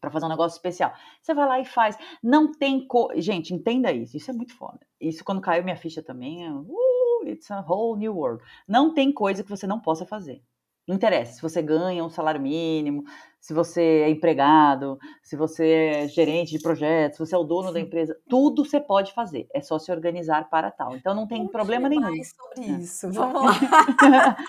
para 0.00 0.10
fazer 0.10 0.26
um 0.26 0.30
negócio 0.30 0.56
especial. 0.56 0.92
Você 1.22 1.32
vai 1.32 1.46
lá 1.46 1.60
e 1.60 1.64
faz. 1.64 1.96
Não 2.20 2.50
tem 2.50 2.84
co... 2.86 3.10
Gente, 3.14 3.54
entenda 3.54 3.92
isso. 3.92 4.16
Isso 4.16 4.30
é 4.30 4.34
muito 4.34 4.54
foda. 4.54 4.80
Isso 5.00 5.24
quando 5.24 5.40
caiu 5.40 5.62
minha 5.62 5.76
ficha 5.76 6.02
também, 6.02 6.50
uh, 6.50 7.28
it's 7.28 7.50
a 7.52 7.60
whole 7.60 7.98
new 7.98 8.14
world. 8.14 8.42
Não 8.66 8.92
tem 8.92 9.12
coisa 9.12 9.44
que 9.44 9.50
você 9.50 9.66
não 9.66 9.80
possa 9.80 10.04
fazer. 10.04 10.42
Não 10.86 10.94
interessa 10.94 11.34
se 11.34 11.42
você 11.42 11.60
ganha 11.60 12.04
um 12.04 12.08
salário 12.08 12.40
mínimo, 12.40 13.04
se 13.46 13.54
você 13.54 13.80
é 13.80 14.10
empregado, 14.10 14.98
se 15.22 15.36
você 15.36 15.68
é 15.68 16.08
gerente 16.08 16.50
de 16.50 16.58
projetos, 16.58 17.16
se 17.16 17.24
você 17.24 17.32
é 17.36 17.38
o 17.38 17.44
dono 17.44 17.68
Sim. 17.68 17.74
da 17.74 17.80
empresa, 17.80 18.18
tudo 18.28 18.64
você 18.64 18.80
pode 18.80 19.14
fazer. 19.14 19.46
É 19.54 19.60
só 19.60 19.78
se 19.78 19.92
organizar 19.92 20.50
para 20.50 20.68
tal. 20.68 20.96
Então 20.96 21.14
não 21.14 21.28
tem 21.28 21.46
problema 21.46 21.88
nenhum. 21.88 22.02
Mais 22.02 22.34
sobre 22.34 22.72
é. 22.72 22.78
isso. 22.78 23.08
Vamos 23.12 23.40
lá. 23.44 24.36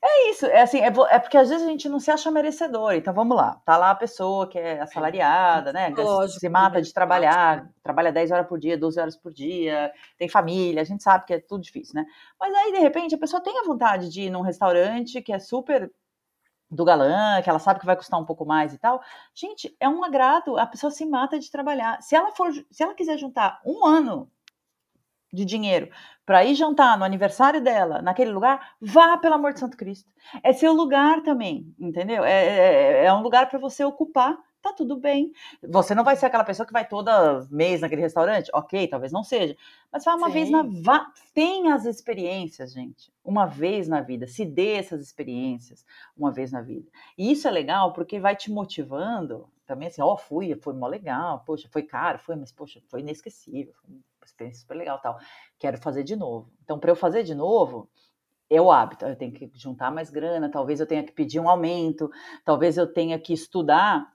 É 0.00 0.30
isso, 0.30 0.46
é 0.46 0.62
assim, 0.62 0.78
é, 0.78 0.86
é, 0.86 1.18
porque 1.18 1.36
às 1.36 1.48
vezes 1.48 1.66
a 1.66 1.68
gente 1.68 1.88
não 1.88 1.98
se 1.98 2.12
acha 2.12 2.30
merecedor. 2.30 2.92
Então 2.94 3.12
vamos 3.12 3.36
lá, 3.36 3.60
tá 3.64 3.76
lá 3.76 3.90
a 3.90 3.94
pessoa 3.94 4.48
que 4.48 4.56
é 4.56 4.80
assalariada, 4.80 5.72
né? 5.72 5.88
Lógico, 5.88 6.38
se 6.38 6.48
mata 6.48 6.80
de 6.80 6.94
trabalhar, 6.94 7.68
trabalha 7.82 8.12
10 8.12 8.30
horas 8.30 8.46
por 8.46 8.56
dia, 8.60 8.78
12 8.78 9.00
horas 9.00 9.16
por 9.16 9.32
dia, 9.32 9.92
tem 10.16 10.28
família, 10.28 10.80
a 10.80 10.84
gente 10.84 11.02
sabe 11.02 11.26
que 11.26 11.34
é 11.34 11.40
tudo 11.40 11.60
difícil, 11.60 11.96
né? 11.96 12.06
Mas 12.38 12.54
aí, 12.54 12.72
de 12.72 12.78
repente, 12.78 13.16
a 13.16 13.18
pessoa 13.18 13.42
tem 13.42 13.58
a 13.58 13.64
vontade 13.64 14.08
de 14.08 14.22
ir 14.22 14.30
num 14.30 14.42
restaurante 14.42 15.20
que 15.20 15.32
é 15.32 15.40
super 15.40 15.90
do 16.72 16.84
galã, 16.84 17.40
que 17.42 17.50
ela 17.50 17.58
sabe 17.58 17.78
que 17.78 17.86
vai 17.86 17.94
custar 17.94 18.18
um 18.18 18.24
pouco 18.24 18.46
mais 18.46 18.72
e 18.72 18.78
tal. 18.78 19.02
Gente, 19.34 19.76
é 19.78 19.88
um 19.88 20.02
agrado, 20.02 20.58
a 20.58 20.66
pessoa 20.66 20.90
se 20.90 21.04
mata 21.04 21.38
de 21.38 21.50
trabalhar. 21.50 22.00
Se 22.02 22.16
ela 22.16 22.32
for, 22.32 22.50
se 22.70 22.82
ela 22.82 22.94
quiser 22.94 23.18
juntar 23.18 23.60
um 23.64 23.84
ano 23.84 24.30
de 25.32 25.44
dinheiro 25.44 25.88
para 26.26 26.44
ir 26.44 26.54
jantar 26.54 26.96
no 26.96 27.04
aniversário 27.04 27.60
dela, 27.62 28.02
naquele 28.02 28.30
lugar, 28.30 28.74
vá, 28.80 29.16
pelo 29.16 29.34
amor 29.34 29.52
de 29.52 29.60
Santo 29.60 29.76
Cristo. 29.76 30.08
É 30.42 30.52
seu 30.52 30.72
lugar 30.72 31.22
também, 31.22 31.74
entendeu? 31.78 32.24
É, 32.24 33.02
é, 33.02 33.04
é 33.06 33.12
um 33.12 33.22
lugar 33.22 33.48
para 33.48 33.58
você 33.58 33.84
ocupar, 33.84 34.38
tá 34.62 34.72
tudo 34.72 34.96
bem. 34.96 35.32
Você 35.68 35.94
não 35.94 36.04
vai 36.04 36.14
ser 36.14 36.26
aquela 36.26 36.44
pessoa 36.44 36.64
que 36.66 36.72
vai 36.72 36.86
toda 36.86 37.46
mês 37.50 37.80
naquele 37.80 38.02
restaurante, 38.02 38.50
ok, 38.54 38.86
talvez 38.86 39.10
não 39.10 39.24
seja, 39.24 39.56
mas 39.90 40.04
vai 40.04 40.14
uma 40.14 40.28
Sim. 40.28 40.32
vez 40.32 40.50
na. 40.50 40.62
Vá, 40.62 41.10
tem 41.34 41.72
as 41.72 41.84
experiências, 41.84 42.72
gente, 42.72 43.12
uma 43.24 43.46
vez 43.46 43.88
na 43.88 44.00
vida, 44.00 44.26
se 44.28 44.44
dê 44.44 44.74
essas 44.74 45.02
experiências 45.02 45.84
uma 46.16 46.30
vez 46.30 46.52
na 46.52 46.62
vida. 46.62 46.88
E 47.18 47.32
isso 47.32 47.48
é 47.48 47.50
legal 47.50 47.92
porque 47.92 48.20
vai 48.20 48.36
te 48.36 48.50
motivando 48.50 49.48
também, 49.66 49.88
assim, 49.88 50.02
ó, 50.02 50.12
oh, 50.12 50.16
fui, 50.16 50.54
foi 50.54 50.74
mó 50.74 50.86
legal, 50.86 51.42
poxa, 51.44 51.68
foi 51.70 51.82
caro, 51.82 52.18
foi, 52.18 52.36
mas 52.36 52.52
poxa, 52.52 52.80
foi 52.88 53.00
inesquecível, 53.00 53.72
foi 53.74 53.96
experiência 54.26 54.60
super 54.60 54.74
legal 54.74 55.00
tal. 55.00 55.18
Quero 55.58 55.78
fazer 55.78 56.02
de 56.02 56.16
novo. 56.16 56.52
Então, 56.62 56.78
para 56.78 56.90
eu 56.90 56.96
fazer 56.96 57.22
de 57.22 57.34
novo, 57.34 57.88
é 58.54 58.60
o 58.60 58.70
hábito. 58.70 59.04
Eu 59.04 59.16
tenho 59.16 59.32
que 59.32 59.50
juntar 59.54 59.90
mais 59.90 60.10
grana, 60.10 60.50
talvez 60.50 60.80
eu 60.80 60.86
tenha 60.86 61.02
que 61.02 61.12
pedir 61.12 61.40
um 61.40 61.48
aumento, 61.48 62.10
talvez 62.44 62.76
eu 62.76 62.86
tenha 62.86 63.18
que 63.18 63.32
estudar, 63.32 64.06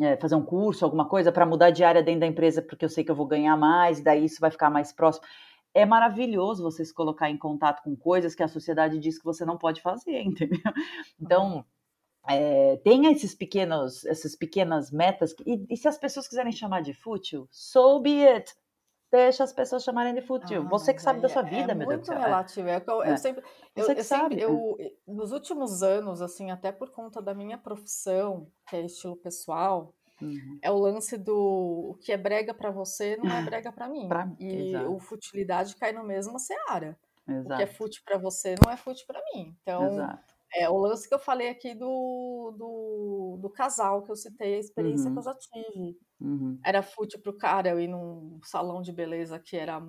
é, 0.00 0.16
fazer 0.16 0.34
um 0.34 0.44
curso, 0.44 0.84
alguma 0.84 1.06
coisa, 1.08 1.30
para 1.30 1.46
mudar 1.46 1.70
de 1.70 1.84
área 1.84 2.02
dentro 2.02 2.20
da 2.20 2.26
empresa, 2.26 2.62
porque 2.62 2.84
eu 2.84 2.88
sei 2.88 3.04
que 3.04 3.10
eu 3.10 3.16
vou 3.16 3.26
ganhar 3.26 3.56
mais, 3.56 3.98
e 3.98 4.04
daí 4.04 4.24
isso 4.24 4.40
vai 4.40 4.50
ficar 4.50 4.70
mais 4.70 4.92
próximo. 4.92 5.26
É 5.74 5.86
maravilhoso 5.86 6.62
você 6.62 6.84
se 6.84 6.94
colocar 6.94 7.30
em 7.30 7.38
contato 7.38 7.82
com 7.82 7.96
coisas 7.96 8.34
que 8.34 8.42
a 8.42 8.48
sociedade 8.48 8.98
diz 8.98 9.18
que 9.18 9.24
você 9.24 9.44
não 9.44 9.58
pode 9.58 9.80
fazer, 9.82 10.20
entendeu? 10.22 10.60
Então. 11.20 11.64
É, 12.28 12.76
tenha 12.84 13.10
esses 13.10 13.34
pequenos, 13.34 14.04
essas 14.04 14.36
pequenas 14.36 14.92
metas, 14.92 15.34
e, 15.44 15.66
e 15.68 15.76
se 15.76 15.88
as 15.88 15.98
pessoas 15.98 16.28
quiserem 16.28 16.52
chamar 16.52 16.80
de 16.80 16.94
fútil, 16.94 17.48
so 17.50 17.98
be 17.98 18.24
it 18.24 18.54
deixa 19.12 19.44
as 19.44 19.52
pessoas 19.52 19.84
chamarem 19.84 20.14
de 20.14 20.22
fútil. 20.22 20.62
Ah, 20.62 20.68
você 20.68 20.94
que 20.94 21.02
sabe 21.02 21.20
da 21.20 21.28
sua 21.28 21.42
vida, 21.42 21.72
é 21.72 21.74
meu 21.74 21.86
Deus. 21.86 22.08
Muito 22.08 22.18
relativo. 22.18 22.68
É. 22.68 22.82
Eu, 22.86 23.04
eu, 23.04 23.16
sempre, 23.18 23.44
eu, 23.76 23.86
eu 23.86 24.04
sempre, 24.04 24.40
eu, 24.40 24.78
nos 25.06 25.32
últimos 25.32 25.82
anos, 25.82 26.22
assim, 26.22 26.50
até 26.50 26.72
por 26.72 26.90
conta 26.90 27.20
da 27.20 27.34
minha 27.34 27.58
profissão, 27.58 28.50
que 28.66 28.76
é 28.76 28.80
estilo 28.80 29.14
pessoal, 29.14 29.94
uhum. 30.20 30.58
é 30.62 30.70
o 30.70 30.78
lance 30.78 31.18
do 31.18 31.90
o 31.90 31.98
que 32.00 32.10
é 32.10 32.16
brega 32.16 32.54
para 32.54 32.70
você 32.70 33.18
não 33.22 33.30
é 33.30 33.42
brega 33.42 33.70
para 33.70 33.86
mim. 33.86 34.08
pra, 34.08 34.32
e 34.40 34.70
exato. 34.70 34.90
o 34.90 34.98
futilidade 34.98 35.76
cai 35.76 35.92
no 35.92 36.02
mesmo 36.02 36.38
seara. 36.38 36.98
Exato. 37.28 37.52
O 37.52 37.56
que 37.56 37.62
é 37.62 37.66
fútil 37.66 38.02
para 38.04 38.18
você 38.18 38.54
não 38.64 38.72
é 38.72 38.76
fútil 38.76 39.06
para 39.06 39.22
mim. 39.32 39.54
Então, 39.60 39.86
exato. 39.92 40.31
É, 40.54 40.68
o 40.68 40.76
lance 40.76 41.08
que 41.08 41.14
eu 41.14 41.18
falei 41.18 41.48
aqui 41.48 41.74
do, 41.74 42.54
do, 42.56 43.38
do 43.40 43.50
casal, 43.50 44.02
que 44.02 44.10
eu 44.10 44.16
citei, 44.16 44.56
a 44.56 44.58
experiência 44.58 45.08
uhum. 45.08 45.14
que 45.14 45.18
eu 45.18 45.22
já 45.22 45.34
tive. 45.34 45.98
Uhum. 46.20 46.58
Era 46.64 46.82
fútil 46.82 47.20
pro 47.20 47.36
cara 47.36 47.70
eu 47.70 47.80
ir 47.80 47.88
num 47.88 48.38
salão 48.44 48.82
de 48.82 48.92
beleza 48.92 49.38
que 49.38 49.56
era 49.56 49.82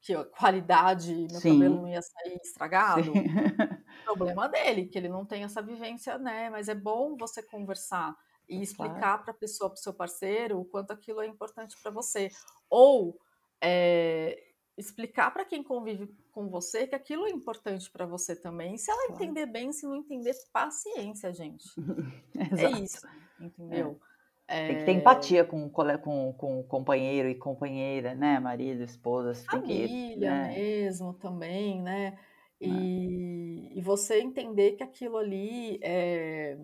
que 0.00 0.14
a 0.14 0.24
qualidade, 0.24 1.12
meu 1.30 1.40
Sim. 1.40 1.54
cabelo 1.54 1.82
não 1.82 1.88
ia 1.88 2.02
sair 2.02 2.38
estragado. 2.42 3.12
Sim. 3.12 3.12
Problema 4.04 4.48
dele, 4.48 4.86
que 4.86 4.96
ele 4.96 5.08
não 5.08 5.24
tem 5.24 5.44
essa 5.44 5.60
vivência, 5.60 6.18
né? 6.18 6.48
Mas 6.50 6.68
é 6.68 6.74
bom 6.74 7.16
você 7.16 7.42
conversar 7.42 8.16
e 8.48 8.62
explicar 8.62 8.98
claro. 8.98 9.22
para 9.24 9.32
a 9.32 9.36
pessoa, 9.36 9.68
para 9.68 9.78
o 9.78 9.82
seu 9.82 9.92
parceiro, 9.92 10.58
o 10.58 10.64
quanto 10.64 10.92
aquilo 10.92 11.20
é 11.20 11.26
importante 11.26 11.76
para 11.82 11.90
você. 11.90 12.30
Ou 12.70 13.18
é, 13.62 14.47
explicar 14.78 15.32
para 15.32 15.44
quem 15.44 15.62
convive 15.62 16.08
com 16.32 16.48
você 16.48 16.86
que 16.86 16.94
aquilo 16.94 17.26
é 17.26 17.30
importante 17.30 17.90
para 17.90 18.06
você 18.06 18.36
também. 18.36 18.74
E 18.74 18.78
se 18.78 18.90
ela 18.90 19.08
claro. 19.08 19.22
entender 19.24 19.46
bem, 19.46 19.72
se 19.72 19.84
não 19.84 19.96
entender, 19.96 20.32
paciência, 20.52 21.32
gente. 21.34 21.64
é 22.38 22.70
isso, 22.80 23.06
entendeu? 23.40 24.00
É. 24.46 24.68
Tem 24.68 24.78
que 24.78 24.84
ter 24.84 24.92
empatia 24.92 25.44
com, 25.44 25.68
com, 25.68 26.32
com 26.32 26.62
companheiro 26.62 27.28
e 27.28 27.34
companheira, 27.34 28.14
né? 28.14 28.38
Marido, 28.38 28.82
esposa. 28.82 29.34
Família 29.34 30.30
né? 30.30 30.54
mesmo 30.54 31.12
também, 31.14 31.82
né? 31.82 32.16
E, 32.60 33.70
é. 33.74 33.78
e 33.78 33.82
você 33.82 34.20
entender 34.20 34.72
que 34.72 34.82
aquilo 34.82 35.18
ali 35.18 35.78
é, 35.82 36.56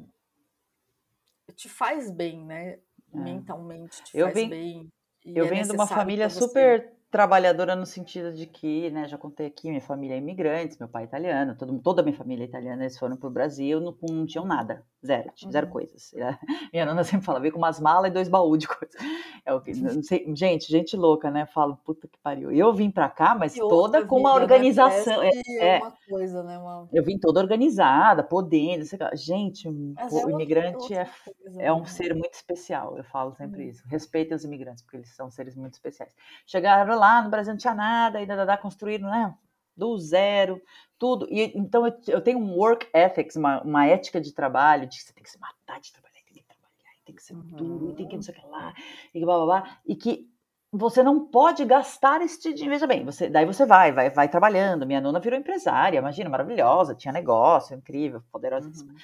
te 1.55 1.69
faz 1.69 2.11
bem, 2.11 2.45
né? 2.45 2.79
É. 3.13 3.19
Mentalmente 3.19 4.03
te 4.05 4.17
eu 4.17 4.27
faz 4.27 4.39
vim, 4.39 4.49
bem. 4.49 4.93
Eu 5.25 5.47
venho 5.47 5.65
de 5.65 5.73
uma 5.73 5.87
família 5.87 6.31
super 6.31 6.94
trabalhadora 7.15 7.77
no 7.77 7.87
sentido 7.87 8.33
de 8.35 8.45
que, 8.45 8.91
né, 8.91 9.07
já 9.07 9.17
contei 9.17 9.47
aqui, 9.47 9.69
minha 9.69 9.81
família 9.81 10.17
é 10.17 10.19
imigrante, 10.19 10.77
meu 10.81 10.89
pai 10.89 11.05
é 11.05 11.07
italiano, 11.07 11.57
todo, 11.57 11.79
toda 11.79 12.03
a 12.03 12.05
minha 12.05 12.17
família 12.17 12.43
é 12.43 12.49
italiana, 12.49 12.83
eles 12.83 12.99
foram 12.99 13.17
para 13.17 13.29
o 13.29 13.33
Brasil, 13.33 13.81
não, 13.81 13.97
não 14.11 14.27
tinham 14.27 14.45
nada, 14.45 14.85
zero, 15.05 15.31
uhum. 15.43 15.51
zero 15.51 15.69
coisas. 15.69 16.13
Minha 16.73 16.87
nona 16.87 17.05
sempre 17.05 17.27
fala, 17.27 17.41
veio 17.41 17.53
com 17.53 17.59
umas 17.59 17.81
malas 17.81 18.11
e 18.11 18.15
dois 18.15 18.29
baús 18.29 18.59
de 18.59 18.69
coisa. 18.69 18.97
É 19.45 19.53
o 19.53 19.61
que, 19.61 19.73
não 19.81 20.03
sei, 20.03 20.25
gente, 20.35 20.71
gente 20.71 20.97
louca, 20.97 21.31
né, 21.31 21.47
falo, 21.47 21.77
puta 21.85 22.09
que 22.09 22.19
pariu. 22.19 22.51
Eu 22.51 22.73
vim 22.73 22.91
para 22.91 23.09
cá, 23.09 23.35
mas 23.35 23.55
toda 23.55 24.05
com 24.07 24.19
uma 24.19 24.35
né, 24.35 24.41
organização. 24.41 25.21
Né? 25.21 25.31
É, 25.47 25.67
é, 25.67 25.79
uma 25.79 25.93
coisa, 26.09 26.43
né, 26.43 26.59
uma... 26.59 26.89
Eu 26.93 27.05
vim 27.05 27.19
toda 27.19 27.41
organizada, 27.41 28.23
podendo, 28.23 28.85
gente, 29.15 29.69
o 29.69 29.95
é 29.99 30.31
imigrante 30.31 30.95
é, 30.95 31.09
coisa, 31.25 31.63
é 31.63 31.73
um 31.73 31.81
né? 31.81 31.87
ser 31.87 32.15
muito 32.15 32.35
especial, 32.35 32.97
eu 32.97 33.05
falo 33.05 33.35
sempre 33.35 33.65
uhum. 33.65 33.71
isso. 33.71 33.83
Respeitem 33.87 34.35
os 34.35 34.45
imigrantes, 34.45 34.83
porque 34.83 34.99
eles 34.99 35.15
são 35.15 35.31
seres 35.31 35.55
muito 35.55 35.75
especiais. 35.75 36.15
Chegaram 36.47 36.99
lá 36.99 37.23
no 37.23 37.31
Brasil 37.31 37.53
não 37.53 37.59
tinha 37.59 37.75
nada, 37.75 38.19
ainda 38.19 38.45
dá 38.45 38.57
construíram, 38.57 39.09
né? 39.09 39.35
Do 39.77 39.99
zero, 39.99 40.63
tudo. 40.99 41.27
E, 41.31 41.53
então 41.57 41.87
eu, 41.87 41.95
eu 42.09 42.21
tenho 42.21 42.39
um 42.39 42.57
work 42.57 42.87
ethics, 42.95 43.37
uma, 43.37 43.61
uma, 43.63 43.87
ética 43.87 44.21
de 44.21 44.33
trabalho, 44.33 44.89
de 44.89 44.99
que 44.99 45.05
você 45.05 45.13
tem 45.13 45.23
que 45.23 45.31
se 45.31 45.39
matar 45.39 45.81
de 45.81 45.93
trabalhar, 45.93 46.15
tem 46.25 46.35
que 46.35 46.45
trabalhar, 46.45 47.05
tem 47.05 47.15
que 47.15 47.23
ser 47.23 47.35
uhum. 47.35 47.43
duro, 47.43 47.95
tem 47.95 48.09
que 48.09 48.15
não 48.15 48.23
sei 48.23 48.35
o 48.35 48.41
que 48.41 48.47
lá, 48.47 48.73
e 49.15 49.21
blá 49.21 49.37
blá 49.37 49.45
blá. 49.45 49.79
E 49.87 49.97
que 49.97 50.31
você 50.77 51.03
não 51.03 51.27
pode 51.27 51.65
gastar 51.65 52.21
este 52.21 52.53
dinheiro. 52.53 52.75
Veja 52.75 52.87
bem, 52.87 53.05
você, 53.05 53.29
daí 53.29 53.47
você 53.47 53.65
vai, 53.65 53.93
vai, 53.93 54.11
vai 54.11 54.29
trabalhando. 54.29 54.87
Minha 54.87 55.01
nona 55.01 55.21
virou 55.21 55.39
empresária, 55.39 55.99
imagina, 55.99 56.29
maravilhosa, 56.29 56.95
tinha 56.95 57.13
negócio, 57.13 57.77
incrível, 57.77 58.23
poderosa. 58.33 58.69
Uhum. 58.69 58.95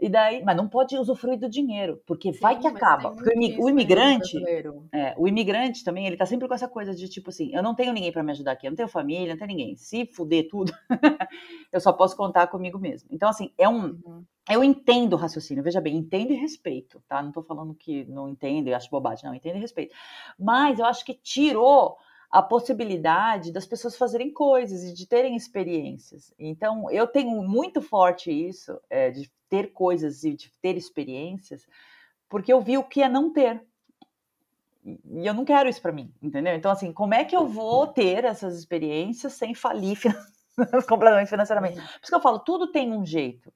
E 0.00 0.08
daí, 0.08 0.42
mas 0.42 0.56
não 0.56 0.66
pode 0.66 0.96
usufruir 0.96 1.38
do 1.38 1.48
dinheiro, 1.48 2.02
porque 2.06 2.32
Sim, 2.32 2.40
vai 2.40 2.58
que 2.58 2.66
acaba. 2.66 3.10
Porque 3.10 3.30
o, 3.58 3.68
imigrante, 3.68 4.38
é, 4.92 5.14
o 5.18 5.28
imigrante 5.28 5.84
também, 5.84 6.06
ele 6.06 6.16
tá 6.16 6.24
sempre 6.24 6.48
com 6.48 6.54
essa 6.54 6.66
coisa 6.66 6.94
de 6.94 7.06
tipo 7.08 7.28
assim, 7.28 7.54
eu 7.54 7.62
não 7.62 7.74
tenho 7.74 7.92
ninguém 7.92 8.10
para 8.10 8.22
me 8.22 8.32
ajudar 8.32 8.52
aqui, 8.52 8.66
eu 8.66 8.70
não 8.70 8.76
tenho 8.76 8.88
família, 8.88 9.34
não 9.34 9.38
tenho 9.38 9.48
ninguém. 9.48 9.76
Se 9.76 10.06
fuder 10.06 10.48
tudo, 10.48 10.72
eu 11.70 11.80
só 11.80 11.92
posso 11.92 12.16
contar 12.16 12.46
comigo 12.46 12.78
mesmo. 12.78 13.08
Então 13.12 13.28
assim, 13.28 13.52
é 13.58 13.68
um 13.68 14.00
uhum. 14.04 14.24
Eu 14.48 14.64
entendo 14.64 15.12
o 15.12 15.16
raciocínio, 15.16 15.62
veja 15.62 15.80
bem, 15.80 15.96
entendo 15.96 16.32
e 16.32 16.36
respeito, 16.36 17.00
tá? 17.06 17.22
Não 17.22 17.28
estou 17.28 17.42
falando 17.42 17.72
que 17.72 18.04
não 18.06 18.28
entendo 18.28 18.66
e 18.66 18.74
acho 18.74 18.90
bobagem, 18.90 19.24
não, 19.24 19.34
entendo 19.34 19.56
e 19.56 19.60
respeito. 19.60 19.94
Mas 20.36 20.80
eu 20.80 20.86
acho 20.86 21.04
que 21.04 21.14
tirou 21.14 21.96
a 22.30 22.40
possibilidade 22.40 23.50
das 23.50 23.66
pessoas 23.66 23.96
fazerem 23.96 24.32
coisas 24.32 24.84
e 24.84 24.94
de 24.94 25.06
terem 25.06 25.34
experiências. 25.34 26.32
Então, 26.38 26.88
eu 26.90 27.06
tenho 27.06 27.42
muito 27.42 27.82
forte 27.82 28.30
isso, 28.30 28.80
é, 28.88 29.10
de 29.10 29.30
ter 29.48 29.72
coisas 29.72 30.22
e 30.22 30.34
de 30.34 30.52
ter 30.62 30.76
experiências, 30.76 31.66
porque 32.28 32.52
eu 32.52 32.60
vi 32.60 32.78
o 32.78 32.84
que 32.84 33.02
é 33.02 33.08
não 33.08 33.32
ter. 33.32 33.60
E 34.84 35.26
eu 35.26 35.34
não 35.34 35.44
quero 35.44 35.68
isso 35.68 35.82
para 35.82 35.92
mim, 35.92 36.14
entendeu? 36.22 36.54
Então, 36.54 36.70
assim, 36.70 36.92
como 36.92 37.14
é 37.14 37.24
que 37.24 37.36
eu 37.36 37.46
vou 37.46 37.86
ter 37.88 38.24
essas 38.24 38.56
experiências 38.56 39.32
sem 39.32 39.52
falir 39.52 39.98
completamente 40.88 41.28
financeiramente? 41.30 41.76
Por 41.76 42.00
isso 42.00 42.10
que 42.10 42.14
eu 42.14 42.20
falo, 42.20 42.38
tudo 42.38 42.70
tem 42.70 42.92
um 42.92 43.04
jeito 43.04 43.52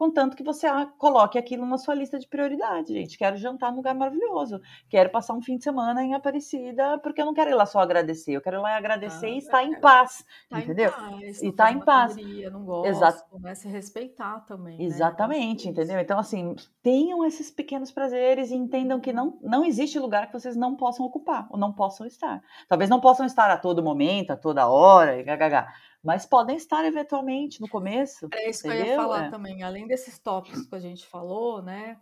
contanto 0.00 0.34
que 0.34 0.42
você 0.42 0.66
coloque 0.96 1.36
aquilo 1.36 1.66
na 1.66 1.76
sua 1.76 1.94
lista 1.94 2.18
de 2.18 2.26
prioridade, 2.26 2.94
gente. 2.94 3.18
Quero 3.18 3.36
jantar 3.36 3.70
num 3.70 3.76
lugar 3.76 3.94
maravilhoso, 3.94 4.58
quero 4.88 5.10
passar 5.10 5.34
um 5.34 5.42
fim 5.42 5.58
de 5.58 5.64
semana 5.64 6.02
em 6.02 6.14
Aparecida, 6.14 6.98
porque 7.00 7.20
eu 7.20 7.26
não 7.26 7.34
quero 7.34 7.50
ir 7.50 7.54
lá 7.54 7.66
só 7.66 7.80
agradecer, 7.80 8.32
eu 8.32 8.40
quero 8.40 8.56
ir 8.56 8.60
lá 8.60 8.78
agradecer 8.78 9.26
ah, 9.26 9.28
e 9.28 9.36
estar 9.36 9.62
em 9.62 9.78
paz, 9.78 10.24
tá 10.48 10.58
entendeu? 10.58 10.88
Em 10.88 11.20
paz, 11.20 11.42
e 11.42 11.48
estar 11.48 11.66
tá 11.66 11.72
em 11.72 11.80
paz. 11.80 12.14
Correria, 12.14 12.48
não 12.48 12.64
gosto, 12.64 12.88
Exato. 12.88 13.38
né? 13.40 13.54
Se 13.54 13.68
respeitar 13.68 14.40
também. 14.46 14.78
Né? 14.78 14.84
Exatamente, 14.84 15.66
né? 15.66 15.72
entendeu? 15.72 16.00
Então, 16.00 16.18
assim, 16.18 16.56
tenham 16.82 17.22
esses 17.26 17.50
pequenos 17.50 17.92
prazeres 17.92 18.50
e 18.50 18.54
entendam 18.54 18.98
que 19.00 19.12
não, 19.12 19.38
não 19.42 19.66
existe 19.66 19.98
lugar 19.98 20.28
que 20.28 20.32
vocês 20.32 20.56
não 20.56 20.76
possam 20.76 21.04
ocupar 21.04 21.46
ou 21.50 21.58
não 21.58 21.74
possam 21.74 22.06
estar. 22.06 22.42
Talvez 22.66 22.88
não 22.88 23.00
possam 23.00 23.26
estar 23.26 23.50
a 23.50 23.58
todo 23.58 23.82
momento, 23.82 24.30
a 24.30 24.36
toda 24.36 24.66
hora, 24.66 25.18
e 25.18 25.22
gagagá 25.22 25.70
mas 26.02 26.24
podem 26.24 26.56
estar 26.56 26.84
eventualmente 26.84 27.60
no 27.60 27.68
começo. 27.68 28.28
É 28.32 28.48
isso 28.48 28.66
entendeu? 28.66 28.84
que 28.84 28.90
eu 28.90 28.94
ia 28.94 29.02
falar 29.02 29.24
é. 29.26 29.30
também, 29.30 29.62
além 29.62 29.86
desses 29.86 30.18
tópicos 30.18 30.66
que 30.66 30.74
a 30.74 30.80
gente 30.80 31.06
falou, 31.06 31.62
né? 31.62 32.00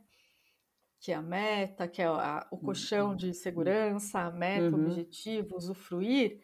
Que 1.01 1.13
é 1.13 1.17
a 1.17 1.23
meta, 1.23 1.89
que 1.89 2.01
é 2.01 2.07
a, 2.07 2.47
o 2.51 2.59
colchão 2.59 3.11
uhum. 3.11 3.17
de 3.17 3.35
segurança, 3.35 4.21
a 4.21 4.31
meta, 4.31 4.77
uhum. 4.77 4.87
objetivo, 4.87 5.57
usufruir, 5.57 6.41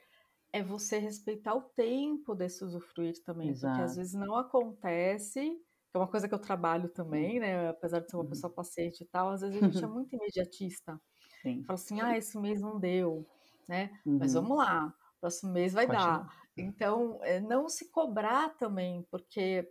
é 0.53 0.63
você 0.63 0.99
respeitar 0.99 1.55
o 1.55 1.63
tempo 1.63 2.35
desse 2.35 2.65
usufruir 2.65 3.23
também, 3.25 3.51
Exato. 3.51 3.73
porque 3.73 3.85
às 3.85 3.97
vezes 3.97 4.15
não 4.15 4.37
acontece, 4.37 5.41
que 5.41 5.97
é 5.97 5.99
uma 5.99 6.09
coisa 6.09 6.29
que 6.29 6.35
eu 6.35 6.39
trabalho 6.41 6.89
também, 6.89 7.39
né? 7.39 7.69
Apesar 7.69 8.01
de 8.01 8.11
ser 8.11 8.17
uma 8.17 8.25
uhum. 8.25 8.31
pessoa 8.31 8.53
paciente 8.53 9.03
e 9.03 9.07
tal, 9.07 9.31
às 9.31 9.41
vezes 9.41 9.63
a 9.63 9.67
gente 9.67 9.83
é 9.83 9.87
muito 9.87 10.15
imediatista. 10.15 11.01
Sim. 11.43 11.63
Fala 11.65 11.75
assim, 11.75 12.01
ah, 12.01 12.17
esse 12.17 12.39
mês 12.39 12.61
não 12.61 12.81
deu, 12.81 13.27
né? 13.69 13.91
Mas 14.05 14.35
uhum. 14.35 14.43
vamos 14.43 14.59
lá, 14.59 14.95
próximo 15.21 15.53
mês 15.53 15.73
vai 15.73 15.87
dar. 15.87 16.29
Então, 16.57 17.19
é, 17.23 17.41
não 17.41 17.69
se 17.69 17.91
cobrar 17.91 18.51
também, 18.57 19.03
porque 19.11 19.69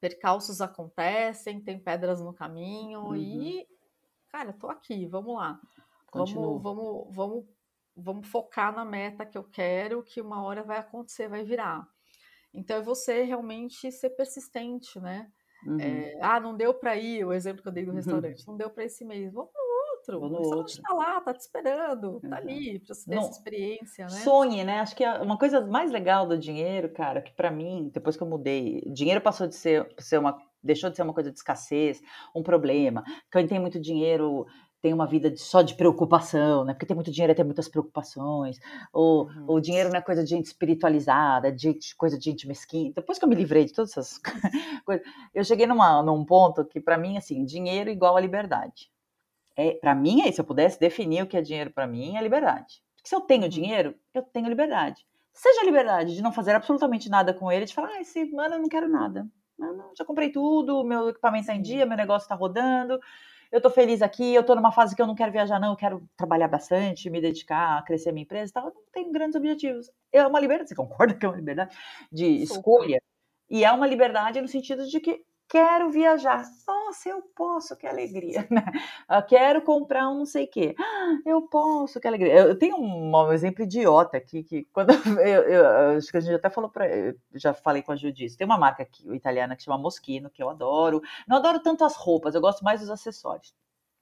percalços 0.00 0.60
acontecem, 0.60 1.60
tem 1.60 1.78
pedras 1.78 2.20
no 2.20 2.32
caminho 2.32 3.06
uhum. 3.06 3.16
e, 3.16 3.66
cara, 4.28 4.52
tô 4.52 4.68
aqui, 4.68 5.06
vamos 5.06 5.34
lá. 5.36 5.60
Vamos, 6.12 6.62
vamos, 6.62 7.14
vamos, 7.14 7.44
vamos 7.96 8.28
focar 8.28 8.74
na 8.74 8.84
meta 8.84 9.26
que 9.26 9.36
eu 9.36 9.44
quero, 9.44 10.02
que 10.02 10.20
uma 10.20 10.42
hora 10.42 10.62
vai 10.62 10.78
acontecer, 10.78 11.28
vai 11.28 11.44
virar. 11.44 11.86
Então, 12.54 12.78
é 12.78 12.82
você 12.82 13.22
realmente 13.22 13.90
ser 13.90 14.10
persistente, 14.10 15.00
né? 15.00 15.30
Uhum. 15.66 15.80
É, 15.80 16.18
ah, 16.22 16.38
não 16.38 16.56
deu 16.56 16.72
para 16.72 16.96
ir, 16.96 17.24
o 17.24 17.32
exemplo 17.32 17.62
que 17.62 17.68
eu 17.68 17.72
dei 17.72 17.84
do 17.84 17.90
uhum. 17.90 17.96
restaurante, 17.96 18.46
não 18.46 18.56
deu 18.56 18.70
para 18.70 18.84
esse 18.84 19.04
mês, 19.04 19.32
vamos 19.32 19.50
outro. 20.12 20.20
Vou 20.20 20.30
no 20.30 20.38
o 20.38 20.56
outro. 20.56 20.72
está 20.72 20.94
lá, 20.94 21.18
está 21.18 21.34
te 21.34 21.40
esperando, 21.40 22.20
está 22.22 22.36
ali, 22.36 22.78
para 22.78 22.94
você 22.94 23.10
ter 23.10 23.16
Não, 23.16 23.22
essa 23.22 23.32
experiência, 23.32 24.04
né? 24.04 24.10
Sonhe, 24.10 24.64
né? 24.64 24.80
Acho 24.80 24.96
que 24.96 25.04
é 25.04 25.18
uma 25.18 25.38
coisa 25.38 25.60
mais 25.66 25.90
legal 25.90 26.26
do 26.26 26.38
dinheiro, 26.38 26.88
cara, 26.90 27.20
que 27.20 27.32
para 27.32 27.50
mim, 27.50 27.90
depois 27.92 28.16
que 28.16 28.22
eu 28.22 28.28
mudei, 28.28 28.82
dinheiro 28.86 29.20
passou 29.20 29.46
de 29.46 29.54
ser, 29.54 29.88
ser 29.98 30.18
uma. 30.18 30.36
deixou 30.62 30.90
de 30.90 30.96
ser 30.96 31.02
uma 31.02 31.14
coisa 31.14 31.30
de 31.30 31.38
escassez, 31.38 32.00
um 32.34 32.42
problema. 32.42 33.02
Quem 33.30 33.46
tem 33.46 33.58
muito 33.58 33.80
dinheiro 33.80 34.46
tem 34.86 34.92
uma 34.92 35.06
vida 35.06 35.28
de, 35.28 35.40
só 35.40 35.62
de 35.62 35.74
preocupação, 35.74 36.64
né? 36.64 36.72
Porque 36.72 36.86
tem 36.86 36.94
muito 36.94 37.10
dinheiro 37.10 37.32
é 37.32 37.34
ter 37.34 37.42
muitas 37.42 37.68
preocupações. 37.68 38.58
Ou 38.92 39.26
uhum. 39.26 39.44
o 39.48 39.60
dinheiro 39.60 39.90
não 39.90 39.98
é 39.98 40.02
coisa 40.02 40.22
de 40.22 40.30
gente 40.30 40.46
espiritualizada, 40.46 41.50
de 41.50 41.62
gente, 41.62 41.96
coisa 41.96 42.16
de 42.16 42.24
gente 42.24 42.46
mesquinha. 42.46 42.92
Depois 42.94 43.18
que 43.18 43.24
eu 43.24 43.28
me 43.28 43.34
livrei 43.34 43.64
de 43.64 43.72
todas 43.72 43.90
essas 43.90 44.18
coisas, 44.86 45.04
eu 45.34 45.42
cheguei 45.42 45.66
numa, 45.66 46.02
num 46.02 46.24
ponto 46.24 46.64
que, 46.64 46.80
para 46.80 46.96
mim, 46.96 47.16
assim, 47.16 47.44
dinheiro 47.44 47.90
igual 47.90 48.16
a 48.16 48.20
liberdade. 48.20 48.88
É, 49.56 49.72
para 49.72 49.94
mim, 49.94 50.22
é, 50.22 50.30
se 50.30 50.40
eu 50.40 50.44
pudesse 50.44 50.78
definir 50.78 51.22
o 51.22 51.26
que 51.26 51.36
é 51.36 51.40
dinheiro 51.40 51.70
para 51.70 51.86
mim, 51.86 52.16
é 52.16 52.22
liberdade. 52.22 52.82
Porque 52.96 53.08
se 53.08 53.14
eu 53.14 53.20
tenho 53.20 53.44
uhum. 53.44 53.48
dinheiro, 53.48 53.94
eu 54.12 54.22
tenho 54.22 54.48
liberdade. 54.48 55.06
Seja 55.32 55.60
a 55.62 55.64
liberdade 55.64 56.14
de 56.14 56.22
não 56.22 56.32
fazer 56.32 56.54
absolutamente 56.54 57.08
nada 57.08 57.32
com 57.32 57.50
ele, 57.50 57.64
de 57.64 57.74
falar, 57.74 57.88
ah, 57.88 58.00
esse 58.00 58.24
mano, 58.32 58.54
eu 58.54 58.60
não 58.60 58.68
quero 58.68 58.88
nada. 58.88 59.26
Não, 59.58 59.92
já 59.96 60.04
comprei 60.04 60.30
tudo, 60.30 60.84
meu 60.84 61.08
equipamento 61.08 61.42
está 61.42 61.54
em 61.54 61.62
dia, 61.62 61.86
meu 61.86 61.96
negócio 61.96 62.26
está 62.26 62.34
rodando, 62.34 63.00
eu 63.50 63.58
estou 63.58 63.70
feliz 63.70 64.02
aqui, 64.02 64.34
eu 64.34 64.40
estou 64.40 64.56
numa 64.56 64.72
fase 64.72 64.94
que 64.94 65.00
eu 65.00 65.06
não 65.06 65.14
quero 65.14 65.32
viajar, 65.32 65.58
não, 65.58 65.70
eu 65.70 65.76
quero 65.76 66.06
trabalhar 66.16 66.48
bastante, 66.48 67.08
me 67.08 67.20
dedicar 67.20 67.78
a 67.78 67.82
crescer 67.82 68.12
minha 68.12 68.24
empresa 68.24 68.50
e 68.50 68.52
tal. 68.52 68.66
Eu 68.66 68.74
não 68.74 68.82
tenho 68.92 69.12
grandes 69.12 69.36
objetivos. 69.36 69.90
É 70.12 70.26
uma 70.26 70.40
liberdade, 70.40 70.68
você 70.68 70.74
concorda 70.74 71.14
que 71.14 71.24
é 71.24 71.28
uma 71.28 71.36
liberdade 71.36 71.74
de 72.12 72.26
escolha? 72.42 73.00
E 73.48 73.64
é 73.64 73.72
uma 73.72 73.86
liberdade 73.86 74.40
no 74.40 74.48
sentido 74.48 74.86
de 74.86 75.00
que 75.00 75.24
quero 75.48 75.90
viajar. 75.90 76.44
Nossa, 76.66 77.08
eu 77.08 77.22
posso, 77.34 77.76
que 77.76 77.86
alegria. 77.86 78.46
Né? 78.50 78.64
Eu 79.10 79.22
quero 79.22 79.62
comprar 79.62 80.08
um 80.08 80.18
não 80.18 80.26
sei 80.26 80.44
o 80.44 80.50
quê. 80.50 80.74
Ah, 80.78 81.18
eu 81.24 81.42
posso, 81.42 82.00
que 82.00 82.06
alegria. 82.06 82.32
Eu 82.34 82.58
tenho 82.58 82.76
um, 82.78 83.32
exemplo 83.32 83.64
idiota 83.64 84.16
aqui, 84.16 84.42
que 84.42 84.64
quando 84.72 84.90
eu, 85.20 85.42
eu, 85.42 85.96
acho 85.96 86.10
que 86.10 86.16
a 86.16 86.20
gente 86.20 86.34
até 86.34 86.48
falou 86.48 86.70
para 86.70 86.86
já 87.34 87.52
falei 87.54 87.82
com 87.82 87.92
a 87.92 87.96
Judice. 87.96 88.36
Tem 88.36 88.46
uma 88.46 88.58
marca 88.58 88.82
aqui, 88.82 89.08
italiana 89.14 89.56
que 89.56 89.62
chama 89.62 89.78
Moschino, 89.78 90.30
que 90.30 90.42
eu 90.42 90.48
adoro. 90.50 91.00
Não 91.26 91.36
adoro 91.36 91.60
tanto 91.60 91.84
as 91.84 91.96
roupas, 91.96 92.34
eu 92.34 92.40
gosto 92.40 92.64
mais 92.64 92.80
dos 92.80 92.90
acessórios. 92.90 93.54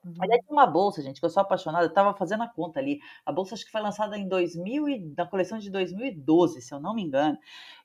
Uhum. 0.05 0.13
Aliás, 0.19 0.41
tem 0.45 0.55
uma 0.55 0.67
bolsa, 0.67 1.01
gente, 1.01 1.19
que 1.19 1.25
eu 1.25 1.29
sou 1.29 1.41
apaixonada, 1.41 1.85
eu 1.85 1.93
tava 1.93 2.13
fazendo 2.13 2.43
a 2.43 2.47
conta 2.47 2.79
ali. 2.79 2.99
A 3.25 3.31
bolsa 3.31 3.55
acho 3.55 3.65
que 3.65 3.71
foi 3.71 3.81
lançada 3.81 4.17
em 4.17 4.27
2000 4.27 4.87
e, 4.87 5.13
na 5.17 5.25
coleção 5.25 5.57
de 5.57 5.69
2012, 5.71 6.61
se 6.61 6.73
eu 6.73 6.79
não 6.79 6.93
me 6.93 7.01
engano. 7.01 7.37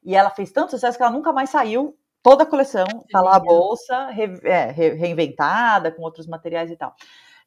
E 0.05 0.15
ela 0.15 0.31
fez 0.31 0.53
tanto 0.53 0.73
sucesso 0.73 0.99
que 0.99 1.03
ela 1.03 1.13
nunca 1.13 1.33
mais 1.33 1.49
saiu 1.51 1.97
toda 2.23 2.45
a 2.45 2.47
coleção, 2.47 2.87
tá 3.11 3.21
lá 3.21 3.37
a 3.37 3.41
bolsa 3.41 4.07
re, 4.11 4.39
é, 4.43 4.71
re, 4.71 4.91
reinventada, 4.95 5.91
com 5.91 6.03
outros 6.03 6.27
materiais 6.27 6.71
e 6.71 6.77
tal. 6.77 6.95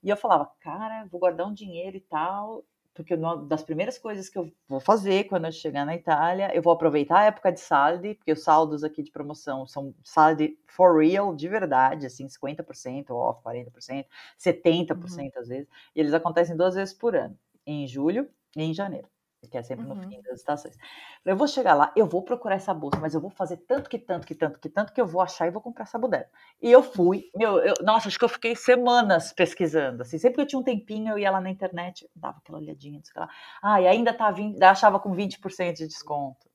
E 0.03 0.09
eu 0.09 0.17
falava, 0.17 0.51
cara, 0.59 1.05
vou 1.11 1.19
guardar 1.19 1.47
um 1.47 1.53
dinheiro 1.53 1.95
e 1.95 2.01
tal, 2.01 2.63
porque 2.93 3.15
uma 3.15 3.37
das 3.37 3.63
primeiras 3.63 3.97
coisas 3.97 4.29
que 4.29 4.37
eu 4.37 4.51
vou 4.67 4.79
fazer 4.79 5.25
quando 5.25 5.45
eu 5.45 5.51
chegar 5.51 5.85
na 5.85 5.95
Itália, 5.95 6.53
eu 6.53 6.61
vou 6.61 6.73
aproveitar 6.73 7.19
a 7.19 7.25
época 7.25 7.51
de 7.51 7.59
saldi, 7.59 8.15
porque 8.15 8.31
os 8.31 8.43
saldos 8.43 8.83
aqui 8.83 9.01
de 9.01 9.11
promoção 9.11 9.65
são 9.65 9.93
saldi 10.03 10.57
for 10.67 10.99
real, 11.01 11.35
de 11.35 11.47
verdade, 11.47 12.05
assim, 12.05 12.27
50% 12.27 13.11
off, 13.11 13.41
40%, 13.43 14.05
70% 14.37 14.95
uhum. 14.95 15.31
às 15.37 15.47
vezes, 15.47 15.67
e 15.95 15.99
eles 15.99 16.13
acontecem 16.13 16.57
duas 16.57 16.75
vezes 16.75 16.93
por 16.93 17.15
ano, 17.15 17.37
em 17.65 17.87
julho 17.87 18.29
e 18.55 18.63
em 18.63 18.73
janeiro 18.73 19.12
que 19.47 19.57
é 19.57 19.63
sempre 19.63 19.85
no 19.85 19.95
uhum. 19.95 20.09
fim 20.09 20.21
das 20.21 20.39
estações. 20.39 20.77
Eu 21.25 21.35
vou 21.35 21.47
chegar 21.47 21.73
lá, 21.73 21.91
eu 21.95 22.05
vou 22.05 22.21
procurar 22.21 22.55
essa 22.55 22.73
bolsa, 22.73 22.99
mas 22.99 23.13
eu 23.13 23.21
vou 23.21 23.29
fazer 23.29 23.57
tanto 23.57 23.89
que 23.89 23.97
tanto 23.97 24.25
que 24.25 24.35
tanto 24.35 24.59
que 24.59 24.69
tanto 24.69 24.93
que 24.93 25.01
eu 25.01 25.05
vou 25.05 25.21
achar 25.21 25.47
e 25.47 25.51
vou 25.51 25.61
comprar 25.61 25.83
essa 25.83 25.97
bodega. 25.97 26.29
E 26.61 26.71
eu 26.71 26.83
fui, 26.83 27.29
meu, 27.35 27.59
eu, 27.59 27.73
nossa, 27.81 28.07
acho 28.07 28.17
que 28.17 28.25
eu 28.25 28.29
fiquei 28.29 28.55
semanas 28.55 29.33
pesquisando, 29.33 30.01
assim, 30.01 30.17
sempre 30.17 30.35
que 30.35 30.41
eu 30.41 30.47
tinha 30.47 30.59
um 30.59 30.63
tempinho, 30.63 31.13
eu 31.13 31.19
ia 31.19 31.31
lá 31.31 31.41
na 31.41 31.49
internet, 31.49 32.09
dava 32.15 32.37
aquela 32.37 32.59
olhadinha, 32.59 32.97
não 32.97 33.05
sei 33.05 33.19
lá. 33.19 33.29
Ah, 33.61 33.81
e 33.81 33.87
ainda 33.87 34.13
tá 34.13 34.31
20, 34.31 34.61
achava 34.63 34.99
com 34.99 35.15
20% 35.15 35.73
de 35.73 35.87
desconto. 35.87 36.47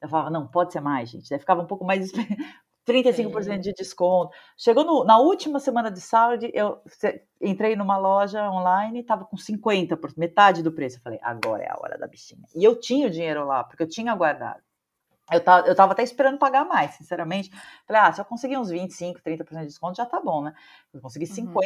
Eu 0.00 0.08
falava, 0.08 0.30
não, 0.30 0.46
pode 0.46 0.72
ser 0.72 0.80
mais, 0.80 1.10
gente. 1.10 1.28
Daí 1.28 1.38
ficava 1.38 1.62
um 1.62 1.66
pouco 1.66 1.84
mais 1.84 2.12
35% 2.88 3.52
é. 3.52 3.58
de 3.58 3.72
desconto. 3.72 4.34
Chegou 4.56 4.84
no, 4.84 5.04
na 5.04 5.18
última 5.18 5.60
semana 5.60 5.90
de 5.90 6.00
saúde, 6.00 6.50
eu 6.54 6.80
entrei 7.40 7.76
numa 7.76 7.98
loja 7.98 8.50
online, 8.50 9.00
estava 9.00 9.24
com 9.24 9.36
50%, 9.36 10.14
metade 10.16 10.62
do 10.62 10.72
preço. 10.72 10.96
Eu 10.96 11.02
falei, 11.02 11.18
agora 11.22 11.62
é 11.62 11.70
a 11.70 11.76
hora 11.78 11.98
da 11.98 12.06
bichinha. 12.06 12.46
E 12.54 12.64
eu 12.64 12.78
tinha 12.78 13.06
o 13.06 13.10
dinheiro 13.10 13.46
lá, 13.46 13.62
porque 13.62 13.82
eu 13.82 13.88
tinha 13.88 14.14
guardado. 14.14 14.62
Eu 15.30 15.44
tava, 15.44 15.66
eu 15.68 15.74
tava 15.74 15.92
até 15.92 16.02
esperando 16.02 16.38
pagar 16.38 16.64
mais, 16.64 16.92
sinceramente. 16.92 17.50
Falei, 17.86 18.02
ah, 18.02 18.12
se 18.12 18.20
eu 18.20 18.24
conseguir 18.24 18.56
uns 18.56 18.70
25, 18.70 19.20
30% 19.20 19.60
de 19.60 19.66
desconto, 19.66 19.96
já 19.96 20.06
tá 20.06 20.18
bom, 20.20 20.42
né? 20.42 20.54
Eu 20.92 21.02
consegui 21.02 21.26
50%. 21.26 21.44
Uhum. 21.46 21.60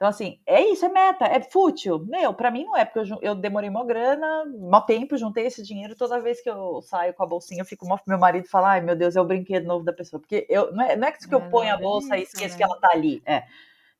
Então, 0.00 0.08
assim, 0.08 0.38
é 0.46 0.62
isso, 0.62 0.86
é 0.86 0.88
meta, 0.88 1.26
é 1.26 1.42
fútil. 1.42 1.98
Meu, 2.06 2.32
para 2.32 2.50
mim 2.50 2.64
não 2.64 2.74
é, 2.74 2.86
porque 2.86 3.00
eu, 3.00 3.18
eu 3.20 3.34
demorei 3.34 3.68
uma 3.68 3.84
grana, 3.84 4.46
mó 4.46 4.80
tempo, 4.80 5.14
juntei 5.18 5.44
esse 5.44 5.62
dinheiro. 5.62 5.94
Toda 5.94 6.22
vez 6.22 6.40
que 6.40 6.48
eu 6.48 6.80
saio 6.80 7.12
com 7.12 7.22
a 7.22 7.26
bolsinha, 7.26 7.60
eu 7.60 7.66
fico 7.66 7.86
mó. 7.86 7.98
Meu 8.06 8.18
marido 8.18 8.48
fala, 8.48 8.70
ai 8.70 8.80
meu 8.80 8.96
Deus, 8.96 9.14
é 9.14 9.20
o 9.20 9.26
brinquedo 9.26 9.66
novo 9.66 9.84
da 9.84 9.92
pessoa. 9.92 10.18
Porque 10.18 10.46
eu, 10.48 10.72
não, 10.72 10.82
é, 10.82 10.96
não 10.96 11.06
é 11.06 11.12
que 11.12 11.34
eu 11.34 11.40
é, 11.40 11.48
ponho 11.50 11.74
a 11.74 11.76
bolsa 11.76 12.16
é 12.16 12.22
isso, 12.22 12.32
e 12.32 12.36
esqueço 12.36 12.54
né? 12.54 12.56
que 12.56 12.62
ela 12.62 12.80
tá 12.80 12.88
ali. 12.94 13.22
É. 13.26 13.44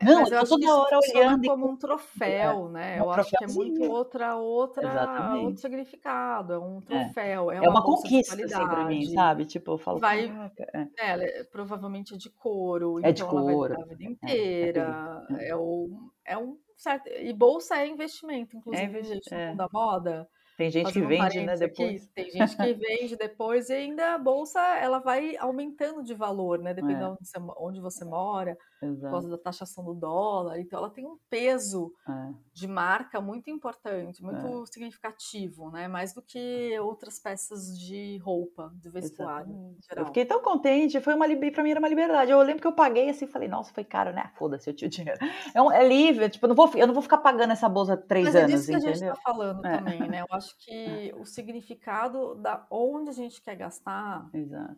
Não, 0.02 0.20
Mas 0.20 0.32
eu, 0.32 0.38
eu 0.38 0.44
tô 0.44 0.58
toda 0.58 0.76
hora 0.76 0.98
olhando 0.98 1.46
como 1.46 1.68
um 1.68 1.76
troféu, 1.76 2.68
é, 2.68 2.70
né? 2.70 3.00
Eu 3.00 3.10
acho 3.10 3.30
que 3.36 3.44
é 3.44 3.46
muito 3.46 3.82
outra 3.82 4.34
outra 4.36 5.36
outro 5.36 5.60
significado, 5.60 6.54
é 6.54 6.58
um 6.58 6.78
é. 6.78 6.80
troféu, 6.80 7.50
é, 7.50 7.56
é 7.56 7.60
uma, 7.60 7.70
uma 7.70 7.84
conquista 7.84 8.34
assim, 8.34 8.48
para 8.48 8.84
mim, 8.86 9.12
sabe? 9.12 9.44
Tipo, 9.44 9.72
eu 9.72 9.78
falo, 9.78 9.98
vai, 9.98 10.32
é. 10.74 10.88
ela 10.96 11.22
é, 11.22 11.44
provavelmente 11.44 12.16
de 12.16 12.30
couro, 12.30 12.98
é 13.00 13.12
de 13.12 13.22
então 13.22 13.28
couro, 13.28 13.78
a 13.78 13.84
vida 13.84 14.04
inteira, 14.04 15.26
é, 15.38 15.54
um, 15.54 16.10
é 16.24 16.38
um 16.38 16.56
certo, 16.78 17.08
e 17.08 17.32
bolsa 17.34 17.76
é 17.76 17.86
investimento, 17.86 18.56
inclusive, 18.56 19.02
gente, 19.02 19.30
no 19.34 19.56
da 19.56 19.68
moda, 19.70 20.26
tem 20.60 20.70
gente 20.70 20.92
que 20.92 21.00
vende, 21.00 21.40
né, 21.40 21.56
depois. 21.56 22.02
Aqui, 22.02 22.12
tem 22.14 22.30
gente 22.30 22.54
que 22.54 22.74
vende 22.74 23.16
depois 23.16 23.70
e 23.70 23.72
ainda 23.72 24.14
a 24.14 24.18
bolsa 24.18 24.60
ela 24.76 24.98
vai 24.98 25.34
aumentando 25.38 26.02
de 26.02 26.12
valor, 26.12 26.58
né, 26.58 26.74
dependendo 26.74 27.04
é. 27.04 27.08
onde, 27.08 27.26
você, 27.26 27.38
onde 27.56 27.80
você 27.80 28.04
mora, 28.04 28.58
Exato. 28.82 29.00
por 29.00 29.10
causa 29.10 29.30
da 29.30 29.38
taxação 29.38 29.82
do 29.82 29.94
dólar. 29.94 30.60
Então 30.60 30.78
ela 30.78 30.90
tem 30.90 31.06
um 31.06 31.16
peso 31.30 31.90
é. 32.06 32.34
de 32.52 32.68
marca 32.68 33.22
muito 33.22 33.48
importante, 33.48 34.22
muito 34.22 34.62
é. 34.62 34.66
significativo, 34.66 35.70
né, 35.70 35.88
mais 35.88 36.12
do 36.12 36.20
que 36.20 36.78
outras 36.80 37.18
peças 37.18 37.78
de 37.78 38.18
roupa, 38.18 38.70
de 38.74 38.90
vestuário. 38.90 39.74
Eu 39.96 40.04
fiquei 40.06 40.26
tão 40.26 40.42
contente, 40.42 41.00
foi 41.00 41.14
uma 41.14 41.26
para 41.50 41.62
mim 41.62 41.70
era 41.70 41.80
uma 41.80 41.88
liberdade. 41.88 42.30
Eu 42.30 42.42
lembro 42.42 42.60
que 42.60 42.66
eu 42.66 42.72
paguei 42.72 43.08
assim, 43.08 43.26
falei, 43.26 43.48
nossa, 43.48 43.72
foi 43.72 43.84
caro, 43.84 44.12
né? 44.12 44.30
Foda-se, 44.34 44.68
eu 44.68 44.74
tinha 44.74 44.90
dinheiro. 44.90 45.18
É, 45.54 45.62
um, 45.62 45.72
é 45.72 45.88
livre, 45.88 46.28
tipo, 46.28 46.44
eu 46.44 46.48
não 46.48 46.54
vou, 46.54 46.70
eu 46.74 46.86
não 46.86 46.92
vou 46.92 47.02
ficar 47.02 47.18
pagando 47.18 47.52
essa 47.52 47.68
bolsa 47.68 47.96
três 47.96 48.26
Mas 48.26 48.36
anos, 48.36 48.52
é 48.52 48.56
disso 48.56 48.66
que 48.66 48.72
entendeu? 48.72 48.90
a 48.90 48.94
gente 48.94 49.08
tá 49.08 49.22
falando 49.22 49.64
é. 49.64 49.78
também, 49.78 50.00
né? 50.06 50.20
Eu 50.20 50.26
acho 50.36 50.49
acho 50.50 50.56
que 50.58 51.14
o 51.16 51.24
significado 51.24 52.34
da 52.34 52.66
onde 52.70 53.10
a 53.10 53.12
gente 53.12 53.40
quer 53.40 53.56
gastar, 53.56 54.28
Exato. 54.34 54.76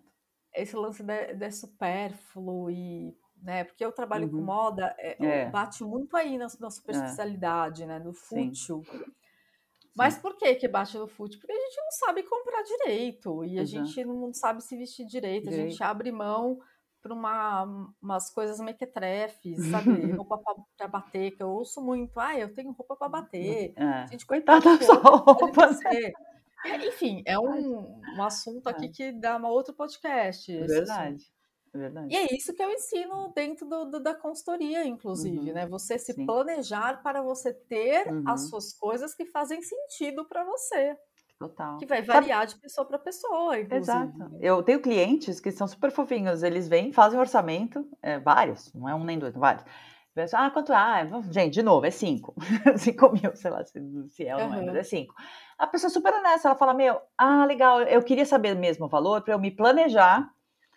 esse 0.54 0.76
lance 0.76 1.02
de, 1.02 1.34
de 1.34 1.50
supérfluo 1.50 2.70
e 2.70 3.16
né? 3.42 3.64
Porque 3.64 3.84
eu 3.84 3.90
trabalho 3.90 4.26
uhum. 4.26 4.38
com 4.38 4.40
moda, 4.40 4.94
é, 4.98 5.16
é. 5.18 5.50
bate 5.50 5.82
muito 5.82 6.16
aí 6.16 6.38
na, 6.38 6.46
na 6.60 6.70
superficialidade, 6.70 7.82
é. 7.82 7.86
né? 7.86 7.98
No 7.98 8.12
fútil. 8.12 8.84
Sim. 8.84 9.04
Mas 9.96 10.16
por 10.16 10.36
que 10.36 10.54
que 10.54 10.68
bate 10.68 10.96
no 10.96 11.06
fútil? 11.06 11.38
Porque 11.40 11.52
a 11.52 11.56
gente 11.56 11.76
não 11.76 11.90
sabe 11.90 12.22
comprar 12.22 12.62
direito 12.62 13.44
e 13.44 13.58
a 13.58 13.62
Exato. 13.62 13.84
gente 13.84 14.04
não 14.04 14.32
sabe 14.32 14.62
se 14.62 14.76
vestir 14.76 15.04
direito. 15.06 15.44
direito. 15.44 15.66
A 15.66 15.68
gente 15.68 15.82
abre 15.82 16.10
mão 16.10 16.60
para 17.02 17.12
uma, 17.12 17.92
umas 18.00 18.30
coisas 18.30 18.60
mequetrefes, 18.60 19.66
sabe? 19.66 19.90
roupa 20.16 20.40
para 20.76 20.88
bater, 20.88 21.32
que 21.32 21.42
eu 21.42 21.50
ouço 21.50 21.80
muito. 21.82 22.18
Ah, 22.18 22.38
eu 22.38 22.54
tenho 22.54 22.70
roupa 22.70 22.96
para 22.96 23.08
bater. 23.08 23.74
É. 23.76 24.06
Gente, 24.06 24.24
coitada 24.24 24.80
só 24.82 24.94
roupa. 24.94 25.70
Né? 25.70 26.12
Enfim, 26.86 27.22
é 27.26 27.38
um, 27.38 28.00
um 28.16 28.22
assunto 28.22 28.68
aqui 28.68 28.86
é. 28.86 28.88
que 28.88 29.12
dá 29.12 29.36
uma 29.36 29.50
outro 29.50 29.74
podcast. 29.74 30.56
Verdade. 30.66 31.26
Verdade. 31.74 32.12
E 32.12 32.16
é 32.16 32.34
isso 32.34 32.52
que 32.52 32.62
eu 32.62 32.70
ensino 32.70 33.32
dentro 33.34 33.66
do, 33.66 33.86
do 33.86 34.00
da 34.00 34.14
consultoria, 34.14 34.84
inclusive, 34.84 35.48
uhum. 35.48 35.54
né? 35.54 35.66
Você 35.66 35.98
se 35.98 36.12
Sim. 36.12 36.26
planejar 36.26 37.02
para 37.02 37.22
você 37.22 37.52
ter 37.52 38.06
uhum. 38.08 38.24
as 38.26 38.48
suas 38.48 38.74
coisas 38.74 39.14
que 39.14 39.24
fazem 39.24 39.62
sentido 39.62 40.26
para 40.26 40.44
você. 40.44 40.94
Total. 41.48 41.76
Que 41.78 41.86
vai 41.86 42.02
variar 42.02 42.40
Sabe? 42.40 42.54
de 42.54 42.60
pessoa 42.60 42.86
para 42.86 42.98
pessoa, 42.98 43.58
inclusive. 43.58 43.76
Exato. 43.76 44.36
Eu 44.40 44.62
tenho 44.62 44.80
clientes 44.80 45.40
que 45.40 45.50
são 45.50 45.66
super 45.66 45.90
fofinhos, 45.90 46.42
eles 46.42 46.68
vêm, 46.68 46.92
fazem 46.92 47.18
orçamento, 47.18 47.84
é, 48.00 48.18
vários, 48.18 48.72
não 48.72 48.88
é 48.88 48.94
um 48.94 49.02
nem 49.02 49.18
dois, 49.18 49.34
vários. 49.34 49.64
Ah, 50.34 50.50
quanto? 50.50 50.72
Ah, 50.72 51.02
gente, 51.30 51.54
de 51.54 51.62
novo, 51.62 51.86
é 51.86 51.90
cinco. 51.90 52.34
cinco 52.76 53.10
mil, 53.12 53.34
sei 53.34 53.50
lá 53.50 53.64
se, 53.64 53.80
se 54.10 54.26
é 54.26 54.36
ou 54.36 54.48
não 54.48 54.58
é, 54.58 54.66
mas 54.66 54.76
é 54.76 54.82
cinco. 54.82 55.14
A 55.58 55.66
pessoa 55.66 55.88
é 55.88 55.92
super 55.92 56.12
honesta, 56.12 56.48
ela 56.48 56.56
fala, 56.56 56.74
meu, 56.74 57.00
ah, 57.16 57.46
legal, 57.46 57.82
eu 57.82 58.02
queria 58.02 58.26
saber 58.26 58.54
mesmo 58.54 58.84
o 58.84 58.88
valor 58.88 59.22
para 59.22 59.32
eu 59.32 59.38
me 59.38 59.50
planejar 59.50 60.30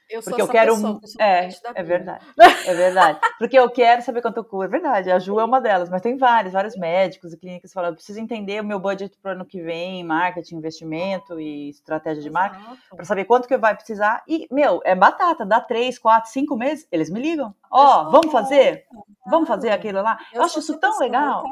eu 0.09 0.21
porque 0.21 0.41
eu 0.41 0.47
quero 0.47 0.73
pessoa, 0.75 0.99
é, 1.19 1.49
é 1.73 1.83
verdade. 1.83 2.25
É 2.65 2.73
verdade. 2.73 3.19
Porque 3.39 3.57
eu 3.57 3.69
quero 3.69 4.01
saber 4.01 4.21
quanto 4.21 4.37
eu 4.37 4.43
custo. 4.43 4.63
É 4.63 4.67
verdade, 4.67 5.11
a 5.11 5.19
Ju 5.19 5.39
é 5.39 5.45
uma 5.45 5.59
delas, 5.59 5.89
mas 5.89 6.01
tem 6.01 6.17
vários, 6.17 6.53
vários 6.53 6.75
médicos 6.75 7.33
e 7.33 7.37
clínicas 7.37 7.71
que 7.71 7.73
falam, 7.73 7.89
eu 7.89 7.95
preciso 7.95 8.19
entender 8.19 8.61
o 8.61 8.65
meu 8.65 8.79
budget 8.79 9.17
para 9.21 9.31
o 9.31 9.35
ano 9.35 9.45
que 9.45 9.61
vem, 9.61 10.03
marketing, 10.03 10.57
investimento 10.57 11.39
e 11.39 11.69
estratégia 11.69 12.21
de 12.21 12.29
marketing, 12.29 12.77
para 12.95 13.05
saber 13.05 13.25
quanto 13.25 13.47
que 13.47 13.57
vai 13.57 13.75
precisar. 13.75 14.23
E, 14.27 14.47
meu, 14.51 14.81
é 14.83 14.95
batata, 14.95 15.45
dá 15.45 15.59
três, 15.59 15.97
quatro, 15.97 16.31
cinco 16.31 16.55
meses, 16.55 16.87
eles 16.91 17.09
me 17.09 17.21
ligam. 17.21 17.53
Ó, 17.71 18.01
oh, 18.01 18.11
vamos 18.11 18.31
fazer? 18.31 18.85
Vamos 19.27 19.47
fazer 19.47 19.71
aquilo 19.71 20.01
lá? 20.01 20.17
Eu, 20.31 20.39
eu 20.39 20.45
acho 20.45 20.59
isso 20.59 20.77
tão 20.79 20.97
legal. 20.99 21.43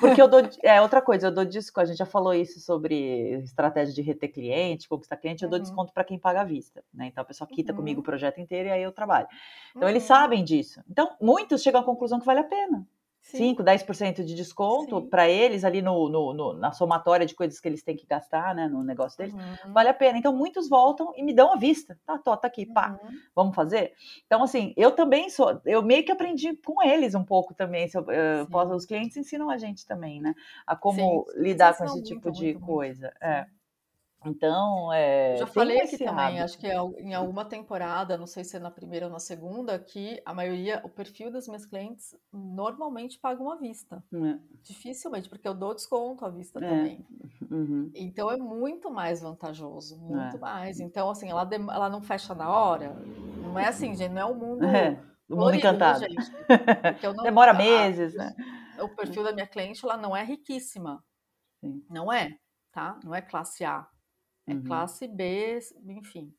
Porque 0.00 0.20
eu 0.20 0.28
dou. 0.28 0.40
É 0.62 0.80
outra 0.80 1.00
coisa, 1.00 1.28
eu 1.28 1.30
dou 1.32 1.44
desconto. 1.44 1.80
A 1.80 1.84
gente 1.86 1.98
já 1.98 2.06
falou 2.06 2.34
isso 2.34 2.60
sobre 2.60 3.40
estratégia 3.42 3.94
de 3.94 4.02
reter 4.02 4.28
cliente, 4.32 4.88
conquistar 4.88 5.16
cliente, 5.16 5.42
eu 5.42 5.50
dou 5.50 5.58
uhum. 5.58 5.62
desconto 5.62 5.92
para 5.92 6.04
quem 6.04 6.18
paga 6.18 6.42
à 6.42 6.44
vista. 6.44 6.82
Né? 6.92 7.06
Então 7.06 7.22
a 7.22 7.24
pessoa 7.24 7.48
quita 7.48 7.72
uhum. 7.72 7.78
comigo 7.78 8.00
o 8.00 8.04
projeto 8.04 8.40
inteiro 8.40 8.68
e 8.68 8.72
aí 8.72 8.82
eu 8.82 8.92
trabalho. 8.92 9.26
Então 9.70 9.82
uhum. 9.82 9.88
eles 9.88 10.02
sabem 10.02 10.44
disso. 10.44 10.82
Então, 10.90 11.16
muitos 11.20 11.62
chegam 11.62 11.80
à 11.80 11.84
conclusão 11.84 12.18
que 12.18 12.26
vale 12.26 12.40
a 12.40 12.44
pena. 12.44 12.86
Sim. 13.22 13.54
5, 13.54 13.62
10% 13.62 14.24
de 14.24 14.34
desconto 14.34 15.00
para 15.02 15.28
eles 15.28 15.64
ali 15.64 15.80
no, 15.80 16.08
no, 16.08 16.34
no, 16.34 16.52
na 16.54 16.72
somatória 16.72 17.24
de 17.24 17.34
coisas 17.34 17.60
que 17.60 17.68
eles 17.68 17.82
têm 17.82 17.96
que 17.96 18.04
gastar, 18.04 18.52
né, 18.52 18.66
no 18.66 18.82
negócio 18.82 19.16
deles, 19.16 19.32
uhum. 19.32 19.72
vale 19.72 19.88
a 19.88 19.94
pena. 19.94 20.18
Então, 20.18 20.34
muitos 20.34 20.68
voltam 20.68 21.12
e 21.16 21.22
me 21.22 21.32
dão 21.32 21.52
a 21.52 21.56
vista. 21.56 21.96
Tá, 22.04 22.18
tô, 22.18 22.36
tá 22.36 22.48
aqui, 22.48 22.66
pá, 22.66 22.98
uhum. 23.02 23.10
vamos 23.34 23.54
fazer? 23.54 23.92
Então, 24.26 24.42
assim, 24.42 24.74
eu 24.76 24.90
também 24.90 25.30
sou, 25.30 25.60
eu 25.64 25.82
meio 25.82 26.04
que 26.04 26.10
aprendi 26.10 26.54
com 26.56 26.82
eles 26.82 27.14
um 27.14 27.24
pouco 27.24 27.54
também. 27.54 27.88
Se 27.88 27.96
eu, 27.96 28.02
uh, 28.02 28.74
os 28.74 28.84
clientes 28.84 29.16
ensinam 29.16 29.48
a 29.48 29.56
gente 29.56 29.86
também, 29.86 30.20
né, 30.20 30.34
a 30.66 30.74
como 30.74 31.24
Sim. 31.30 31.40
lidar 31.40 31.76
com 31.76 31.84
esse 31.84 31.94
muito, 31.94 32.06
tipo 32.06 32.30
de 32.32 32.52
muito, 32.52 32.66
coisa. 32.66 33.02
Muito. 33.02 33.22
É. 33.22 33.46
Então, 34.24 34.92
é. 34.92 35.36
Já 35.36 35.46
falei 35.46 35.80
aqui 35.80 35.98
também, 35.98 36.24
hábito. 36.24 36.44
acho 36.44 36.58
que 36.58 36.66
é 36.66 36.76
em 36.98 37.14
alguma 37.14 37.44
temporada, 37.44 38.16
não 38.16 38.26
sei 38.26 38.44
se 38.44 38.56
é 38.56 38.60
na 38.60 38.70
primeira 38.70 39.06
ou 39.06 39.12
na 39.12 39.18
segunda, 39.18 39.78
que 39.78 40.20
a 40.24 40.32
maioria, 40.32 40.80
o 40.84 40.88
perfil 40.88 41.30
das 41.30 41.46
minhas 41.48 41.66
clientes 41.66 42.14
normalmente 42.32 43.18
pagam 43.18 43.50
à 43.50 43.56
vista. 43.56 44.02
É. 44.12 44.38
Dificilmente, 44.62 45.28
porque 45.28 45.46
eu 45.46 45.54
dou 45.54 45.74
desconto 45.74 46.24
à 46.24 46.30
vista 46.30 46.58
é. 46.64 46.68
também. 46.68 47.06
Uhum. 47.50 47.90
Então 47.94 48.30
é 48.30 48.36
muito 48.36 48.90
mais 48.90 49.20
vantajoso, 49.20 49.98
muito 49.98 50.36
é. 50.36 50.40
mais. 50.40 50.78
Então, 50.78 51.10
assim, 51.10 51.28
ela, 51.28 51.48
ela 51.52 51.88
não 51.88 52.00
fecha 52.00 52.34
na 52.34 52.48
hora. 52.48 52.94
Não 53.42 53.58
é 53.58 53.66
assim, 53.66 53.94
gente, 53.94 54.12
não 54.12 54.22
é 54.22 54.24
o 54.24 54.34
mundo. 54.34 54.64
É. 54.64 55.02
O 55.28 55.36
mundo 55.36 55.54
encantado. 55.54 56.00
Gente, 56.00 56.32
não, 57.16 57.24
Demora 57.24 57.52
meses, 57.52 58.14
né? 58.14 58.34
O 58.80 58.88
perfil 58.88 59.24
da 59.24 59.32
minha 59.32 59.46
cliente, 59.46 59.84
ela 59.84 59.96
não 59.96 60.16
é 60.16 60.22
riquíssima. 60.22 61.02
Sim. 61.60 61.84
Não 61.88 62.12
é, 62.12 62.36
tá? 62.72 62.98
Não 63.04 63.14
é 63.14 63.20
classe 63.20 63.64
A 63.64 63.86
é 64.46 64.54
uhum. 64.54 64.64
classe 64.64 65.06
B, 65.06 65.58
enfim. 65.86 66.34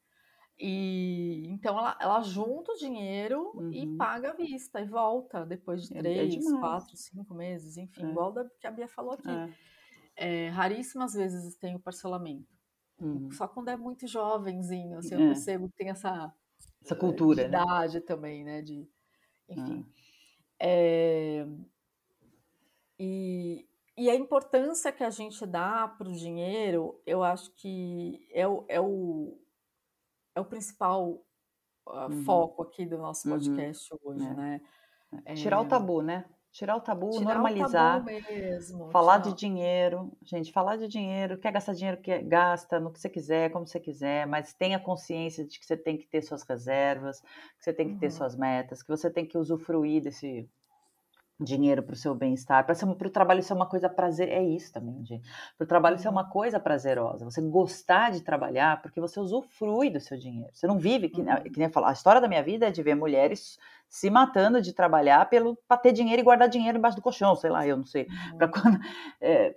E 0.60 1.48
então 1.48 1.78
ela, 1.78 1.98
ela 2.00 2.22
junta 2.22 2.72
o 2.72 2.78
dinheiro 2.78 3.52
uhum. 3.56 3.72
e 3.72 3.98
paga 3.98 4.30
à 4.30 4.34
vista 4.34 4.80
e 4.80 4.86
volta 4.86 5.46
depois 5.46 5.88
de 5.88 5.96
é, 5.96 6.00
é 6.00 6.02
três, 6.02 6.46
é 6.46 6.60
quatro, 6.60 6.96
cinco 6.96 7.34
meses, 7.34 7.78
enfim, 7.78 8.06
é. 8.06 8.10
igual 8.10 8.32
da, 8.32 8.48
que 8.60 8.68
a 8.68 8.72
Bia 8.72 8.88
falou 8.88 9.14
aqui. 9.14 9.30
É. 10.16 10.50
raríssimas 10.50 11.14
vezes 11.14 11.56
tem 11.56 11.76
o 11.76 11.80
parcelamento. 11.80 12.54
Uhum. 13.00 13.32
Só 13.32 13.48
quando 13.48 13.70
é 13.70 13.76
muito 13.76 14.08
jovenzinho, 14.08 15.00
assim, 15.00 15.16
eu 15.16 15.20
percebo 15.20 15.68
que 15.70 15.76
tem 15.76 15.90
essa, 15.90 16.32
essa 16.84 16.96
cultura, 16.96 17.44
de 17.44 17.50
né? 17.50 17.58
idade 17.58 18.02
também, 18.02 18.44
né? 18.44 18.62
De, 18.62 18.88
enfim. 19.50 19.86
É, 20.60 21.46
e, 23.00 23.68
e 23.96 24.10
a 24.10 24.16
importância 24.16 24.92
que 24.92 25.04
a 25.04 25.10
gente 25.10 25.46
dá 25.46 25.88
para 25.88 26.08
o 26.08 26.14
dinheiro, 26.14 27.00
eu 27.06 27.24
acho 27.24 27.54
que 27.56 28.28
é 28.32 28.48
o, 28.48 28.66
é 28.68 28.82
o, 28.82 29.38
é 30.36 30.42
o 30.42 30.46
principal 30.46 31.24
uh, 31.88 32.10
uhum. 32.10 32.24
foco 32.24 32.64
aqui 32.64 32.86
do 32.86 32.98
nosso 32.98 33.28
uhum. 33.28 33.36
podcast 33.36 33.94
uhum. 33.94 34.00
hoje, 34.04 34.26
é. 34.26 34.34
né? 34.34 34.62
É... 35.26 35.34
Tirar 35.36 35.62
o 35.62 35.66
tabu, 35.66 36.02
né? 36.02 36.26
Tirar 36.52 36.76
o 36.76 36.82
tabu, 36.82 37.10
Tirar 37.12 37.34
normalizar. 37.34 38.02
O 38.02 38.06
tabu 38.06 38.32
mesmo, 38.32 38.92
falar 38.92 39.20
de 39.20 39.34
dinheiro, 39.34 40.12
gente, 40.24 40.52
falar 40.52 40.78
de 40.78 40.88
dinheiro, 40.88 41.38
quer 41.40 41.52
gastar 41.52 41.74
dinheiro, 41.74 42.00
que 42.00 42.16
gasta 42.20 42.80
no 42.80 42.92
que 42.92 43.00
você 43.00 43.10
quiser, 43.10 43.52
como 43.52 43.66
você 43.66 43.80
quiser, 43.80 44.28
mas 44.28 44.54
tenha 44.54 44.80
consciência 44.80 45.46
de 45.46 45.60
que 45.60 45.66
você 45.66 45.76
tem 45.78 45.98
que 45.98 46.08
ter 46.08 46.22
suas 46.22 46.44
reservas, 46.44 47.22
que 47.22 47.64
você 47.64 47.74
tem 47.74 47.88
que 47.88 47.94
uhum. 47.94 48.00
ter 48.00 48.12
suas 48.12 48.36
metas, 48.36 48.84
que 48.84 48.90
você 48.90 49.10
tem 49.10 49.26
que 49.26 49.38
usufruir 49.38 50.04
desse 50.04 50.48
dinheiro 51.40 51.82
para 51.82 51.94
o 51.94 51.98
seu 51.98 52.14
bem-estar, 52.14 52.66
para 52.66 52.76
o 53.08 53.10
trabalho 53.10 53.42
ser 53.42 53.54
uma 53.54 53.66
coisa 53.66 53.90
prazer, 53.90 54.30
é 54.30 54.44
isso 54.44 54.72
também, 54.72 55.04
gente. 55.06 55.28
Para 55.58 55.66
o 55.66 55.68
trabalho 55.68 55.98
ser 55.98 56.10
uma 56.10 56.24
uhum. 56.24 56.30
coisa 56.30 56.60
prazerosa, 56.60 57.26
você 57.26 57.42
gostar 57.42 58.12
de 58.12 58.22
trabalhar 58.22 58.82
porque 58.82 59.02
você 59.02 59.20
usufrui 59.20 59.90
do 59.90 60.00
seu 60.00 60.18
dinheiro. 60.18 60.50
Você 60.54 60.68
não 60.68 60.78
vive, 60.78 61.10
que, 61.10 61.22
uhum. 61.22 61.44
que 61.44 61.60
nem 61.60 61.70
falar, 61.70 61.90
a 61.90 61.94
história 61.94 62.22
da 62.22 62.28
minha 62.28 62.44
vida 62.44 62.68
é 62.68 62.72
de 62.72 62.84
ver 62.84 62.96
mulheres 62.96 63.58
se 63.90 64.10
matando 64.10 64.62
de 64.62 64.74
trabalhar 64.74 65.30
pelo 65.30 65.56
para 65.68 65.78
ter 65.78 65.92
dinheiro 65.92 66.22
e 66.22 66.24
guardar 66.24 66.50
dinheiro 66.50 66.78
embaixo 66.78 66.98
do 66.98 67.04
colchão, 67.04 67.36
sei 67.36 67.50
lá, 67.50 67.68
eu 67.68 67.78
não 67.78 67.86
sei. 67.86 68.08
Uhum. 68.34 68.50
Quando, 68.52 68.80
é, 69.22 69.56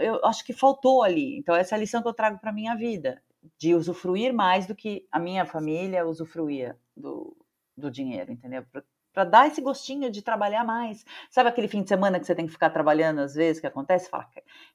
eu 0.00 0.24
acho 0.24 0.44
que 0.44 0.52
faltou 0.52 1.02
ali. 1.02 1.38
Então 1.38 1.54
essa 1.54 1.74
é 1.74 1.76
a 1.76 1.80
lição 1.80 2.02
que 2.02 2.08
eu 2.08 2.14
trago 2.14 2.38
para 2.38 2.52
minha 2.52 2.74
vida, 2.74 3.22
de 3.58 3.74
usufruir 3.74 4.32
mais 4.32 4.66
do 4.66 4.74
que 4.74 5.06
a 5.10 5.18
minha 5.18 5.44
família 5.44 6.06
usufruía 6.06 6.78
do, 6.96 7.36
do 7.76 7.90
dinheiro, 7.90 8.32
entendeu? 8.32 8.64
Para 9.12 9.24
dar 9.24 9.46
esse 9.46 9.60
gostinho 9.60 10.10
de 10.10 10.22
trabalhar 10.22 10.64
mais. 10.64 11.04
Sabe 11.30 11.48
aquele 11.48 11.68
fim 11.68 11.82
de 11.82 11.88
semana 11.88 12.18
que 12.18 12.26
você 12.26 12.34
tem 12.34 12.46
que 12.46 12.52
ficar 12.52 12.70
trabalhando 12.70 13.20
às 13.20 13.34
vezes, 13.34 13.60
que 13.60 13.66
acontece? 13.66 14.08
Fala, 14.08 14.26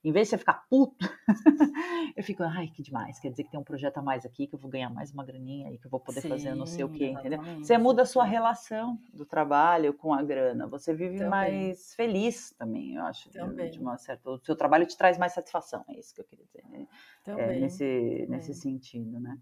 em 0.03 0.11
vez 0.11 0.27
de 0.27 0.31
você 0.31 0.37
ficar 0.37 0.65
puto, 0.69 1.05
eu 2.15 2.23
fico, 2.23 2.43
ai, 2.43 2.67
que 2.67 2.83
demais, 2.83 3.19
quer 3.19 3.31
dizer 3.31 3.43
que 3.43 3.51
tem 3.51 3.59
um 3.59 3.63
projeto 3.63 3.97
a 3.97 4.01
mais 4.01 4.25
aqui, 4.25 4.47
que 4.47 4.55
eu 4.55 4.59
vou 4.59 4.69
ganhar 4.69 4.89
mais 4.89 5.11
uma 5.11 5.25
graninha 5.25 5.71
e 5.71 5.77
que 5.77 5.87
eu 5.87 5.91
vou 5.91 5.99
poder 5.99 6.21
Sim, 6.21 6.29
fazer 6.29 6.55
não 6.55 6.65
sei 6.65 6.83
o 6.83 6.89
quê, 6.89 7.07
entendeu? 7.07 7.41
Você 7.59 7.77
muda 7.77 8.03
a 8.03 8.05
sua 8.05 8.23
relação 8.23 8.99
do 9.13 9.25
trabalho 9.25 9.93
com 9.93 10.13
a 10.13 10.21
grana, 10.21 10.67
você 10.67 10.93
vive 10.93 11.17
também. 11.17 11.29
mais 11.29 11.95
feliz 11.95 12.51
também, 12.51 12.95
eu 12.95 13.03
acho, 13.03 13.29
também. 13.31 13.71
de 13.71 13.79
uma 13.79 13.97
certa... 13.97 14.29
O 14.29 14.39
seu 14.39 14.55
trabalho 14.55 14.85
te 14.85 14.97
traz 14.97 15.17
mais 15.17 15.33
satisfação, 15.33 15.83
é 15.89 15.99
isso 15.99 16.13
que 16.13 16.21
eu 16.21 16.25
queria 16.25 16.45
dizer, 16.45 16.63
né? 16.69 16.87
É, 17.25 17.59
nesse, 17.59 18.25
nesse 18.29 18.53
sentido, 18.53 19.19
né? 19.19 19.37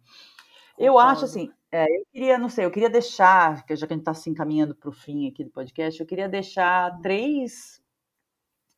Eu 0.78 1.00
acho 1.00 1.26
assim, 1.26 1.50
é, 1.72 1.86
eu 1.86 2.06
queria, 2.12 2.38
não 2.38 2.50
sei, 2.50 2.66
eu 2.66 2.72
queria 2.72 2.90
deixar, 2.90 3.58
já 3.58 3.64
que 3.64 3.74
a 3.74 3.76
gente 3.76 4.00
está 4.00 4.14
se 4.14 4.30
encaminhando 4.30 4.76
para 4.76 4.90
o 4.90 4.94
fim 4.94 5.28
aqui 5.28 5.44
do 5.44 5.50
podcast, 5.50 6.00
eu 6.00 6.06
queria 6.06 6.30
deixar 6.30 7.00
três 7.02 7.82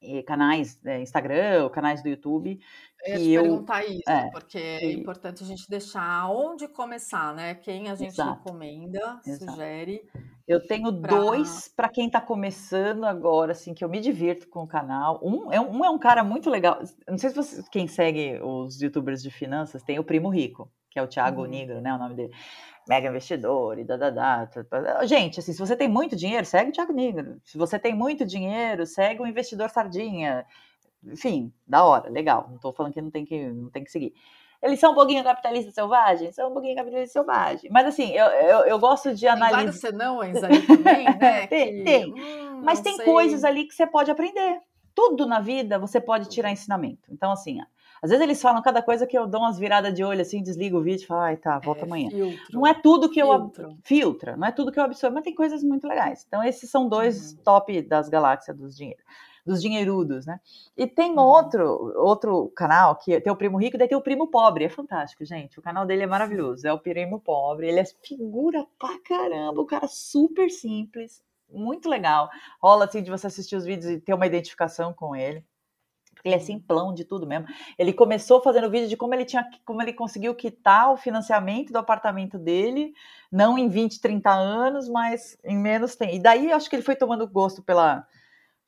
eh, 0.02 0.22
canais, 0.24 0.80
é, 0.86 1.02
Instagram, 1.02 1.70
canais 1.70 2.04
do 2.04 2.10
YouTube. 2.10 2.60
Eu 3.06 3.20
ia 3.20 3.40
te 3.40 3.44
perguntar 3.44 3.86
isso, 3.86 4.10
é, 4.10 4.30
porque 4.32 4.58
é 4.58 4.92
importante 4.92 5.44
a 5.44 5.46
gente 5.46 5.68
deixar 5.70 6.30
onde 6.30 6.68
começar, 6.68 7.34
né? 7.34 7.56
Quem 7.56 7.90
a 7.90 7.96
gente 7.96 8.14
exato, 8.14 8.44
recomenda, 8.44 9.20
exato. 9.26 9.52
sugere. 9.52 10.02
Eu 10.48 10.66
tenho 10.66 11.02
pra... 11.02 11.16
dois 11.16 11.68
para 11.76 11.90
quem 11.90 12.08
está 12.08 12.22
começando 12.22 13.06
agora, 13.06 13.52
assim, 13.52 13.74
que 13.74 13.84
eu 13.84 13.90
me 13.90 14.00
divirto 14.00 14.48
com 14.50 14.64
o 14.64 14.68
canal. 14.68 15.20
Um 15.24 15.52
é, 15.52 15.60
um 15.60 15.84
é 15.84 15.90
um 15.90 16.00
cara 16.00 16.24
muito 16.24 16.50
legal. 16.50 16.80
Não 17.08 17.18
sei 17.18 17.32
se 17.32 17.36
você, 17.36 17.64
quem 17.72 17.88
segue 17.88 18.40
os 18.42 18.80
youtubers 18.82 19.22
de 19.22 19.32
finanças, 19.32 19.84
tem 19.84 20.00
o 20.00 20.04
Primo 20.04 20.30
Rico 20.30 20.72
que 20.90 21.00
é 21.00 21.04
o 21.04 21.08
Thiago 21.08 21.42
uhum. 21.42 21.48
Negro, 21.48 21.82
né? 21.82 21.94
O 21.94 21.98
nome 21.98 22.16
dele. 22.16 22.34
Mega 22.88 23.10
investidor 23.10 23.78
e 23.78 23.84
da, 23.84 23.98
da, 23.98 24.10
da. 24.10 25.06
Gente, 25.06 25.40
assim, 25.40 25.52
se 25.52 25.60
você 25.60 25.76
tem 25.76 25.90
muito 25.90 26.16
dinheiro, 26.16 26.46
segue 26.46 26.70
o 26.70 26.74
Thiago 26.74 26.94
Negro. 26.94 27.40
Se 27.44 27.58
você 27.58 27.78
tem 27.78 27.94
muito 27.94 28.26
dinheiro, 28.26 28.86
segue 28.86 29.22
o 29.22 29.28
investidor 29.28 29.70
sardinha. 29.70 30.46
Enfim, 31.04 31.52
da 31.68 31.84
hora, 31.84 32.10
legal. 32.10 32.46
Não 32.48 32.56
estou 32.56 32.74
falando 32.74 32.94
que 32.94 33.02
não 33.02 33.12
tem 33.12 33.26
que, 33.26 33.50
não 33.50 33.70
tem 33.70 33.84
que 33.84 33.92
seguir. 33.92 34.14
Eles 34.62 34.80
são 34.80 34.92
um 34.92 34.96
pouquinho 34.96 35.24
capitalistas 35.24 35.74
selvagens? 35.74 36.34
São 36.34 36.50
um 36.50 36.54
pouquinho 36.54 36.76
capitalistas 36.76 37.14
selvagens. 37.14 37.72
Mas 37.72 37.88
assim, 37.88 38.12
eu, 38.12 38.26
eu, 38.26 38.60
eu 38.62 38.80
gosto 38.80 39.14
de 39.14 39.28
analisar. 39.28 39.58
Tem 39.58 39.66
vários 39.66 39.82
senãos 39.82 40.44
ali 40.44 40.62
também, 40.66 41.06
né? 41.18 41.48
tem, 41.48 41.78
que... 41.78 41.84
tem. 41.84 42.14
Hum, 42.14 42.62
Mas 42.64 42.82
tem 42.82 42.96
sei. 42.96 43.06
coisas 43.06 43.44
ali 43.44 43.66
que 43.66 43.76
você 43.76 43.86
pode 43.86 44.10
aprender. 44.10 44.60
Tudo 44.96 45.28
na 45.28 45.40
vida 45.40 45.78
você 45.78 46.02
pode 46.02 46.28
tirar 46.28 46.52
ensinamento. 46.52 47.04
Então, 47.12 47.32
assim, 47.32 47.60
às 48.02 48.10
vezes 48.10 48.24
eles 48.24 48.42
falam 48.42 48.62
cada 48.62 48.82
coisa 48.82 49.08
que 49.08 49.18
eu 49.18 49.28
dou 49.28 49.42
umas 49.42 49.58
viradas 49.58 49.94
de 49.94 50.04
olho 50.04 50.22
assim, 50.22 50.44
desligo 50.44 50.78
o 50.78 50.84
vídeo 50.84 51.04
e 51.04 51.08
falo, 51.08 51.22
ai, 51.22 51.38
tá, 51.38 51.60
volta 51.60 51.82
é, 51.82 51.84
amanhã. 51.84 52.10
Filtro, 52.10 52.54
não 52.54 52.68
é 52.68 52.74
tudo 52.74 53.10
que 53.10 53.22
filtro. 53.22 53.64
eu 53.64 53.78
filtra, 53.84 54.38
não 54.38 54.48
é 54.48 54.52
tudo 54.52 54.72
que 54.72 54.80
eu 54.80 54.84
absorvo, 54.84 55.16
mas 55.16 55.24
tem 55.24 55.36
coisas 55.36 55.64
muito 55.64 55.88
legais. 55.88 56.24
Então, 56.28 56.44
esses 56.44 56.70
são 56.70 56.88
dois 56.88 57.34
uhum. 57.34 57.38
top 57.44 57.82
das 57.82 58.10
galáxias 58.10 58.56
dos 58.56 58.76
dinheiros 58.76 59.04
dos 59.48 59.62
dinheirudos, 59.62 60.26
né? 60.26 60.42
E 60.76 60.86
tem 60.86 61.12
uhum. 61.12 61.20
outro 61.20 61.94
outro 61.96 62.52
canal 62.54 62.98
que 62.98 63.20
tem 63.22 63.32
o 63.32 63.36
primo 63.36 63.58
rico 63.58 63.78
e 63.78 63.80
daí 63.80 63.88
tem 63.88 63.98
o 63.98 64.02
primo 64.02 64.28
pobre. 64.28 64.66
É 64.66 64.70
fantástico, 64.70 65.24
gente. 65.24 65.58
O 65.58 65.62
canal 65.62 65.86
dele 65.86 66.04
é 66.04 66.08
maravilhoso. 66.08 66.68
É 66.68 66.74
o 66.74 66.80
primo 66.80 67.20
pobre. 67.22 67.70
Ele 67.70 67.80
é 67.80 67.86
figura 68.04 68.68
pra 68.78 69.00
caramba. 69.00 69.62
O 69.62 69.66
cara 69.66 69.88
super 69.88 70.50
simples, 70.50 71.24
muito 71.50 71.90
legal. 71.90 72.30
Rola 72.62 72.86
assim 72.86 73.02
de 73.02 73.10
você 73.10 73.28
assistir 73.28 73.56
os 73.56 73.64
vídeos 73.64 73.90
e 73.90 74.00
ter 74.02 74.14
uma 74.14 74.28
identificação 74.28 74.94
com 74.94 75.16
ele 75.16 75.44
ele 76.24 76.36
é 76.36 76.40
simplão 76.40 76.94
de 76.94 77.04
tudo 77.04 77.26
mesmo. 77.28 77.48
Ele 77.78 77.94
começou 77.94 78.42
fazendo 78.42 78.70
vídeo 78.70 78.88
de 78.88 78.98
como 78.98 79.14
ele 79.14 79.26
tinha, 79.26 79.46
como 79.66 79.82
ele 79.82 79.94
conseguiu 79.94 80.34
quitar 80.36 80.92
o 80.92 80.98
financiamento 80.98 81.72
do 81.72 81.78
apartamento 81.78 82.38
dele, 82.38 82.94
não 83.32 83.58
em 83.58 83.68
20, 83.68 84.00
30 84.00 84.32
anos, 84.32 84.88
mas 84.88 85.38
em 85.44 85.58
menos 85.58 85.96
tempo. 85.96 86.14
E 86.14 86.20
daí 86.20 86.52
acho 86.52 86.70
que 86.70 86.76
ele 86.76 86.84
foi 86.84 86.96
tomando 86.96 87.28
gosto 87.28 87.62
pela 87.62 88.06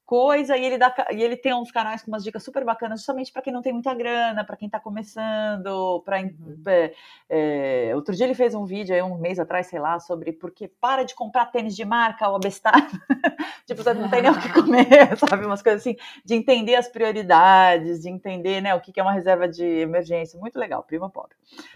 coisa 0.10 0.58
e 0.58 0.66
ele 0.66 0.80
dá 0.80 0.92
e 1.12 1.22
ele 1.22 1.38
tem 1.38 1.54
uns 1.54 1.72
canais 1.72 2.02
com 2.02 2.10
umas 2.10 2.24
dicas 2.24 2.42
super 2.42 2.66
bacanas 2.66 3.02
justamente 3.02 3.32
para 3.32 3.44
quem 3.44 3.54
não 3.54 3.62
tem 3.62 3.72
muita 3.72 3.94
grana, 3.94 4.44
para 4.44 4.58
quem 4.58 4.66
está 4.66 4.80
começando, 4.80 6.02
para 6.04 6.20
uhum. 6.20 6.64
é, 6.66 6.94
é, 7.30 7.92
outro 7.94 8.16
dia 8.16 8.26
ele 8.26 8.34
fez 8.34 8.56
um 8.56 8.66
vídeo 8.66 8.96
aí 8.96 9.04
um 9.04 9.20
mês 9.20 9.38
atrás, 9.38 9.68
sei 9.68 9.80
lá, 9.80 10.00
sobre 10.00 10.34
porque 10.34 10.68
para 10.68 11.04
de 11.04 11.14
comprar 11.14 11.46
tênis 11.52 11.76
de 11.76 11.86
marca 11.86 12.28
ou 12.28 12.36
abestado. 12.36 12.88
tipo, 13.68 13.84
você 13.84 13.94
não 13.94 14.10
tem 14.10 14.24
nem 14.24 14.32
o 14.32 14.42
que 14.42 14.50
comer, 14.52 15.16
sabe, 15.30 15.46
umas 15.46 15.62
coisas 15.62 15.82
assim, 15.82 15.96
de 16.26 16.34
entender 16.34 16.74
as 16.74 16.88
prioridades, 16.88 18.02
de 18.02 18.10
entender, 18.10 18.62
né, 18.62 18.74
o 18.74 18.82
que 18.82 19.00
é 19.00 19.04
uma 19.04 19.14
reserva 19.14 19.48
de 19.48 19.64
emergência, 19.64 20.40
muito 20.40 20.58
legal, 20.58 20.82
prima 20.82 21.08
pobre. 21.08 21.36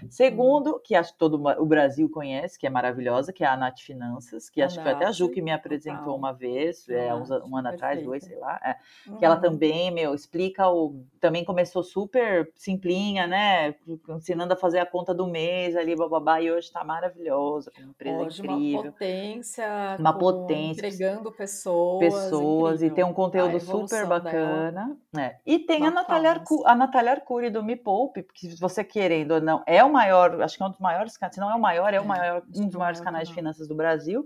Segundo, 0.09 0.79
que 0.79 0.95
acho 0.95 1.13
que 1.13 1.19
todo 1.19 1.36
o 1.36 1.65
Brasil 1.67 2.09
conhece, 2.09 2.57
que 2.57 2.65
é 2.65 2.69
maravilhosa, 2.69 3.31
que 3.31 3.43
é 3.43 3.47
a 3.47 3.55
Nath 3.55 3.81
Finanças, 3.81 4.49
que 4.49 4.59
acho 4.59 4.77
que 4.77 4.84
foi 4.84 4.91
até 4.91 5.05
a 5.05 5.11
Ju 5.11 5.29
que 5.29 5.41
me 5.41 5.51
apresentou 5.51 6.15
uma 6.15 6.34
vez, 6.34 6.89
é, 6.89 7.13
um 7.13 7.55
ano 7.55 7.67
atrás, 7.67 8.03
dois 8.03 8.22
sei 8.24 8.38
lá, 8.38 8.59
é, 8.63 8.76
uhum. 9.07 9.17
que 9.17 9.26
ela 9.26 9.36
uhum. 9.36 9.41
também, 9.41 9.91
meu, 9.91 10.13
explica 10.13 10.67
o. 10.69 11.03
Também 11.19 11.45
começou 11.45 11.84
super 11.84 12.51
simplinha, 12.55 13.26
né? 13.28 13.76
Ensinando 14.09 14.53
a 14.53 14.57
fazer 14.57 14.80
a 14.80 14.86
conta 14.86 15.13
do 15.13 15.28
mês 15.28 15.76
ali, 15.76 15.95
bababá, 15.95 16.41
e 16.41 16.51
hoje 16.51 16.67
está 16.67 16.84
maravilhosa, 16.84 17.71
com 17.71 17.82
uma 17.82 17.89
empresa 17.91 18.24
hoje, 18.24 18.41
incrível. 18.41 18.82
Uma 18.82 18.91
potência, 18.91 19.95
uma 19.99 20.17
potência. 20.17 20.88
Entregando 20.88 21.32
pessoas. 21.32 21.99
Pessoas, 21.99 22.76
incrível. 22.76 22.93
e 22.93 22.95
tem 22.95 23.03
um 23.03 23.13
conteúdo 23.13 23.59
super 23.59 24.05
bacana. 24.05 24.97
Né? 25.11 25.38
E 25.45 25.59
tem 25.59 25.86
a 25.86 25.91
Natália, 25.91 26.32
Arcu, 26.32 26.63
a 26.65 26.76
Natália 26.76 27.11
Arcuri 27.11 27.49
do 27.49 27.63
Me 27.63 27.76
Poupe, 27.76 28.24
porque 28.24 28.49
se 28.49 28.59
você 28.59 28.84
querendo 28.84 29.32
ou 29.32 29.41
não, 29.41 29.63
é 29.65 29.84
o 29.84 29.91
maior, 29.91 30.41
acho 30.41 30.57
que 30.57 30.63
é 30.63 30.65
um 30.65 30.69
dos 30.69 30.80
maiores, 30.80 31.13
se 31.13 31.39
não 31.39 31.51
é 31.51 31.55
o 31.55 31.59
maior, 31.59 31.93
é, 31.93 31.97
é 31.97 32.01
o 32.01 32.05
maior, 32.05 32.43
um 32.55 32.67
dos 32.67 32.76
maiores 32.76 32.99
canais 32.99 33.28
de 33.28 33.34
finanças 33.34 33.67
do 33.67 33.76
Brasil. 33.76 34.26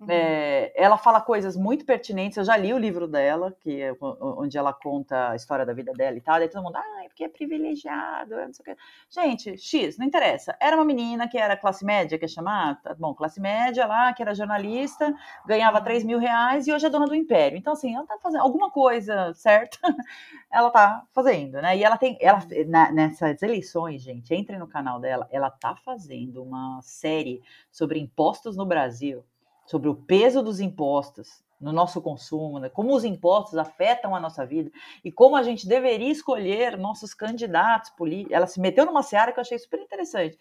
Uhum. 0.00 0.06
É, 0.08 0.72
ela 0.74 0.96
fala 0.96 1.20
coisas 1.20 1.54
muito 1.56 1.84
pertinentes. 1.84 2.38
Eu 2.38 2.44
já 2.44 2.56
li 2.56 2.72
o 2.72 2.78
livro 2.78 3.06
dela, 3.06 3.54
que 3.60 3.82
é 3.82 3.92
onde 4.00 4.56
ela 4.56 4.72
conta 4.72 5.30
a 5.30 5.36
história 5.36 5.66
da 5.66 5.74
vida 5.74 5.92
dela 5.92 6.16
e 6.16 6.22
tal. 6.22 6.38
Daí 6.38 6.48
todo 6.48 6.62
mundo, 6.62 6.76
ah, 6.76 7.04
é 7.04 7.08
porque 7.08 7.24
é 7.24 7.28
privilegiado, 7.28 8.34
não 8.34 8.52
sei 8.52 8.62
o 8.62 8.64
quê. 8.64 8.76
Gente, 9.10 9.58
X, 9.58 9.98
não 9.98 10.06
interessa. 10.06 10.56
Era 10.58 10.74
uma 10.76 10.86
menina 10.86 11.28
que 11.28 11.36
era 11.36 11.54
classe 11.54 11.84
média, 11.84 12.18
que 12.18 12.24
é 12.24 12.28
chamada, 12.28 12.80
tá 12.82 12.94
bom, 12.94 13.14
classe 13.14 13.38
média 13.40 13.86
lá, 13.86 14.10
que 14.14 14.22
era 14.22 14.34
jornalista, 14.34 15.14
ganhava 15.46 15.82
3 15.82 16.02
mil 16.02 16.18
reais 16.18 16.66
e 16.66 16.72
hoje 16.72 16.86
é 16.86 16.90
dona 16.90 17.04
do 17.06 17.14
império. 17.14 17.58
Então, 17.58 17.74
assim, 17.74 17.94
ela 17.94 18.06
tá 18.06 18.16
fazendo 18.22 18.40
alguma 18.40 18.70
coisa 18.70 19.34
certa, 19.34 19.78
ela 20.50 20.70
tá 20.70 21.04
fazendo, 21.12 21.60
né? 21.60 21.76
E 21.76 21.84
ela 21.84 21.98
tem, 21.98 22.16
ela, 22.22 22.40
na, 22.68 22.90
nessas 22.90 23.42
eleições, 23.42 24.00
gente, 24.00 24.32
entre 24.34 24.56
no 24.56 24.66
canal 24.66 24.98
dela, 24.98 25.28
ela 25.30 25.50
tá 25.50 25.76
fazendo 25.76 26.42
uma 26.42 26.80
série 26.82 27.42
sobre 27.70 27.98
impostos 28.00 28.56
no 28.56 28.64
Brasil 28.64 29.22
sobre 29.70 29.88
o 29.88 29.94
peso 29.94 30.42
dos 30.42 30.58
impostos 30.58 31.44
no 31.60 31.70
nosso 31.70 32.02
consumo, 32.02 32.58
né? 32.58 32.68
como 32.68 32.92
os 32.92 33.04
impostos 33.04 33.56
afetam 33.56 34.16
a 34.16 34.18
nossa 34.18 34.44
vida 34.44 34.68
e 35.04 35.12
como 35.12 35.36
a 35.36 35.44
gente 35.44 35.68
deveria 35.68 36.10
escolher 36.10 36.76
nossos 36.76 37.14
candidatos 37.14 37.90
políticos. 37.90 38.32
Ela 38.32 38.48
se 38.48 38.58
meteu 38.58 38.84
numa 38.84 39.04
seara 39.04 39.30
que 39.30 39.38
eu 39.38 39.42
achei 39.42 39.56
super 39.60 39.78
interessante. 39.78 40.36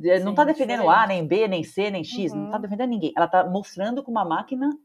Sim, 0.00 0.24
não 0.24 0.32
está 0.32 0.42
defendendo 0.42 0.90
A, 0.90 1.06
nem 1.06 1.24
B, 1.24 1.46
nem 1.46 1.62
C, 1.62 1.90
nem 1.90 2.02
X, 2.02 2.32
uhum. 2.32 2.38
não 2.38 2.46
está 2.46 2.58
defendendo 2.58 2.90
ninguém. 2.90 3.12
Ela 3.14 3.26
está 3.26 3.48
mostrando 3.48 4.02
como 4.02 4.18
a 4.18 4.24
máquina 4.24 4.76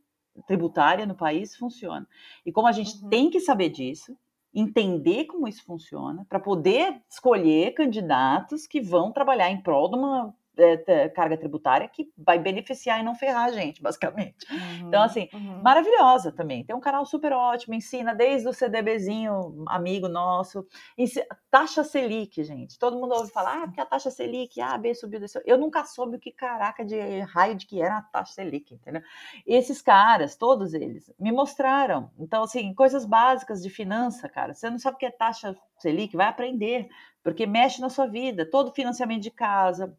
tributária 0.46 1.08
no 1.08 1.16
país 1.16 1.56
funciona. 1.56 2.08
E 2.46 2.52
como 2.52 2.68
a 2.68 2.72
gente 2.72 3.02
uhum. 3.02 3.10
tem 3.10 3.32
que 3.32 3.40
saber 3.40 3.70
disso, 3.70 4.16
entender 4.54 5.26
como 5.26 5.48
isso 5.48 5.66
funciona, 5.66 6.24
para 6.30 6.40
poder 6.40 7.02
escolher 7.10 7.74
candidatos 7.74 8.68
que 8.68 8.80
vão 8.80 9.12
trabalhar 9.12 9.50
em 9.50 9.60
prol 9.60 9.90
de 9.90 9.96
uma 9.96 10.36
é, 10.58 11.10
carga 11.10 11.38
tributária 11.38 11.88
que 11.88 12.12
vai 12.18 12.40
beneficiar 12.40 13.00
e 13.00 13.04
não 13.04 13.16
ferrar 13.16 13.46
a 13.46 13.52
gente, 13.52 13.82
basicamente. 13.84 14.46
Uhum, 14.52 14.88
então, 14.88 15.02
assim, 15.02 15.30
uhum. 15.34 15.62
maravilhosa 15.62 16.32
também. 16.32 16.64
Tem 16.64 16.76
um 16.76 16.80
canal 16.80 17.06
super 17.06 17.32
ótimo, 17.34 17.74
ensina 17.74 18.14
desde 18.14 18.48
o 18.48 18.54
CDBzinho, 18.54 19.64
amigo 19.68 20.08
nosso, 20.08 20.66
ensina, 20.98 21.26
taxa 21.50 21.84
Selic, 21.84 22.44
gente. 22.44 22.78
Todo 22.78 22.98
mundo 23.00 23.14
ouve 23.14 23.32
falar, 23.32 23.64
ah, 23.64 23.68
porque 23.68 23.82
a 23.82 23.86
taxa 23.86 24.12
Selic, 24.12 24.60
A, 24.62 24.78
B 24.78 24.94
subiu, 24.94 25.20
desceu. 25.20 25.42
Eu 25.46 25.58
nunca 25.58 25.84
soube 25.86 26.18
o 26.18 26.20
que 26.20 26.32
caraca 26.32 26.84
de 26.84 27.20
raio 27.22 27.56
de 27.56 27.66
que 27.66 27.82
era 27.82 27.98
a 27.98 28.02
taxa 28.02 28.34
Selic, 28.34 28.74
entendeu? 28.74 29.02
E 29.46 29.56
esses 29.56 29.82
caras, 29.82 30.36
todos 30.36 30.74
eles, 30.74 31.12
me 31.20 31.32
mostraram. 31.32 32.12
Então, 32.18 32.44
assim, 32.44 32.74
coisas 32.74 33.06
básicas 33.06 33.62
de 33.62 33.70
finança, 33.70 34.28
cara. 34.28 34.54
Você 34.54 34.70
não 34.70 34.80
sabe 34.80 34.96
o 34.96 35.00
que 35.00 35.06
é 35.06 35.12
taxa 35.12 35.56
Selic, 35.78 36.16
vai 36.16 36.28
aprender, 36.28 36.90
porque 37.24 37.46
mexe 37.46 37.82
na 37.82 37.90
sua 37.90 38.08
vida. 38.08 38.50
Todo 38.50 38.74
financiamento 38.74 39.22
de 39.22 39.32
casa, 39.32 39.96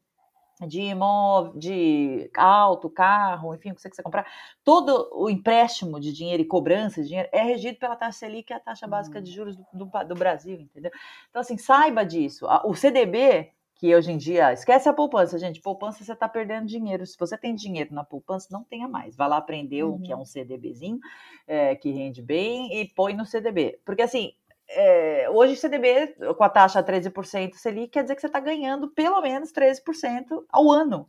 de 0.66 0.80
imóvel, 0.80 1.52
de 1.58 2.30
auto, 2.36 2.90
carro, 2.90 3.54
enfim, 3.54 3.70
o 3.70 3.74
que 3.74 3.80
você 3.80 3.90
quiser 3.90 4.02
comprar, 4.02 4.26
todo 4.64 5.08
o 5.12 5.28
empréstimo 5.30 6.00
de 6.00 6.12
dinheiro 6.12 6.42
e 6.42 6.46
cobrança 6.46 7.02
de 7.02 7.08
dinheiro 7.08 7.28
é 7.32 7.42
regido 7.42 7.78
pela 7.78 7.96
taxa 7.96 8.18
Selic, 8.18 8.48
que 8.48 8.52
é 8.52 8.56
a 8.56 8.60
taxa 8.60 8.86
básica 8.86 9.20
de 9.20 9.30
hum. 9.30 9.34
juros 9.34 9.56
do, 9.56 9.64
do, 9.72 10.04
do 10.08 10.14
Brasil, 10.14 10.58
entendeu? 10.60 10.90
Então, 11.30 11.40
assim, 11.40 11.56
saiba 11.56 12.04
disso. 12.04 12.46
O 12.64 12.74
CDB, 12.74 13.52
que 13.74 13.94
hoje 13.94 14.10
em 14.10 14.16
dia, 14.16 14.52
esquece 14.52 14.88
a 14.88 14.92
poupança, 14.92 15.38
gente, 15.38 15.60
poupança 15.60 16.02
você 16.02 16.12
está 16.12 16.28
perdendo 16.28 16.66
dinheiro. 16.66 17.06
Se 17.06 17.16
você 17.18 17.38
tem 17.38 17.54
dinheiro 17.54 17.94
na 17.94 18.02
poupança, 18.02 18.48
não 18.50 18.64
tenha 18.64 18.88
mais. 18.88 19.14
Vai 19.14 19.28
lá 19.28 19.36
aprender 19.36 19.84
uhum. 19.84 19.94
o 19.94 20.02
que 20.02 20.12
é 20.12 20.16
uhum. 20.16 20.22
um 20.22 20.24
CDBzinho, 20.24 20.98
é, 21.46 21.76
que 21.76 21.90
rende 21.90 22.20
bem, 22.20 22.80
e 22.80 22.88
põe 22.88 23.14
no 23.14 23.24
CDB. 23.24 23.78
Porque, 23.84 24.02
assim, 24.02 24.32
é, 24.70 25.30
hoje 25.30 25.56
CDB 25.56 26.14
com 26.36 26.44
a 26.44 26.48
taxa 26.48 26.82
13% 26.82 27.54
Selic 27.54 27.88
quer 27.88 28.02
dizer 28.02 28.14
que 28.14 28.20
você 28.20 28.26
está 28.26 28.40
ganhando 28.40 28.88
pelo 28.88 29.20
menos 29.20 29.52
13% 29.52 30.44
ao 30.50 30.70
ano. 30.70 31.08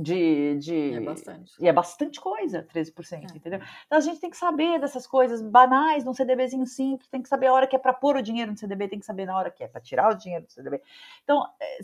De, 0.00 0.56
de... 0.58 0.94
É 0.94 1.00
bastante. 1.00 1.52
E 1.58 1.66
é 1.66 1.72
bastante 1.72 2.20
coisa, 2.20 2.64
13%, 2.72 3.12
é. 3.12 3.36
entendeu? 3.36 3.60
Então 3.84 3.98
a 3.98 4.00
gente 4.00 4.20
tem 4.20 4.30
que 4.30 4.36
saber 4.36 4.78
dessas 4.78 5.08
coisas 5.08 5.42
banais 5.42 6.04
num 6.04 6.14
CDBzinho 6.14 6.66
simples, 6.66 7.08
tem 7.08 7.20
que 7.20 7.28
saber 7.28 7.48
a 7.48 7.52
hora 7.52 7.66
que 7.66 7.74
é 7.74 7.78
para 7.80 7.92
pôr 7.92 8.14
o 8.14 8.22
dinheiro 8.22 8.52
no 8.52 8.56
CDB, 8.56 8.86
tem 8.86 9.00
que 9.00 9.06
saber 9.06 9.26
na 9.26 9.36
hora 9.36 9.50
que 9.50 9.64
é 9.64 9.66
para 9.66 9.80
tirar 9.80 10.12
o 10.12 10.14
dinheiro 10.14 10.46
do 10.46 10.52
CDB. 10.52 10.80
Então, 11.24 11.44
é, 11.60 11.78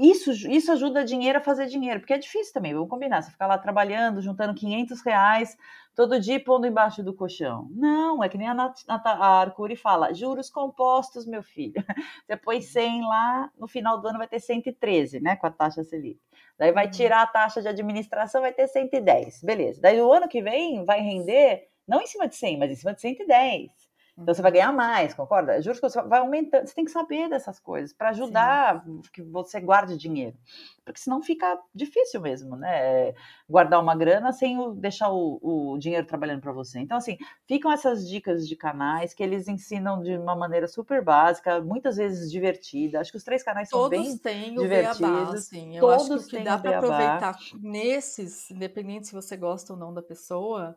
isso, 0.00 0.30
isso 0.48 0.72
ajuda 0.72 1.04
dinheiro 1.04 1.38
a 1.38 1.42
fazer 1.42 1.66
dinheiro, 1.66 2.00
porque 2.00 2.14
é 2.14 2.18
difícil 2.18 2.52
também, 2.52 2.72
vamos 2.72 2.88
combinar, 2.88 3.22
você 3.22 3.30
ficar 3.30 3.46
lá 3.46 3.58
trabalhando, 3.58 4.20
juntando 4.20 4.54
500 4.54 5.02
reais 5.02 5.56
todo 5.94 6.18
dia 6.18 6.42
pondo 6.42 6.66
embaixo 6.66 7.02
do 7.02 7.14
colchão. 7.14 7.68
Não, 7.70 8.22
é 8.22 8.28
que 8.28 8.38
nem 8.38 8.48
a, 8.48 8.54
Nat, 8.54 8.82
a 8.88 9.40
Arcuri 9.40 9.76
fala, 9.76 10.12
juros 10.12 10.50
compostos, 10.50 11.26
meu 11.26 11.42
filho. 11.42 11.74
Você 12.26 12.36
põe 12.36 12.60
100 12.60 13.02
lá, 13.02 13.50
no 13.58 13.68
final 13.68 14.00
do 14.00 14.08
ano 14.08 14.18
vai 14.18 14.28
ter 14.28 14.40
113, 14.40 15.20
né, 15.20 15.36
com 15.36 15.46
a 15.46 15.50
taxa 15.50 15.84
Selic. 15.84 16.20
Daí 16.58 16.72
vai 16.72 16.86
uhum. 16.86 16.90
tirar 16.90 17.22
a 17.22 17.26
taxa 17.26 17.60
de 17.60 17.68
administração, 17.68 18.40
vai 18.40 18.52
ter 18.52 18.68
110, 18.68 19.42
beleza. 19.42 19.80
Daí 19.80 20.00
o 20.00 20.12
ano 20.12 20.28
que 20.28 20.42
vem 20.42 20.84
vai 20.84 21.00
render, 21.00 21.68
não 21.86 22.00
em 22.00 22.06
cima 22.06 22.26
de 22.26 22.36
100, 22.36 22.58
mas 22.58 22.70
em 22.70 22.76
cima 22.76 22.94
de 22.94 23.00
110. 23.00 23.91
Então 24.16 24.34
você 24.34 24.42
vai 24.42 24.52
ganhar 24.52 24.72
mais, 24.72 25.14
concorda? 25.14 25.60
Juros 25.62 25.80
que 25.80 25.88
você 25.88 26.02
vai 26.02 26.20
aumentando. 26.20 26.66
Você 26.66 26.74
tem 26.74 26.84
que 26.84 26.90
saber 26.90 27.30
dessas 27.30 27.58
coisas 27.58 27.94
para 27.94 28.10
ajudar 28.10 28.84
Sim. 28.84 29.00
que 29.10 29.22
você 29.22 29.58
guarde 29.58 29.96
dinheiro. 29.96 30.36
Porque 30.84 31.00
senão 31.00 31.22
fica 31.22 31.58
difícil 31.74 32.20
mesmo, 32.20 32.54
né? 32.54 33.14
Guardar 33.48 33.80
uma 33.80 33.96
grana 33.96 34.30
sem 34.32 34.58
o, 34.58 34.74
deixar 34.74 35.10
o, 35.10 35.38
o 35.42 35.78
dinheiro 35.78 36.06
trabalhando 36.06 36.42
para 36.42 36.52
você. 36.52 36.78
Então, 36.78 36.98
assim, 36.98 37.16
ficam 37.46 37.72
essas 37.72 38.06
dicas 38.06 38.46
de 38.46 38.54
canais 38.54 39.14
que 39.14 39.22
eles 39.22 39.48
ensinam 39.48 40.02
de 40.02 40.14
uma 40.18 40.36
maneira 40.36 40.68
super 40.68 41.02
básica, 41.02 41.62
muitas 41.62 41.96
vezes 41.96 42.30
divertida. 42.30 43.00
Acho 43.00 43.12
que 43.12 43.16
os 43.16 43.24
três 43.24 43.42
canais 43.42 43.70
Todos 43.70 43.96
são 43.96 44.04
bem 44.04 44.18
têm 44.18 44.58
o 44.58 44.62
divertidos. 44.62 45.00
Beabá, 45.00 45.32
assim. 45.32 45.76
Eu 45.76 45.80
Todos 45.80 46.10
acho 46.10 46.28
que, 46.28 46.36
que 46.36 46.44
dá 46.44 46.58
para 46.58 46.76
aproveitar 46.76 47.38
nesses, 47.62 48.50
independente 48.50 49.06
se 49.06 49.14
você 49.14 49.38
gosta 49.38 49.72
ou 49.72 49.78
não 49.78 49.94
da 49.94 50.02
pessoa 50.02 50.76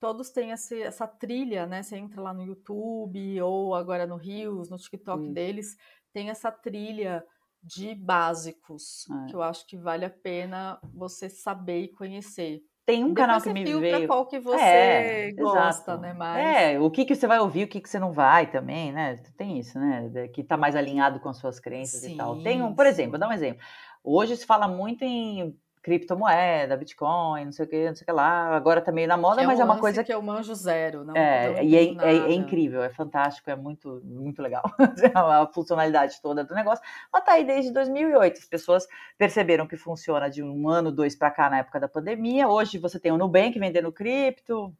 todos 0.00 0.30
têm 0.30 0.50
esse, 0.50 0.82
essa 0.82 1.06
trilha, 1.06 1.66
né? 1.66 1.82
Você 1.82 1.96
entra 1.96 2.20
lá 2.20 2.32
no 2.32 2.42
YouTube 2.42 3.40
ou 3.42 3.74
agora 3.74 4.06
no 4.06 4.16
Rios, 4.16 4.70
no 4.70 4.78
TikTok 4.78 5.22
Isso. 5.22 5.32
deles, 5.32 5.76
tem 6.12 6.30
essa 6.30 6.50
trilha 6.50 7.24
de 7.62 7.94
básicos 7.94 9.06
é. 9.10 9.26
que 9.28 9.36
eu 9.36 9.42
acho 9.42 9.66
que 9.66 9.76
vale 9.76 10.06
a 10.06 10.10
pena 10.10 10.80
você 10.94 11.28
saber 11.28 11.82
e 11.82 11.88
conhecer. 11.88 12.62
Tem 12.86 13.04
um 13.04 13.08
Depois 13.12 13.26
canal 13.26 13.40
que 13.40 13.52
me 13.52 13.64
veio. 13.64 14.08
qual 14.08 14.26
que 14.26 14.40
você 14.40 14.60
é, 14.60 15.32
gosta, 15.32 15.92
exato. 15.92 16.00
né? 16.00 16.12
Mas... 16.14 16.38
É, 16.38 16.80
o 16.80 16.90
que, 16.90 17.04
que 17.04 17.14
você 17.14 17.26
vai 17.26 17.38
ouvir, 17.38 17.64
o 17.64 17.68
que, 17.68 17.80
que 17.80 17.88
você 17.88 17.98
não 17.98 18.12
vai 18.12 18.50
também, 18.50 18.90
né? 18.90 19.16
Tem 19.36 19.58
isso, 19.58 19.78
né? 19.78 20.28
Que 20.28 20.42
tá 20.42 20.56
mais 20.56 20.74
alinhado 20.74 21.20
com 21.20 21.28
as 21.28 21.36
suas 21.36 21.60
crenças 21.60 22.00
sim, 22.00 22.14
e 22.14 22.16
tal. 22.16 22.42
Tem 22.42 22.62
um, 22.62 22.74
por 22.74 22.86
exemplo, 22.86 23.12
vou 23.12 23.20
dar 23.20 23.28
um 23.28 23.32
exemplo. 23.32 23.62
Hoje 24.02 24.36
se 24.36 24.46
fala 24.46 24.66
muito 24.66 25.04
em 25.04 25.54
criptomoeda, 25.82 26.76
Bitcoin, 26.76 27.46
não 27.46 27.52
sei 27.52 27.64
o 27.64 27.68
que, 27.68 27.88
não 27.88 27.94
sei 27.94 28.02
o 28.02 28.06
que 28.06 28.12
lá. 28.12 28.54
Agora 28.54 28.80
tá 28.82 28.92
meio 28.92 29.08
na 29.08 29.16
moda, 29.16 29.42
é 29.42 29.46
mas 29.46 29.58
um 29.58 29.62
é 29.62 29.64
uma 29.64 29.78
coisa 29.78 30.04
que 30.04 30.12
eu 30.12 30.20
manjo 30.20 30.54
zero, 30.54 31.04
não. 31.04 31.16
É, 31.16 31.64
e 31.64 31.74
é, 31.74 31.84
é, 32.04 32.16
é, 32.16 32.32
incrível, 32.32 32.82
é 32.82 32.90
fantástico, 32.90 33.50
é 33.50 33.56
muito, 33.56 34.00
muito 34.04 34.42
legal 34.42 34.62
a 35.14 35.46
funcionalidade 35.46 36.20
toda 36.20 36.44
do 36.44 36.54
negócio. 36.54 36.84
Mas 37.12 37.24
tá 37.24 37.32
aí 37.32 37.44
desde 37.44 37.72
2008. 37.72 38.38
As 38.38 38.46
pessoas 38.46 38.86
perceberam 39.16 39.66
que 39.66 39.76
funciona 39.76 40.28
de 40.28 40.42
um 40.42 40.68
ano, 40.68 40.92
dois 40.92 41.16
para 41.16 41.30
cá 41.30 41.48
na 41.48 41.58
época 41.58 41.80
da 41.80 41.88
pandemia. 41.88 42.48
Hoje 42.48 42.78
você 42.78 43.00
tem 43.00 43.12
o 43.12 43.18
Nubank 43.18 43.58
vendendo 43.58 43.90
cripto. 43.90 44.74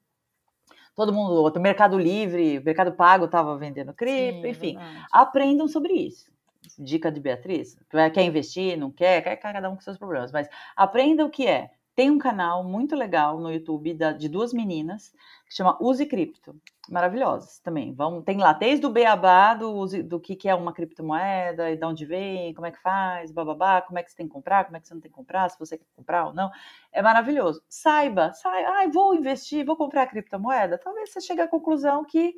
Todo 0.94 1.14
mundo, 1.14 1.42
o 1.42 1.60
Mercado 1.60 1.98
Livre, 1.98 2.60
Mercado 2.60 2.92
Pago 2.92 3.24
estava 3.24 3.56
vendendo 3.56 3.94
cripto, 3.94 4.42
Sim, 4.42 4.46
é 4.46 4.50
enfim. 4.50 4.78
aprendam 5.10 5.66
sobre 5.66 5.94
isso 5.94 6.30
dica 6.80 7.12
de 7.12 7.20
Beatriz, 7.20 7.76
quer 8.12 8.22
investir, 8.22 8.76
não 8.76 8.90
quer, 8.90 9.22
quer 9.22 9.36
cada 9.36 9.70
um 9.70 9.74
com 9.74 9.80
seus 9.80 9.98
problemas, 9.98 10.32
mas 10.32 10.48
aprenda 10.74 11.24
o 11.24 11.30
que 11.30 11.46
é. 11.46 11.70
Tem 11.94 12.10
um 12.10 12.18
canal 12.18 12.64
muito 12.64 12.96
legal 12.96 13.38
no 13.38 13.52
YouTube 13.52 13.92
da, 13.92 14.12
de 14.12 14.28
duas 14.28 14.54
meninas 14.54 15.12
que 15.46 15.54
chama 15.54 15.76
Use 15.80 16.06
Cripto. 16.06 16.56
Maravilhosas 16.88 17.58
também. 17.58 17.92
Vão, 17.92 18.22
tem 18.22 18.38
lá 18.38 18.52
desde 18.52 18.86
o 18.86 18.90
beabá 18.90 19.54
do, 19.54 19.84
do 20.04 20.18
que, 20.18 20.34
que 20.34 20.48
é 20.48 20.54
uma 20.54 20.72
criptomoeda 20.72 21.70
e 21.70 21.76
de 21.76 21.84
onde 21.84 22.06
vem, 22.06 22.54
como 22.54 22.66
é 22.66 22.70
que 22.70 22.80
faz, 22.80 23.30
bababá, 23.30 23.82
como 23.82 23.98
é 23.98 24.02
que 24.02 24.10
você 24.10 24.16
tem 24.16 24.26
que 24.26 24.32
comprar, 24.32 24.64
como 24.64 24.76
é 24.76 24.80
que 24.80 24.88
você 24.88 24.94
não 24.94 25.00
tem 25.00 25.10
que 25.10 25.16
comprar, 25.16 25.50
se 25.50 25.58
você 25.58 25.76
quer 25.76 25.84
comprar 25.94 26.28
ou 26.28 26.32
não. 26.32 26.50
É 26.90 27.02
maravilhoso. 27.02 27.62
Saiba, 27.68 28.32
saiba, 28.32 28.70
ai, 28.70 28.88
vou 28.88 29.14
investir, 29.14 29.66
vou 29.66 29.76
comprar 29.76 30.06
criptomoeda. 30.06 30.78
Talvez 30.78 31.12
você 31.12 31.20
chegue 31.20 31.42
à 31.42 31.48
conclusão 31.48 32.04
que 32.04 32.34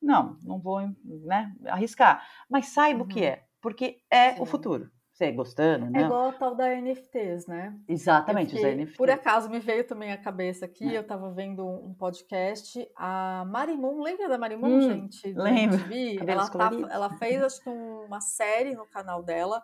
não, 0.00 0.38
não 0.42 0.58
vou 0.58 0.80
né, 1.04 1.54
arriscar. 1.66 2.26
Mas 2.48 2.68
saiba 2.68 3.00
uhum. 3.00 3.04
o 3.04 3.08
que 3.08 3.20
uhum. 3.20 3.26
é 3.26 3.42
porque 3.62 4.00
é 4.10 4.34
Sim. 4.34 4.42
o 4.42 4.44
futuro. 4.44 4.90
Você 5.12 5.30
gostando, 5.30 5.90
né? 5.90 6.02
É 6.02 6.04
igual 6.04 6.30
a 6.30 6.32
tal 6.32 6.54
da 6.54 6.74
NFTs, 6.74 7.46
né? 7.46 7.78
Exatamente, 7.86 8.54
os 8.54 8.62
NFTs. 8.62 8.96
Por 8.96 9.10
acaso 9.10 9.48
me 9.50 9.60
veio 9.60 9.86
também 9.86 10.10
à 10.10 10.16
cabeça 10.16 10.64
aqui, 10.64 10.88
é. 10.88 10.96
eu 10.96 11.02
estava 11.02 11.30
vendo 11.30 11.66
um 11.66 11.94
podcast, 11.94 12.88
a 12.96 13.44
Marimun, 13.46 14.02
lembra 14.02 14.28
da 14.28 14.38
Marimun, 14.38 14.78
hum, 14.78 14.80
gente? 14.80 15.32
Lembro. 15.34 15.78
Ela, 16.26 16.48
tá, 16.48 16.70
ela 16.90 17.10
fez, 17.18 17.42
acho 17.42 17.62
que 17.62 17.68
uma 17.68 18.20
série 18.22 18.74
no 18.74 18.86
canal 18.86 19.22
dela, 19.22 19.62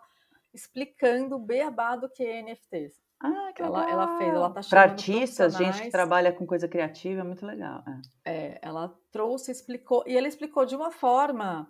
explicando 0.53 1.35
o 1.35 1.39
beabá 1.39 1.95
do 1.95 2.07
que 2.09 2.23
é 2.23 2.43
NFTs. 2.43 2.93
Ah, 3.21 3.51
que 3.53 3.61
ela, 3.61 3.89
ela 3.89 4.17
fez, 4.17 4.33
ela 4.33 4.49
tá 4.51 4.61
Para 4.69 4.83
artistas, 4.83 5.57
gente 5.57 5.81
que 5.81 5.89
trabalha 5.89 6.31
com 6.31 6.45
coisa 6.45 6.69
criativa, 6.69 7.21
é 7.21 7.23
muito 7.23 7.45
legal. 7.45 7.83
É. 8.23 8.31
é, 8.31 8.59
ela 8.61 8.95
trouxe, 9.11 9.51
explicou, 9.51 10.03
e 10.07 10.15
ela 10.15 10.27
explicou 10.27 10.65
de 10.65 10.75
uma 10.75 10.91
forma 10.91 11.69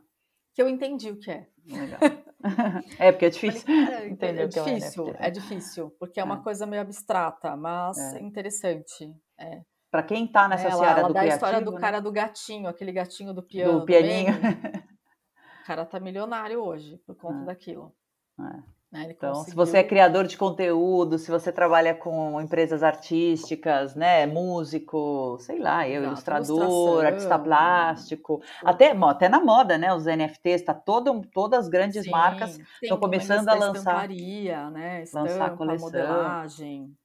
que 0.53 0.61
eu 0.61 0.67
entendi 0.67 1.09
o 1.09 1.17
que 1.17 1.31
é. 1.31 1.47
Legal. 1.69 1.99
é, 2.99 3.11
porque 3.11 3.25
é 3.25 3.29
difícil 3.29 3.69
é, 3.69 4.07
entender 4.07 4.41
é 4.41 4.45
o 4.45 4.49
que 4.49 4.61
difícil, 4.61 5.09
é, 5.19 5.27
é 5.27 5.29
difícil, 5.29 5.95
porque 5.99 6.19
é 6.19 6.23
uma 6.23 6.39
é. 6.39 6.41
coisa 6.43 6.65
meio 6.65 6.81
abstrata, 6.81 7.55
mas 7.55 7.97
é. 7.97 8.21
interessante. 8.21 9.13
É. 9.37 9.61
Para 9.91 10.03
quem 10.03 10.25
está 10.25 10.47
nessa 10.47 10.67
ela, 10.67 10.77
seara 10.77 10.99
ela 10.99 11.07
do 11.07 11.13
dá 11.13 11.21
criativo, 11.21 11.45
a 11.45 11.47
história 11.47 11.65
do 11.65 11.71
né? 11.71 11.79
cara 11.79 11.99
do 11.99 12.11
gatinho, 12.11 12.67
aquele 12.67 12.91
gatinho 12.91 13.33
do 13.33 13.43
piano. 13.43 13.79
Do 13.79 13.85
pianinho. 13.85 14.33
o 15.63 15.65
cara 15.65 15.85
tá 15.85 15.99
milionário 15.99 16.59
hoje 16.61 16.97
por 17.05 17.15
conta 17.15 17.45
daquilo. 17.45 17.93
É. 18.39 18.78
Né? 18.91 19.07
Então, 19.11 19.33
conseguiu... 19.33 19.51
se 19.51 19.55
você 19.55 19.77
é 19.77 19.83
criador 19.83 20.25
de 20.25 20.35
conteúdo, 20.35 21.19
se 21.19 21.29
você 21.29 21.51
trabalha 21.51 21.93
com 21.93 22.41
empresas 22.41 22.81
artísticas, 22.81 23.93
né, 23.93 24.25
músico, 24.25 25.37
sei 25.39 25.59
lá, 25.59 25.87
eu, 25.87 26.01
Exato, 26.01 26.07
ilustrador, 26.07 27.05
artista 27.05 27.37
plástico, 27.37 28.41
até, 28.63 28.91
até 28.91 29.29
na 29.29 29.39
moda, 29.39 29.77
né, 29.77 29.93
os 29.93 30.07
NFTs, 30.07 30.63
tá 30.63 30.73
todo, 30.73 31.21
todas 31.31 31.65
as 31.65 31.69
grandes 31.69 32.03
Sim, 32.03 32.09
marcas 32.09 32.59
estão 32.81 32.97
começando 32.97 33.47
a 33.47 33.53
lançar, 33.53 34.09
né, 34.09 35.03
estampa, 35.03 35.29
lançar 35.29 35.55
coleção, 35.55 35.85
modelagem. 35.85 36.97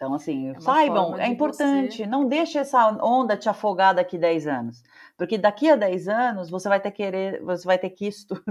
Então, 0.00 0.14
assim, 0.14 0.48
é 0.48 0.60
saibam, 0.60 1.18
é 1.18 1.26
importante, 1.26 1.98
você... 1.98 2.06
não 2.06 2.26
deixe 2.26 2.56
essa 2.56 2.88
onda 3.04 3.36
te 3.36 3.50
afogar 3.50 3.94
daqui 3.94 4.16
10 4.16 4.46
anos. 4.46 4.82
Porque 5.14 5.36
daqui 5.36 5.68
a 5.68 5.76
10 5.76 6.08
anos 6.08 6.48
você 6.48 6.70
vai 6.70 6.80
ter 6.80 6.90
que 6.90 7.02
querer, 7.02 7.42
você 7.42 7.66
vai 7.66 7.76
ter 7.76 7.90
que 7.90 8.08
isto, 8.08 8.42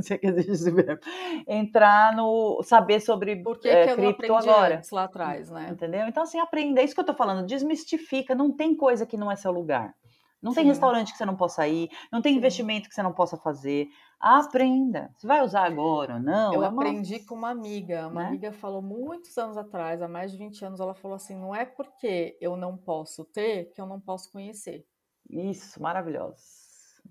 entrar 1.47 2.15
no 2.15 2.61
saber 2.61 2.99
sobre 2.99 3.35
Por 3.37 3.57
que, 3.57 3.67
é, 3.67 3.83
que 3.83 3.91
eu 3.93 3.95
cripto 3.95 4.35
agora. 4.35 4.79
lá 4.91 5.05
atrás, 5.05 5.49
né? 5.49 5.69
Entendeu? 5.71 6.07
Então, 6.07 6.21
assim, 6.21 6.39
aprenda. 6.39 6.81
É 6.81 6.83
isso 6.83 6.93
que 6.93 7.01
eu 7.01 7.05
tô 7.05 7.15
falando, 7.15 7.47
desmistifica, 7.47 8.35
não 8.35 8.51
tem 8.51 8.75
coisa 8.75 9.03
que 9.03 9.17
não 9.17 9.31
é 9.31 9.35
seu 9.35 9.51
lugar. 9.51 9.95
Não 10.39 10.51
Sim. 10.51 10.57
tem 10.57 10.67
restaurante 10.67 11.11
que 11.11 11.17
você 11.17 11.25
não 11.25 11.35
possa 11.35 11.67
ir, 11.67 11.89
não 12.11 12.21
tem 12.21 12.33
Sim. 12.33 12.37
investimento 12.37 12.87
que 12.87 12.93
você 12.93 13.01
não 13.01 13.11
possa 13.11 13.37
fazer. 13.37 13.87
Aprenda. 14.19 15.11
Você 15.15 15.25
vai 15.25 15.41
usar 15.41 15.65
agora 15.65 16.15
ou 16.15 16.19
não? 16.19 16.53
Eu 16.53 16.63
é 16.63 16.67
aprendi 16.67 17.15
uma... 17.15 17.25
com 17.25 17.35
uma 17.35 17.49
amiga. 17.49 18.07
Uma 18.07 18.23
né? 18.23 18.27
amiga 18.27 18.51
falou 18.51 18.81
muitos 18.81 19.37
anos 19.37 19.55
atrás, 19.57 20.01
há 20.01 20.07
mais 20.07 20.31
de 20.31 20.37
20 20.37 20.65
anos, 20.65 20.79
ela 20.79 20.93
falou 20.93 21.15
assim: 21.15 21.35
não 21.35 21.55
é 21.55 21.65
porque 21.65 22.37
eu 22.41 22.57
não 22.57 22.75
posso 22.75 23.23
ter 23.25 23.71
que 23.71 23.79
eu 23.79 23.87
não 23.87 23.99
posso 23.99 24.31
conhecer. 24.31 24.85
Isso, 25.29 25.81
maravilhoso. 25.81 26.35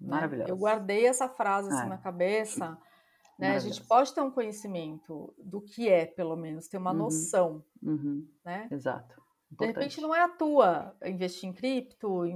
Né? 0.01 0.11
Maravilhoso. 0.11 0.51
Eu 0.51 0.57
guardei 0.57 1.07
essa 1.07 1.29
frase 1.29 1.69
assim 1.69 1.87
é. 1.87 1.89
na 1.89 1.99
cabeça. 1.99 2.79
Né? 3.39 3.55
A 3.55 3.59
gente 3.61 3.83
pode 3.85 4.13
ter 4.13 4.21
um 4.21 4.33
conhecimento 4.33 5.33
do 5.39 5.61
que 5.61 5.89
é, 5.89 6.05
pelo 6.05 6.37
menos, 6.37 6.67
ter 6.67 6.77
uma 6.77 6.91
uhum. 6.91 6.99
noção. 6.99 7.65
Uhum. 7.81 8.27
Né? 8.45 8.69
Exato. 8.71 9.17
Importante. 9.53 9.75
De 9.75 9.81
repente 9.81 10.01
não 10.01 10.15
é 10.15 10.23
a 10.23 10.29
tua 10.29 10.95
investir 11.05 11.49
em 11.49 11.53
cripto, 11.53 12.27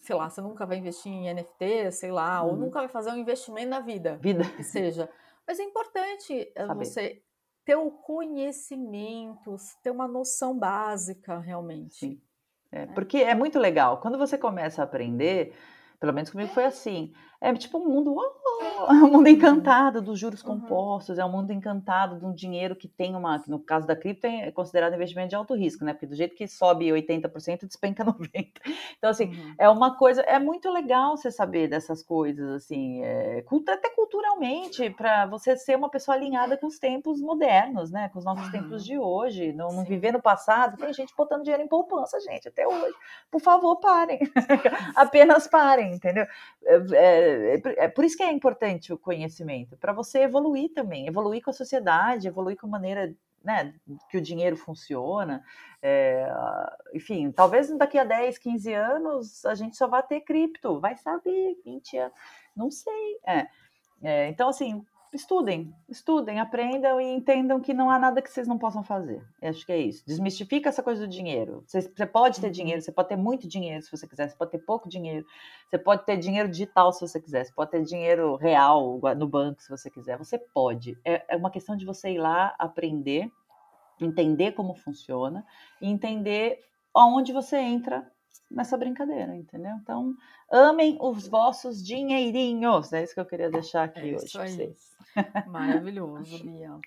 sei 0.00 0.16
lá, 0.16 0.28
você 0.28 0.40
nunca 0.40 0.66
vai 0.66 0.78
investir 0.78 1.12
em 1.12 1.32
NFT, 1.32 1.92
sei 1.92 2.10
lá, 2.10 2.42
uhum. 2.42 2.50
ou 2.50 2.56
nunca 2.56 2.80
vai 2.80 2.88
fazer 2.88 3.10
um 3.10 3.16
investimento 3.16 3.68
na 3.68 3.80
vida. 3.80 4.18
Vida. 4.20 4.44
Que 4.56 4.64
seja. 4.64 5.08
Mas 5.46 5.58
é 5.58 5.62
importante 5.62 6.52
eh, 6.54 6.66
Saber. 6.66 6.84
você 6.84 7.22
ter 7.64 7.76
o 7.76 7.90
conhecimento, 7.90 9.56
ter 9.82 9.90
uma 9.90 10.08
noção 10.08 10.58
básica 10.58 11.38
realmente. 11.38 11.98
Sim. 11.98 12.22
É, 12.72 12.86
né? 12.86 12.92
Porque 12.94 13.18
é 13.18 13.34
muito 13.34 13.58
legal. 13.58 14.00
Quando 14.00 14.16
você 14.18 14.38
começa 14.38 14.80
a 14.80 14.84
aprender, 14.84 15.54
pelo 15.98 16.12
menos 16.12 16.30
comigo 16.30 16.52
foi 16.52 16.64
assim. 16.64 17.12
É 17.40 17.52
tipo 17.54 17.78
um 17.78 17.88
mundo, 17.88 18.14
é 18.88 18.92
um 18.92 19.10
mundo 19.10 19.28
encantado 19.28 20.02
dos 20.02 20.18
juros 20.18 20.42
uhum. 20.42 20.60
compostos, 20.60 21.18
é 21.18 21.24
um 21.24 21.30
mundo 21.30 21.52
encantado 21.52 22.18
de 22.18 22.26
um 22.26 22.34
dinheiro 22.34 22.76
que 22.76 22.86
tem 22.86 23.16
uma, 23.16 23.42
no 23.46 23.58
caso 23.58 23.86
da 23.86 23.96
cripto 23.96 24.26
é 24.26 24.50
considerado 24.50 24.94
investimento 24.94 25.30
de 25.30 25.36
alto 25.36 25.54
risco, 25.54 25.84
né? 25.84 25.94
Porque 25.94 26.06
do 26.06 26.14
jeito 26.14 26.36
que 26.36 26.46
sobe 26.46 26.88
80%, 26.88 27.66
despenca 27.66 28.04
90%. 28.04 28.50
Então 28.98 29.08
assim, 29.08 29.28
uhum. 29.28 29.54
é 29.58 29.68
uma 29.70 29.96
coisa, 29.96 30.20
é 30.22 30.38
muito 30.38 30.70
legal 30.70 31.16
você 31.16 31.30
saber 31.30 31.68
dessas 31.68 32.02
coisas 32.02 32.50
assim, 32.50 33.02
é, 33.02 33.42
até 33.68 33.88
culturalmente, 33.90 34.90
para 34.90 35.26
você 35.26 35.56
ser 35.56 35.76
uma 35.76 35.88
pessoa 35.88 36.16
alinhada 36.16 36.56
com 36.56 36.66
os 36.66 36.78
tempos 36.78 37.20
modernos, 37.20 37.90
né? 37.90 38.08
Com 38.10 38.18
os 38.18 38.24
nossos 38.24 38.46
uhum. 38.46 38.52
tempos 38.52 38.84
de 38.84 38.98
hoje, 38.98 39.52
não, 39.52 39.68
não, 39.68 39.84
viver 39.84 40.12
no 40.12 40.20
passado. 40.20 40.76
Tem 40.76 40.92
gente 40.92 41.14
botando 41.16 41.42
dinheiro 41.42 41.62
em 41.62 41.68
poupança, 41.68 42.20
gente, 42.20 42.48
até 42.48 42.66
hoje. 42.66 42.94
Por 43.30 43.40
favor, 43.40 43.76
parem. 43.76 44.18
Apenas 44.94 45.46
parem, 45.46 45.94
entendeu? 45.94 46.26
É, 46.92 47.29
é, 47.30 47.84
é, 47.84 47.88
por 47.88 48.04
isso 48.04 48.16
que 48.16 48.22
é 48.22 48.32
importante 48.32 48.92
o 48.92 48.98
conhecimento, 48.98 49.76
para 49.76 49.92
você 49.92 50.20
evoluir 50.20 50.72
também, 50.72 51.06
evoluir 51.06 51.42
com 51.42 51.50
a 51.50 51.54
sociedade, 51.54 52.28
evoluir 52.28 52.56
com 52.56 52.66
a 52.66 52.70
maneira 52.70 53.14
né, 53.42 53.74
que 54.08 54.18
o 54.18 54.20
dinheiro 54.20 54.56
funciona. 54.56 55.42
É, 55.82 56.30
enfim, 56.94 57.30
talvez 57.32 57.74
daqui 57.76 57.98
a 57.98 58.04
10, 58.04 58.38
15 58.38 58.72
anos 58.74 59.44
a 59.46 59.54
gente 59.54 59.76
só 59.76 59.86
vai 59.86 60.02
ter 60.02 60.20
cripto, 60.20 60.78
vai 60.78 60.96
saber, 60.96 61.56
20 61.64 61.98
anos, 61.98 62.14
não 62.54 62.70
sei. 62.70 63.18
É, 63.26 63.46
é, 64.02 64.28
então, 64.28 64.48
assim, 64.48 64.84
estudem, 65.12 65.74
estudem, 65.88 66.38
aprendam 66.38 67.00
e 67.00 67.04
entendam 67.04 67.60
que 67.60 67.74
não 67.74 67.90
há 67.90 67.98
nada 67.98 68.22
que 68.22 68.30
vocês 68.30 68.46
não 68.46 68.58
possam 68.58 68.82
fazer. 68.82 69.22
Eu 69.42 69.50
acho 69.50 69.66
que 69.66 69.72
é 69.72 69.78
isso. 69.78 70.04
Desmistifica 70.06 70.68
essa 70.68 70.82
coisa 70.82 71.06
do 71.06 71.10
dinheiro. 71.10 71.64
Você, 71.66 71.82
você, 71.82 72.06
pode 72.06 72.40
ter 72.40 72.46
uhum. 72.46 72.52
dinheiro, 72.52 72.80
você 72.80 72.92
pode 72.92 73.08
ter 73.08 73.16
muito 73.16 73.48
dinheiro 73.48 73.82
se 73.82 73.90
você 73.90 74.06
quiser, 74.06 74.28
você 74.28 74.36
pode 74.36 74.52
ter 74.52 74.58
pouco 74.58 74.88
dinheiro, 74.88 75.26
você 75.68 75.78
pode 75.78 76.04
ter 76.06 76.16
dinheiro 76.16 76.48
digital 76.48 76.92
se 76.92 77.00
você 77.00 77.20
quiser, 77.20 77.44
você 77.44 77.52
pode 77.52 77.70
ter 77.72 77.82
dinheiro 77.82 78.36
real 78.36 79.00
no 79.16 79.28
banco 79.28 79.60
se 79.60 79.68
você 79.68 79.90
quiser. 79.90 80.16
Você 80.16 80.38
pode. 80.38 80.96
É, 81.04 81.34
é 81.34 81.36
uma 81.36 81.50
questão 81.50 81.76
de 81.76 81.84
você 81.84 82.10
ir 82.10 82.18
lá 82.18 82.54
aprender, 82.58 83.30
entender 84.00 84.52
como 84.52 84.74
funciona 84.74 85.44
e 85.80 85.90
entender 85.90 86.60
aonde 86.94 87.32
você 87.32 87.56
entra 87.58 88.08
nessa 88.50 88.76
brincadeira, 88.76 89.34
entendeu? 89.36 89.76
Então, 89.80 90.14
amem 90.50 90.98
os 91.00 91.28
vossos 91.28 91.84
dinheirinhos. 91.84 92.92
É 92.92 93.02
isso 93.02 93.14
que 93.14 93.20
eu 93.20 93.26
queria 93.26 93.50
deixar 93.50 93.84
aqui 93.84 94.10
é 94.10 94.16
hoje 94.16 94.32
para 94.32 94.46
vocês. 94.46 94.89
Maravilhoso, 95.46 96.42
Bia. 96.42 96.78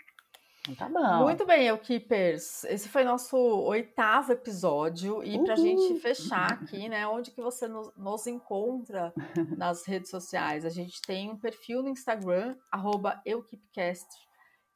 Tá 0.77 0.87
bom. 0.87 1.23
Muito 1.23 1.45
bem, 1.45 1.67
Eukipers. 1.67 2.63
Esse 2.63 2.87
foi 2.87 3.03
nosso 3.03 3.35
oitavo 3.35 4.31
episódio. 4.31 5.21
E 5.21 5.43
para 5.43 5.55
a 5.55 5.57
gente 5.57 5.99
fechar 5.99 6.53
aqui, 6.53 6.87
né? 6.87 7.05
Onde 7.05 7.31
que 7.31 7.41
você 7.41 7.67
nos, 7.67 7.93
nos, 7.97 8.25
encontra 8.27 9.13
nas 9.57 9.85
redes 9.85 10.09
sociais? 10.09 10.63
A 10.63 10.69
gente 10.69 11.01
tem 11.01 11.29
um 11.29 11.37
perfil 11.37 11.83
no 11.83 11.89
Instagram, 11.89 12.55
arroba 12.71 13.21
Eukipcast, 13.25 14.07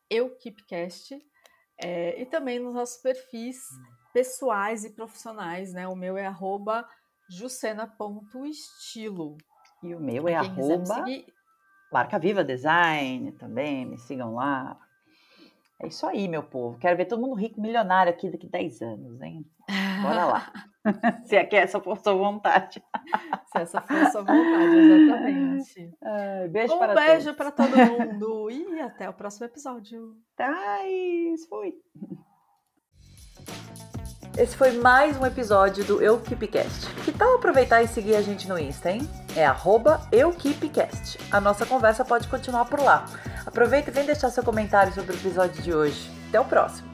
Eukipcast 0.10 1.18
é, 1.82 2.22
e 2.22 2.26
também 2.26 2.60
nos 2.60 2.74
nossos 2.74 3.02
perfis 3.02 3.58
pessoais 4.14 4.84
e 4.84 4.90
profissionais, 4.90 5.72
né? 5.72 5.88
O 5.88 5.96
meu 5.96 6.18
é 6.18 6.26
arroba 6.26 6.86
jucena.estilo. 7.30 9.38
E 9.84 9.96
o 9.96 10.02
meu 10.02 10.28
é 10.28 10.36
arroba 10.36 11.06
Marca 11.92 12.20
Viva 12.20 12.44
Design 12.44 13.32
também, 13.34 13.86
me 13.86 13.98
sigam 13.98 14.36
lá. 14.36 14.78
É 15.80 15.88
isso 15.88 16.08
aí, 16.08 16.28
meu 16.28 16.42
povo. 16.42 16.78
Quero 16.80 16.98
ver 16.98 17.06
todo 17.06 17.22
mundo 17.22 17.36
rico, 17.36 17.62
milionário 17.62 18.12
aqui 18.12 18.30
daqui 18.32 18.48
10 18.48 18.82
anos, 18.82 19.22
hein? 19.22 19.46
Bora 20.02 20.26
lá. 20.26 20.54
Se 21.26 21.36
é 21.36 21.46
que 21.46 21.56
essa 21.56 21.80
for 21.80 21.98
sua 21.98 22.14
vontade. 22.14 22.82
Se 23.52 23.58
essa 23.60 23.82
for 23.82 24.06
sua 24.08 24.22
vontade, 24.22 24.76
exatamente. 24.76 25.98
Ai, 26.02 26.48
beijo 26.48 26.74
um 26.74 26.80
para 26.80 26.96
beijo 26.96 27.34
para 27.36 27.52
todo 27.52 27.78
mundo 27.78 28.50
e 28.50 28.80
até 28.80 29.08
o 29.08 29.14
próximo 29.14 29.46
episódio. 29.46 30.16
Thais, 30.36 31.46
fui. 31.48 31.76
Esse 34.38 34.56
foi 34.56 34.74
mais 34.74 35.18
um 35.20 35.26
episódio 35.26 35.84
do 35.84 36.00
EuKeepCast. 36.00 36.86
Que 37.04 37.12
tal 37.12 37.38
aproveitar 37.38 37.82
e 37.82 37.88
seguir 37.88 38.16
a 38.16 38.22
gente 38.22 38.48
no 38.48 38.60
Insta, 38.60 38.92
hein? 38.92 39.10
É 39.36 39.44
EuKeepCast. 40.12 41.18
A 41.32 41.42
nossa 41.42 41.66
conversa 41.66 42.06
pode 42.06 42.28
continuar 42.28 42.66
por 42.66 42.80
lá. 42.80 43.06
Aproveita 43.48 43.90
e 43.90 43.94
vem 43.94 44.06
deixar 44.06 44.30
seu 44.30 44.44
comentário 44.44 44.94
sobre 44.94 45.14
o 45.14 45.18
episódio 45.18 45.64
de 45.64 45.74
hoje. 45.74 46.12
Até 46.30 46.40
o 46.40 46.46
próximo! 46.46 46.87